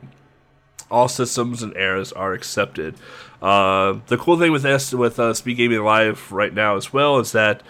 [0.91, 2.95] All systems and eras are accepted.
[3.41, 7.31] Uh, the cool thing with with uh, Speed Gaming Live right now as well is
[7.31, 7.63] that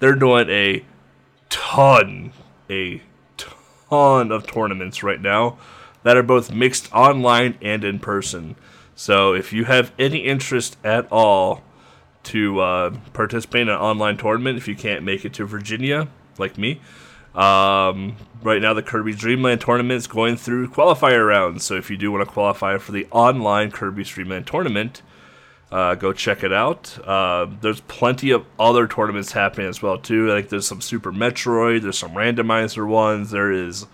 [0.00, 0.84] they're doing a
[1.48, 2.32] ton,
[2.68, 3.02] a
[3.36, 5.58] ton of tournaments right now
[6.02, 8.56] that are both mixed online and in person.
[9.02, 11.64] So if you have any interest at all
[12.22, 16.06] to uh, participate in an online tournament, if you can't make it to Virginia,
[16.38, 16.80] like me,
[17.34, 18.14] um,
[18.44, 21.64] right now the Kirby Dreamland tournament is going through qualifier rounds.
[21.64, 25.02] So if you do want to qualify for the online Kirby Dreamland tournament,
[25.72, 26.96] uh, go check it out.
[27.04, 30.28] Uh, there's plenty of other tournaments happening as well too.
[30.28, 33.32] Like there's some Super Metroid, there's some randomizer ones.
[33.32, 33.84] There is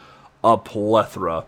[0.45, 1.47] a plethora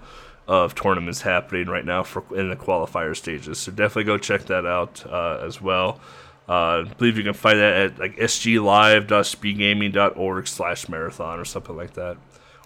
[0.51, 3.59] of tournaments happening right now for in the qualifier stages.
[3.59, 6.01] So definitely go check that out uh, as well.
[6.49, 11.93] Uh, I believe you can find that at like sglive.speedgaming.org slash marathon or something like
[11.93, 12.17] that.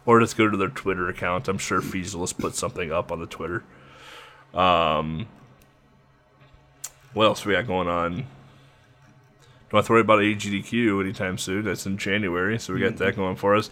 [0.07, 1.47] Or just go to their Twitter account.
[1.47, 3.63] I'm sure Feasilis put something up on the Twitter.
[4.55, 5.29] Um,
[7.13, 8.25] what else we got going on?
[9.69, 11.67] Don't have to worry about AGDQ anytime soon.
[11.67, 13.69] That's in January, so we got that going for us.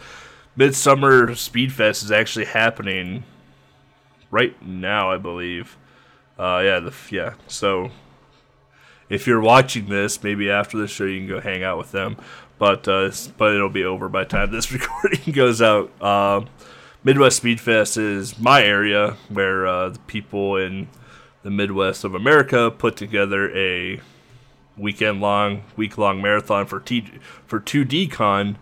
[0.55, 3.25] Midsummer Speedfest is actually happening
[4.33, 5.77] right now, I believe.
[6.37, 7.35] Uh, yeah, the yeah.
[7.47, 7.93] So
[9.09, 12.17] if you're watching this, maybe after the show you can go hang out with them.
[12.59, 15.93] But uh, but it'll be over by the time this recording goes out.
[16.01, 16.47] Uh,
[17.05, 20.89] Midwest Speedfest is my area where uh, the people in
[21.43, 24.01] the Midwest of America put together a
[24.77, 27.05] weekend long, week long marathon for T
[27.47, 28.57] for two DCon.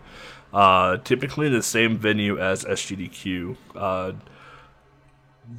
[0.53, 3.55] Uh, typically the same venue as SGDQ.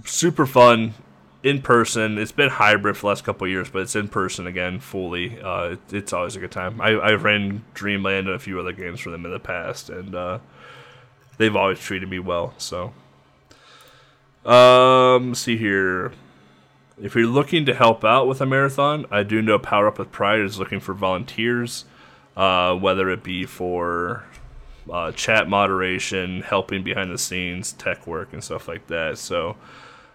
[0.05, 0.94] Super fun
[1.43, 2.19] in person.
[2.19, 5.40] It's been hybrid for the last couple years, but it's in person again fully.
[5.40, 6.81] Uh, it, it's always a good time.
[6.81, 10.14] I, I ran Dreamland and a few other games for them in the past, and
[10.14, 10.39] uh,
[11.39, 12.55] they've always treated me well.
[12.59, 12.93] So,
[14.44, 16.12] um, see here.
[17.01, 20.12] If you're looking to help out with a marathon, I do know Power Up with
[20.12, 21.85] Pride is looking for volunteers,
[22.36, 24.24] uh, whether it be for
[24.90, 29.18] uh, chat moderation, helping behind the scenes, tech work, and stuff like that.
[29.18, 29.56] So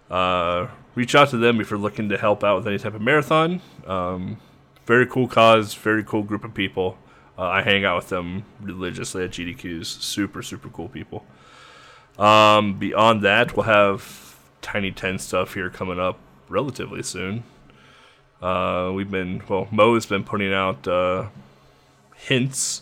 [0.10, 3.02] uh, reach out to them if you're looking to help out with any type of
[3.02, 3.61] marathon.
[3.85, 4.38] Um,
[4.85, 6.98] very cool cause, very cool group of people.
[7.38, 9.85] Uh, I hang out with them religiously at GDQs.
[9.85, 11.26] Super, super cool people.
[12.18, 14.26] Um, beyond that, we'll have
[14.61, 16.18] Tiny 10 stuff here coming up
[16.49, 17.44] relatively soon.
[18.41, 21.27] Uh, we've been, well, Mo has been putting out uh,
[22.18, 22.81] hints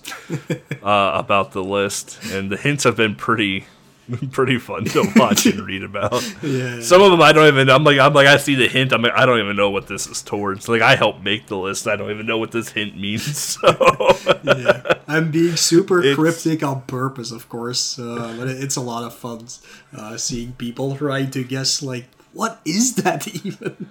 [0.83, 3.65] uh, about the list, and the hints have been pretty
[4.31, 6.13] pretty fun to watch and read about.
[6.43, 6.79] Yeah.
[6.79, 7.69] Some of them I don't even.
[7.69, 8.91] I'm like I'm like I see the hint.
[8.91, 10.69] I'm like I don't even know what this is towards.
[10.69, 11.87] Like I help make the list.
[11.87, 13.57] I don't even know what this hint means.
[13.65, 18.81] So yeah, I'm being super It's- cryptic on purpose, of course, uh, but it's a
[18.81, 19.47] lot of fun
[19.95, 23.89] uh, seeing people trying to guess like what is that even.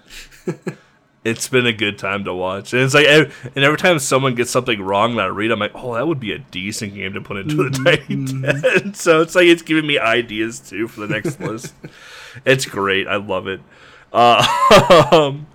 [1.25, 2.73] It's been a good time to watch.
[2.75, 5.73] And it's like and every time someone gets something wrong that I read, I'm like,
[5.75, 7.71] oh, that would be a decent game to put into the
[8.07, 8.95] tiny ten.
[8.95, 11.75] So it's like it's giving me ideas too for the next list.
[12.45, 13.07] It's great.
[13.07, 13.61] I love it.
[14.13, 14.45] Uh,
[15.13, 15.47] um,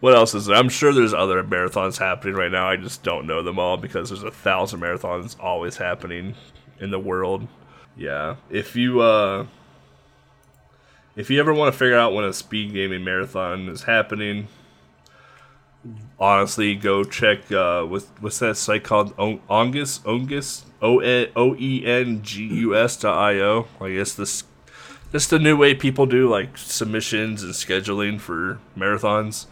[0.00, 0.54] what else is there?
[0.54, 2.68] I'm sure there's other marathons happening right now.
[2.68, 6.34] I just don't know them all because there's a thousand marathons always happening
[6.78, 7.48] in the world.
[7.96, 8.36] Yeah.
[8.50, 9.46] If you uh
[11.16, 14.48] if you ever want to figure out when a speed gaming marathon is happening,
[16.18, 19.16] honestly, go check uh what's what's that site called?
[19.16, 23.66] Oengus Oengus O N O E N G U S dot I O.
[23.80, 24.44] I guess this
[25.12, 29.46] just the new way people do like submissions and scheduling for marathons.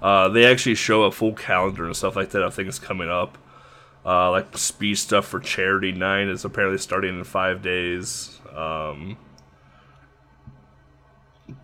[0.00, 2.42] Uh, they actually show a full calendar and stuff like that.
[2.42, 3.36] I think coming up.
[4.04, 8.40] Uh, like speed stuff for Charity Nine is apparently starting in five days.
[8.54, 9.18] Um,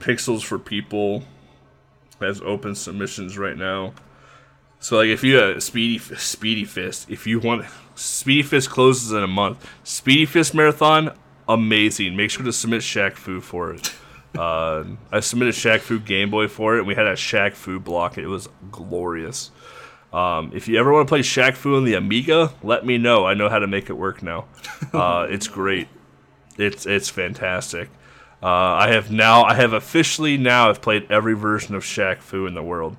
[0.00, 1.24] Pixels for People
[2.20, 3.92] has open submissions right now.
[4.78, 9.22] So like if you have Speedy Speedy Fist, if you want Speedy Fist closes in
[9.22, 9.66] a month.
[9.82, 11.12] Speedy Fist Marathon,
[11.48, 12.14] amazing.
[12.14, 13.94] Make sure to submit Shaq Fu for it.
[14.38, 17.80] uh, I submitted Shaq Fu Game Boy for it, and we had a Shaq Fu
[17.80, 18.18] block.
[18.18, 19.50] It was glorious.
[20.12, 23.26] Um, if you ever want to play Shaq Fu on the Amiga, let me know.
[23.26, 24.46] I know how to make it work now.
[24.92, 25.88] Uh, it's great.
[26.58, 27.88] It's it's fantastic.
[28.46, 32.46] Uh, I have now I have officially now I've played every version of Shaq Fu
[32.46, 32.96] in the world.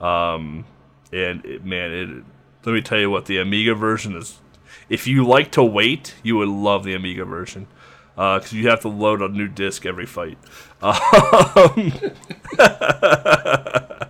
[0.00, 0.64] Um,
[1.12, 2.24] and it, man, it,
[2.64, 4.40] let me tell you what the Amiga version is.
[4.88, 7.68] If you like to wait, you would love the Amiga version
[8.16, 10.38] because uh, you have to load a new disc every fight.
[10.82, 11.92] Um,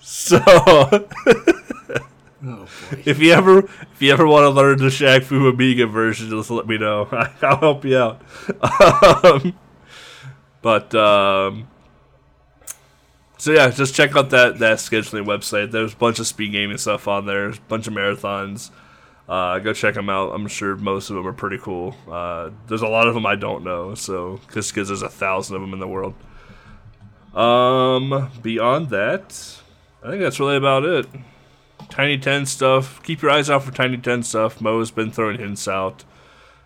[0.00, 0.38] so,
[2.46, 2.68] Oh
[3.04, 6.50] if you ever if you ever want to learn the Shaq Fu Amiga version, just
[6.50, 7.08] let me know.
[7.42, 8.22] I'll help you out.
[8.62, 9.54] Um,
[10.64, 11.68] but um,
[13.36, 15.70] so yeah, just check out that that scheduling website.
[15.70, 17.42] There's a bunch of speed gaming stuff on there.
[17.42, 18.70] There's a bunch of marathons.
[19.28, 20.30] Uh, go check them out.
[20.30, 21.94] I'm sure most of them are pretty cool.
[22.10, 25.56] Uh, there's a lot of them I don't know, so just because there's a thousand
[25.56, 26.14] of them in the world.
[27.34, 29.58] Um, beyond that,
[30.02, 31.06] I think that's really about it.
[31.90, 33.02] Tiny Ten stuff.
[33.02, 34.62] Keep your eyes out for Tiny Ten stuff.
[34.62, 36.04] Mo's been throwing hints out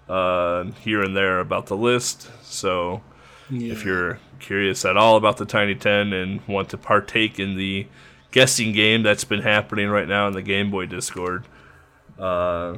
[0.09, 2.31] uh, here and there about the list.
[2.45, 3.03] So
[3.51, 3.73] Yeah.
[3.73, 7.87] if you're curious at all about the Tiny Ten and want to partake in the
[8.31, 11.45] guessing game that's been happening right now in the Game Boy Discord,
[12.19, 12.77] uh,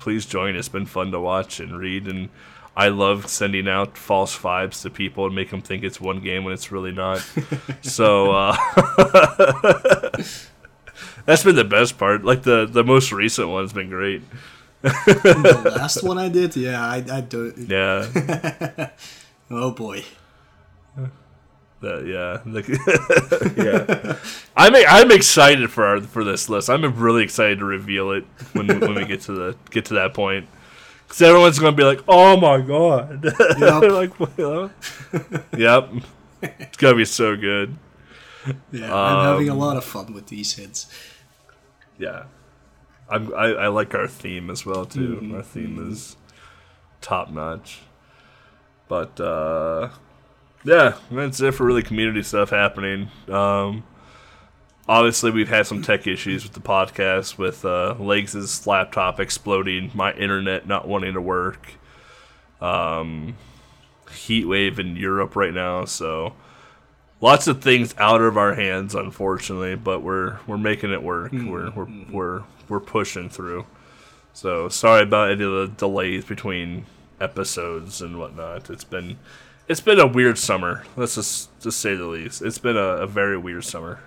[0.00, 0.56] please join.
[0.56, 2.28] It's been fun to watch and read, and
[2.76, 6.44] I love sending out false vibes to people and make them think it's one game
[6.44, 7.18] when it's really not.
[7.82, 8.56] so uh,
[11.26, 12.24] that's been the best part.
[12.24, 14.22] Like the the most recent one's been great.
[14.82, 17.56] The last one I did, yeah, I, I don't.
[17.58, 18.90] Yeah.
[19.54, 20.02] Oh boy.
[21.82, 22.40] That, yeah,
[23.62, 24.16] yeah.
[24.56, 26.70] I'm I'm excited for our for this list.
[26.70, 30.14] I'm really excited to reveal it when when we get to the get to that
[30.14, 30.46] point.
[31.06, 33.24] Because everyone's gonna be like, "Oh my god!"
[33.58, 33.82] Yep.
[33.92, 34.70] like, what?
[35.58, 35.90] yep.
[36.40, 37.76] It's gonna be so good.
[38.70, 40.86] Yeah, I'm having a Um, lot of fun with these hits.
[41.98, 42.24] Yeah,
[43.12, 45.32] I'm, I I like our theme as well too.
[45.34, 46.16] Our theme is
[47.00, 47.80] top notch.
[48.88, 49.90] But uh,
[50.64, 53.08] yeah, that's it for really community stuff happening.
[53.28, 53.84] Um,
[54.88, 60.12] obviously, we've had some tech issues with the podcast, with uh, Legs' laptop exploding, my
[60.12, 61.72] internet not wanting to work,
[62.60, 63.36] um,
[64.10, 65.84] heat wave in Europe right now.
[65.84, 66.34] So
[67.20, 69.74] lots of things out of our hands, unfortunately.
[69.76, 71.32] But we're we're making it work.
[71.32, 72.42] We're we're we're
[72.72, 73.66] we're pushing through.
[74.32, 76.86] So sorry about any of the delays between
[77.20, 78.70] episodes and whatnot.
[78.70, 79.18] It's been
[79.68, 80.84] it's been a weird summer.
[80.96, 82.40] Let's just just say the least.
[82.42, 84.00] It's been a, a very weird summer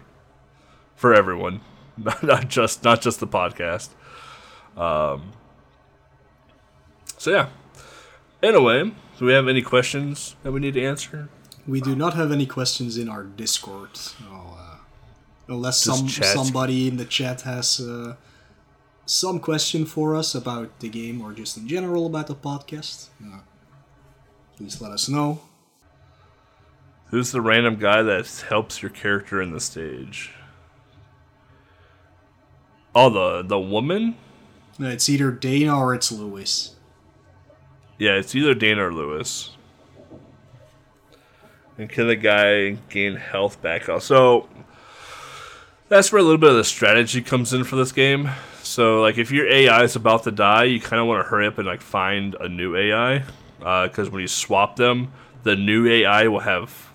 [0.95, 1.61] for everyone,
[1.97, 3.89] not, not just not just the podcast.
[4.75, 5.33] Um.
[7.17, 7.49] So yeah.
[8.41, 11.29] Anyway, do we have any questions that we need to answer?
[11.67, 13.97] We do not have any questions in our Discord.
[13.97, 14.77] So, uh,
[15.47, 16.25] unless Just some chat.
[16.25, 18.15] somebody in the chat has uh,
[19.05, 23.39] some question for us about the game or just in general about the podcast, uh,
[24.57, 25.39] please let us know.
[27.09, 30.31] Who's the random guy that helps your character in the stage?
[32.95, 34.15] Oh, the the woman.
[34.81, 36.71] Uh, It's either Dana or it's Louis.
[37.97, 39.51] Yeah, it's either Dana or Louis.
[41.77, 43.83] And can the guy gain health back?
[44.01, 44.47] So
[45.89, 48.29] that's where a little bit of the strategy comes in for this game.
[48.75, 51.47] So like if your AI is about to die, you kind of want to hurry
[51.47, 53.23] up and like find a new AI
[53.57, 56.91] because when you swap them, the new AI will have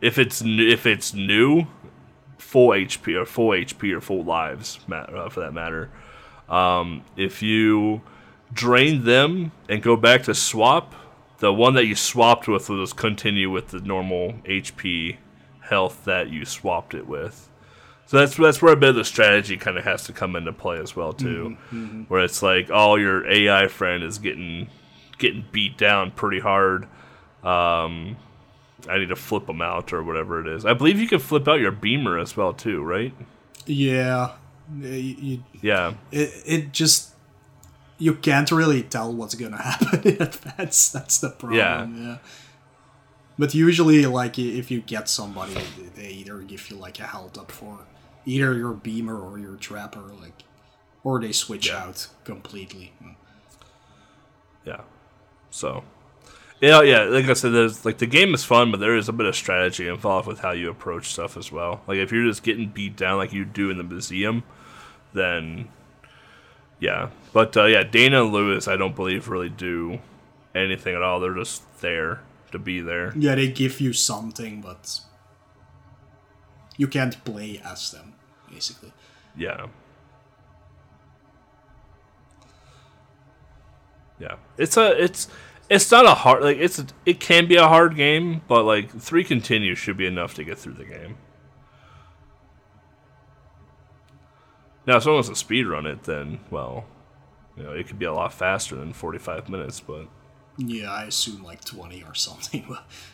[0.00, 1.68] if it's n- if it's new,
[2.36, 5.88] full HP or full HP or full lives uh, for that matter.
[6.48, 8.02] Um, if you
[8.52, 10.96] drain them and go back to swap,
[11.38, 15.18] the one that you swapped with will just continue with the normal HP
[15.60, 17.51] health that you swapped it with.
[18.12, 20.52] So that's that's where a bit of the strategy kind of has to come into
[20.52, 21.56] play as well too,
[22.08, 24.68] where it's like, oh, your AI friend is getting
[25.16, 26.82] getting beat down pretty hard.
[27.42, 28.18] Um,
[28.86, 30.66] I need to flip them out or whatever it is.
[30.66, 33.14] I believe you can flip out your beamer as well too, right?
[33.64, 34.32] Yeah,
[34.78, 35.94] you, you, Yeah.
[36.10, 37.14] it, it just
[37.96, 40.90] you can't really tell what's gonna happen in advance.
[40.90, 41.58] That's the problem.
[41.58, 41.86] Yeah.
[41.86, 42.18] Yeah.
[43.38, 45.56] But usually, like if you get somebody,
[45.96, 47.78] they either give you like a held up for
[48.24, 50.42] either your beamer or your trapper, like,
[51.04, 51.84] or they switch Yeah.
[51.84, 52.92] out completely.
[54.64, 54.82] Yeah.
[55.50, 55.82] So,
[56.60, 57.02] yeah, yeah.
[57.02, 59.34] Like I said, there's like the game is fun, but there is a bit of
[59.34, 61.82] strategy involved with how you approach stuff as well.
[61.86, 64.44] Like if you're just getting beat down like you do in the museum,
[65.12, 65.68] then
[66.78, 67.10] yeah.
[67.32, 69.98] But uh, yeah, Dana and Louis, I don't believe really do
[70.54, 71.18] anything at all.
[71.20, 72.20] They're just there
[72.52, 73.12] to be there.
[73.16, 75.00] Yeah, they give you something, but
[76.76, 78.14] you can't play as them,
[78.50, 78.92] basically.
[79.36, 79.66] Yeah.
[84.18, 84.36] Yeah.
[84.56, 85.28] It's a it's
[85.68, 88.90] it's not a hard like it's a, it can be a hard game, but like
[89.00, 91.16] three continues should be enough to get through the game.
[94.86, 96.84] Now, if someone wants to speed run it, then well,
[97.56, 100.08] you know, it could be a lot faster than forty five minutes, but
[100.58, 102.76] Yeah, I assume like 20 or something.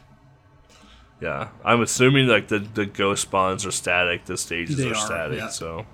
[1.21, 5.39] yeah, I'm assuming like the the ghost spawns are static, the stages They are, static,
[5.39, 5.49] yeah.
[5.49, 5.87] so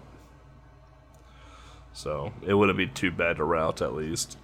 [1.92, 4.36] so it wouldn't be too bad to route at least.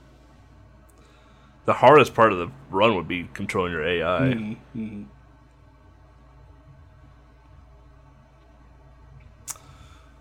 [1.66, 4.20] The hardest part of the run would be controlling your AI.
[4.74, 5.02] Mm-hmm.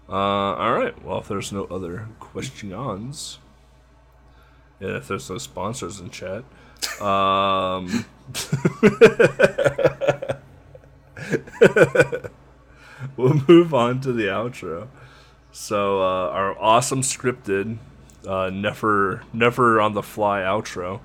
[0.09, 0.13] Uh,
[0.55, 1.03] all right.
[1.03, 3.37] Well, if there's no other questions,
[4.79, 6.43] yeah, if there's no sponsors in chat,
[6.99, 8.05] um,
[13.17, 14.87] we'll move on to the outro.
[15.51, 17.77] So, uh, our awesome scripted,
[18.27, 21.01] uh, never, never on the fly outro.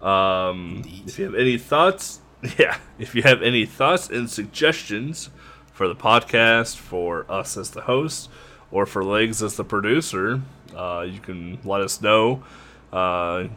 [0.00, 2.20] Um, if you have any thoughts,
[2.58, 5.30] yeah, if you have any thoughts and suggestions
[5.72, 8.30] for the podcast, for us as the host,
[8.70, 10.40] or for Legs as the producer,
[10.76, 12.42] uh, you can let us know.
[12.92, 13.48] Uh,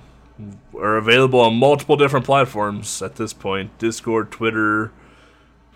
[0.72, 4.92] we're available on multiple different platforms at this point Discord, Twitter,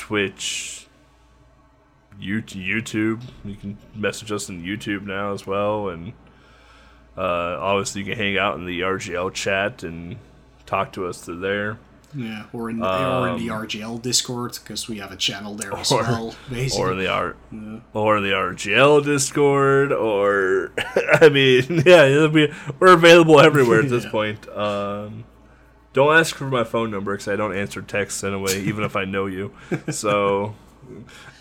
[0.02, 0.88] Twitch,
[2.20, 3.22] YouTube.
[3.46, 5.90] You can message us in YouTube now as well.
[5.90, 6.14] And
[7.16, 7.22] uh,
[7.60, 10.18] obviously, you can hang out in the RGL chat and
[10.66, 11.78] talk to us through there.
[12.16, 15.92] Yeah, or in, or in the RGL Discord, because we have a channel there as
[15.92, 16.84] Um, or- well, basically.
[16.84, 17.36] or in the R,
[17.94, 20.72] or in the RGL Discord, or
[21.22, 24.12] I mean, yeah, it'll be, we're available everywhere at this Yeah.
[24.12, 24.50] point.
[24.50, 25.24] Um,
[25.94, 29.06] don't ask for my phone number because I don't answer texts anyway, even if I
[29.06, 29.54] know you.
[29.92, 30.56] So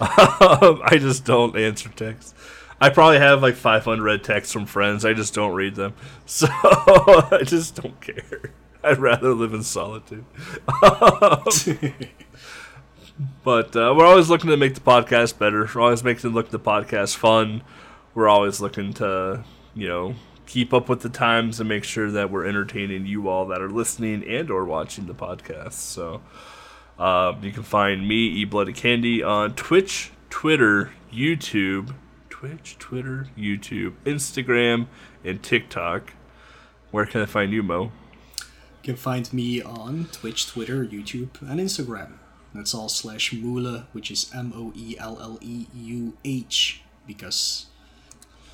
[0.01, 2.35] um, I just don't answer texts.
[2.81, 5.05] I probably have like 500 read texts from friends.
[5.05, 5.95] I just don't read them.
[6.27, 8.53] So I just don't care.
[8.83, 10.25] I'd rather live in solitude.
[13.45, 15.69] But uh, we're always looking to make the podcast better.
[15.75, 17.63] We're always making look the podcast fun.
[18.15, 19.45] We're always looking to,
[19.75, 20.15] you know,
[20.51, 23.71] keep up with the times and make sure that we're entertaining you all that are
[23.71, 25.75] listening and or watching the podcast.
[25.75, 26.23] So
[26.99, 31.95] uh, you can find me, E Bloody Candy, on Twitch, Twitter, YouTube,
[32.31, 34.89] Twitch, Twitter, YouTube, Instagram,
[35.25, 36.15] and TikTok.
[36.91, 37.93] Where can I find you, Mo?
[38.83, 42.15] You can find me on Twitch, Twitter, YouTube, and Instagram.
[42.53, 47.67] That's all slash Moelle, which is M O E L L E U H, because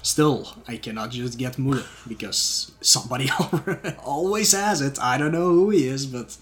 [0.06, 3.28] still, I cannot just get Moelle, because somebody
[4.04, 4.98] always has it.
[5.00, 6.36] I don't know who he is, but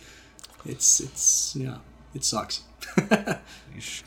[0.67, 1.79] it's, it's, yeah,
[2.15, 2.63] it sucks.
[3.75, 4.05] You should,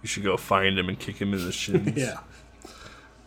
[0.00, 1.94] you should go find him and kick him in the shins.
[1.96, 2.20] yeah.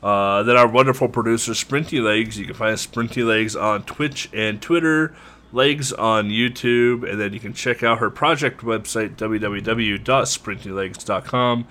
[0.02, 2.40] Uh, then our wonderful producer, Sprinty Legs.
[2.40, 5.14] You can find Sprinty Legs on Twitch and Twitter,
[5.52, 11.68] Legs on YouTube, and then you can check out her project website, www.sprintylegs.com,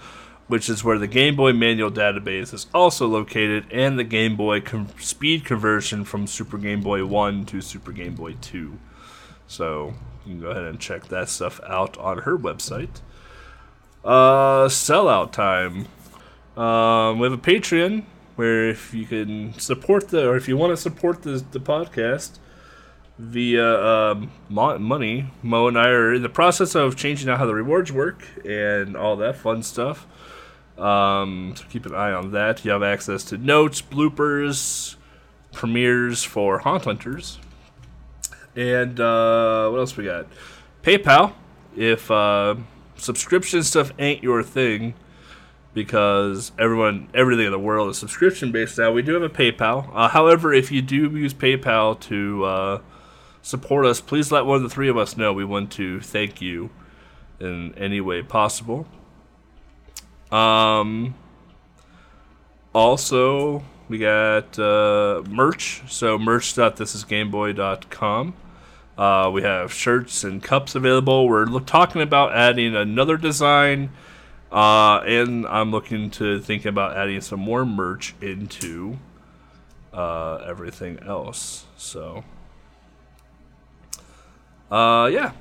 [0.53, 4.61] which is where the Game Boy manual database is also located, and the Game Boy
[4.61, 8.79] com- speed conversion from Super Game Boy 1 to Super Game Boy 2.
[9.47, 9.95] So
[10.27, 13.01] you can go ahead and check that stuff out on her website.
[14.05, 15.87] Uh, sellout time.
[16.55, 18.05] Um, we have a Patreon
[18.37, 22.39] where if you can support the, or if you want to support the, the podcast
[23.19, 27.55] via um, money, Mo and I are in the process of changing out how the
[27.55, 30.07] rewards work and all that fun stuff.
[30.83, 32.65] Um, so keep an eye on that.
[32.65, 34.97] You have access to notes, bloopers,
[35.53, 37.39] premieres for Haunt Hunters.
[38.57, 40.27] And uh, what else we got?
[40.83, 41.35] PayPal.
[41.77, 42.57] If uh,
[42.97, 44.95] subscription stuff ain't your thing,
[45.73, 48.93] because everyone, everything in the world is subscription based now.
[48.93, 49.91] We do have a PayPal.
[49.95, 52.81] Uh, however, if you do use PayPal to uh,
[53.41, 55.33] support us, please let one of the three of us know.
[55.33, 56.71] We want to thank you
[57.41, 58.87] in any way possible.
[60.33, 61.15] Um.
[62.75, 65.83] Also, we got uh, merch.
[65.89, 68.35] So merch.thisisgameboy.com.
[68.97, 71.29] Uh, we have shirts and cups available.
[71.29, 73.91] We're lo- talking about adding another design.
[74.51, 78.99] Uh, and I'm looking to think about adding some more merch into
[79.93, 81.65] uh, everything else.
[81.77, 82.25] So,
[84.71, 85.33] uh, yeah.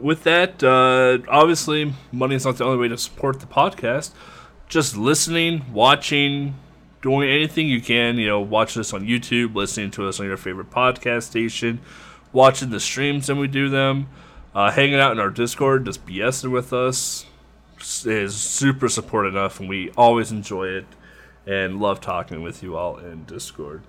[0.00, 4.10] With that, uh, obviously, money is not the only way to support the podcast.
[4.68, 6.54] Just listening, watching,
[7.02, 8.16] doing anything you can.
[8.18, 11.80] You know, watching us on YouTube, listening to us on your favorite podcast station,
[12.32, 14.08] watching the streams when we do them.
[14.54, 17.26] uh, hanging out in our Discord, just BSing with us.
[18.06, 20.86] Is super support enough, and we always enjoy it
[21.46, 23.82] and love talking with you all in Discord.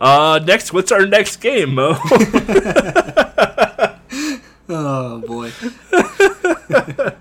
[0.00, 1.98] Uh, next, what's our next game, Mo?
[4.68, 5.52] Oh boy.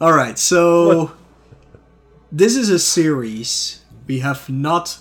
[0.00, 1.12] All right, so
[2.30, 4.98] this is a series we have not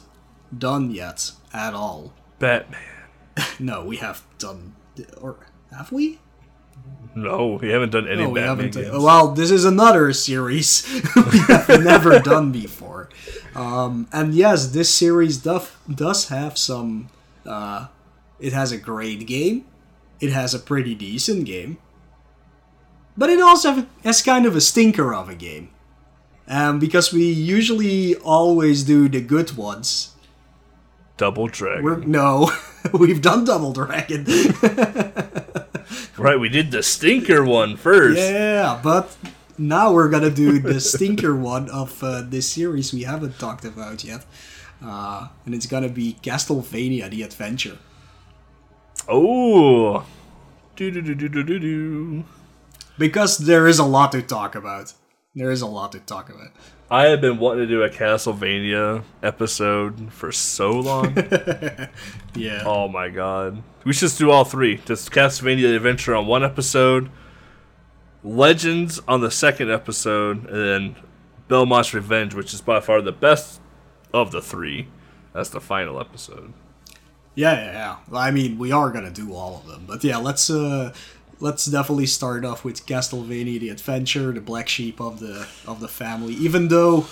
[0.55, 2.13] done yet at all.
[2.39, 2.81] Batman.
[3.59, 4.73] No, we have done,
[5.21, 5.37] or
[5.71, 6.19] have we?
[7.13, 8.83] No, we haven't done any No, we Batman haven't.
[8.91, 9.03] games.
[9.03, 10.83] Well, this is another series
[11.15, 13.09] we have never done before.
[13.53, 17.09] Um, and yes, this series does does have some.
[17.45, 17.87] Uh,
[18.39, 19.65] it has a great game.
[20.19, 21.77] It has a pretty decent game.
[23.17, 25.69] But it also has kind of a stinker of a game.
[26.47, 30.13] Um, because we usually always do the good ones.
[31.17, 31.83] Double Dragon.
[31.83, 32.51] We're no,
[32.93, 34.23] we've done Double Dragon.
[36.17, 38.19] right, we did the stinker one first.
[38.19, 39.17] Yeah, but
[39.57, 44.03] now we're gonna do the stinker one of uh, this series we haven't talked about
[44.03, 44.25] yet,
[44.85, 47.79] uh, and it's gonna be Castlevania: The Adventure.
[49.07, 50.05] Oh.
[50.75, 52.23] Do do do do do do do.
[52.97, 54.93] Because there is a lot to talk about.
[55.35, 56.49] There is a lot to talk about.
[56.89, 61.15] I have been wanting to do a Castlevania episode for so long.
[62.35, 62.63] Yeah.
[62.67, 63.63] oh my god.
[63.83, 64.77] We should just do all three.
[64.85, 67.09] Just Castlevania Adventure on one episode,
[68.23, 70.95] Legends on the second episode, and then
[71.47, 73.59] Belmont's Revenge, which is by far the best
[74.13, 74.87] of the three.
[75.33, 76.53] That's the final episode.
[77.37, 77.71] Yeah, yeah,
[78.11, 78.17] yeah.
[78.17, 80.91] I mean, we are gonna do all of them, but yeah, let's uh,
[81.39, 85.87] let's definitely start off with Castlevania: The Adventure, the black sheep of the of the
[85.87, 86.33] family.
[86.33, 87.05] Even though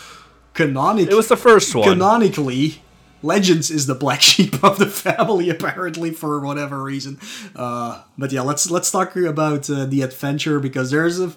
[0.55, 1.87] canonically, It was the first one.
[1.87, 2.81] canonically,
[3.21, 7.19] Legends is the black sheep of the family, apparently for whatever reason.
[7.55, 11.33] Uh, but yeah, let's let's talk about uh, the adventure because there's a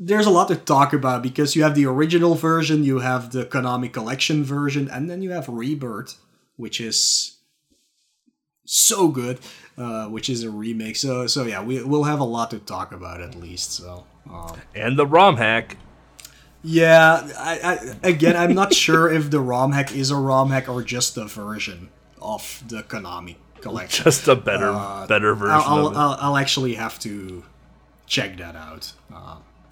[0.00, 3.44] there's a lot to talk about because you have the original version, you have the
[3.44, 6.16] Konami Collection version, and then you have Rebirth,
[6.56, 7.38] which is
[8.64, 9.40] so good,
[9.76, 10.96] uh, which is a remake.
[10.96, 13.72] So so yeah, we we'll have a lot to talk about at least.
[13.72, 14.04] So.
[14.30, 15.76] Um, and the ROM hack.
[16.62, 17.58] yeah, I,
[18.02, 21.16] I again, I'm not sure if the ROM hack is a ROM hack or just
[21.16, 21.88] a version
[22.20, 24.04] of the Konami collection.
[24.04, 24.72] Just a better
[25.08, 25.96] better version Uh, I'll, it.
[25.96, 27.44] I'll, I'll actually have to
[28.06, 28.92] check that out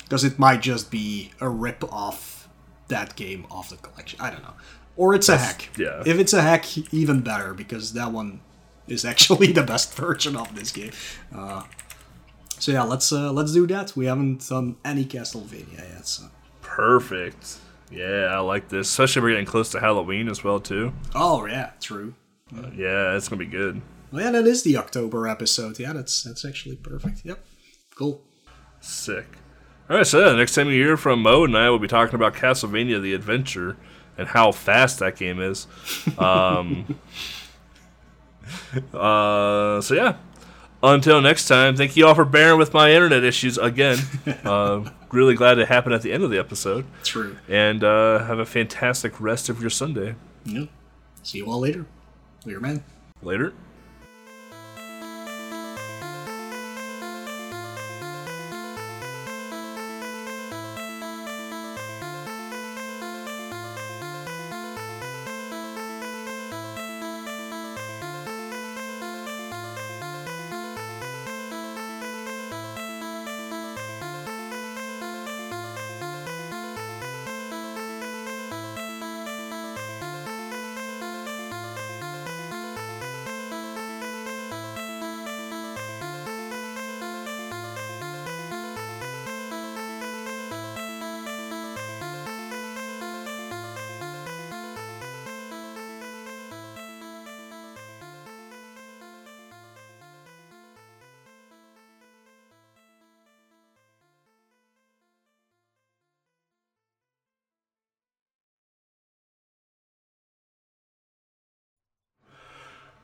[0.03, 2.49] because it might just be a rip off
[2.89, 4.21] that game off the collection.
[4.21, 4.55] I don't know,
[4.97, 5.69] or it's a hack.
[5.79, 6.03] yeah.
[6.05, 8.41] if it's a hack, even better because that one
[8.91, 10.93] is actually the best version of this game.
[11.35, 11.63] Uh,
[12.59, 13.97] so yeah, let's uh, let's do that.
[13.97, 16.25] We haven't done any Castlevania yet, so.
[16.61, 17.59] Perfect.
[17.91, 18.89] Yeah, I like this.
[18.89, 20.93] Especially we're getting close to Halloween as well too.
[21.15, 22.15] Oh yeah, true.
[22.75, 23.81] Yeah, it's gonna be good.
[24.13, 25.79] Well, yeah, that is the October episode.
[25.79, 27.25] Yeah, that's that's actually perfect.
[27.25, 27.45] Yep,
[27.95, 28.23] cool.
[28.81, 29.27] Sick.
[29.89, 32.15] All right, so yeah, next time you hear from Mo and I, we'll be talking
[32.15, 33.77] about Castlevania: The Adventure
[34.17, 35.67] and how fast that game is.
[36.19, 36.99] Um,
[38.95, 40.17] uh, so yeah.
[40.83, 43.99] Until next time, thank you all for bearing with my internet issues again.
[44.45, 46.85] Uh, really glad it happened at the end of the episode.
[47.05, 47.37] True.
[47.49, 50.15] And uh, have a fantastic rest of your Sunday.
[50.45, 50.65] Yeah.
[51.23, 51.85] See you all later.
[52.45, 52.83] Later, man.
[53.23, 53.53] Later.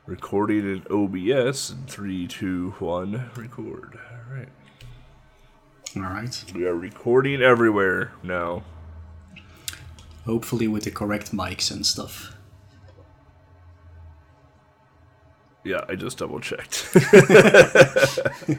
[0.07, 3.99] Recording in OBS in three, two, one, record.
[4.13, 4.49] All right.
[5.97, 6.45] All right.
[6.55, 8.63] We are recording everywhere now.
[10.25, 12.37] Hopefully with the correct mics and stuff.
[15.65, 16.89] Yeah, I just double checked.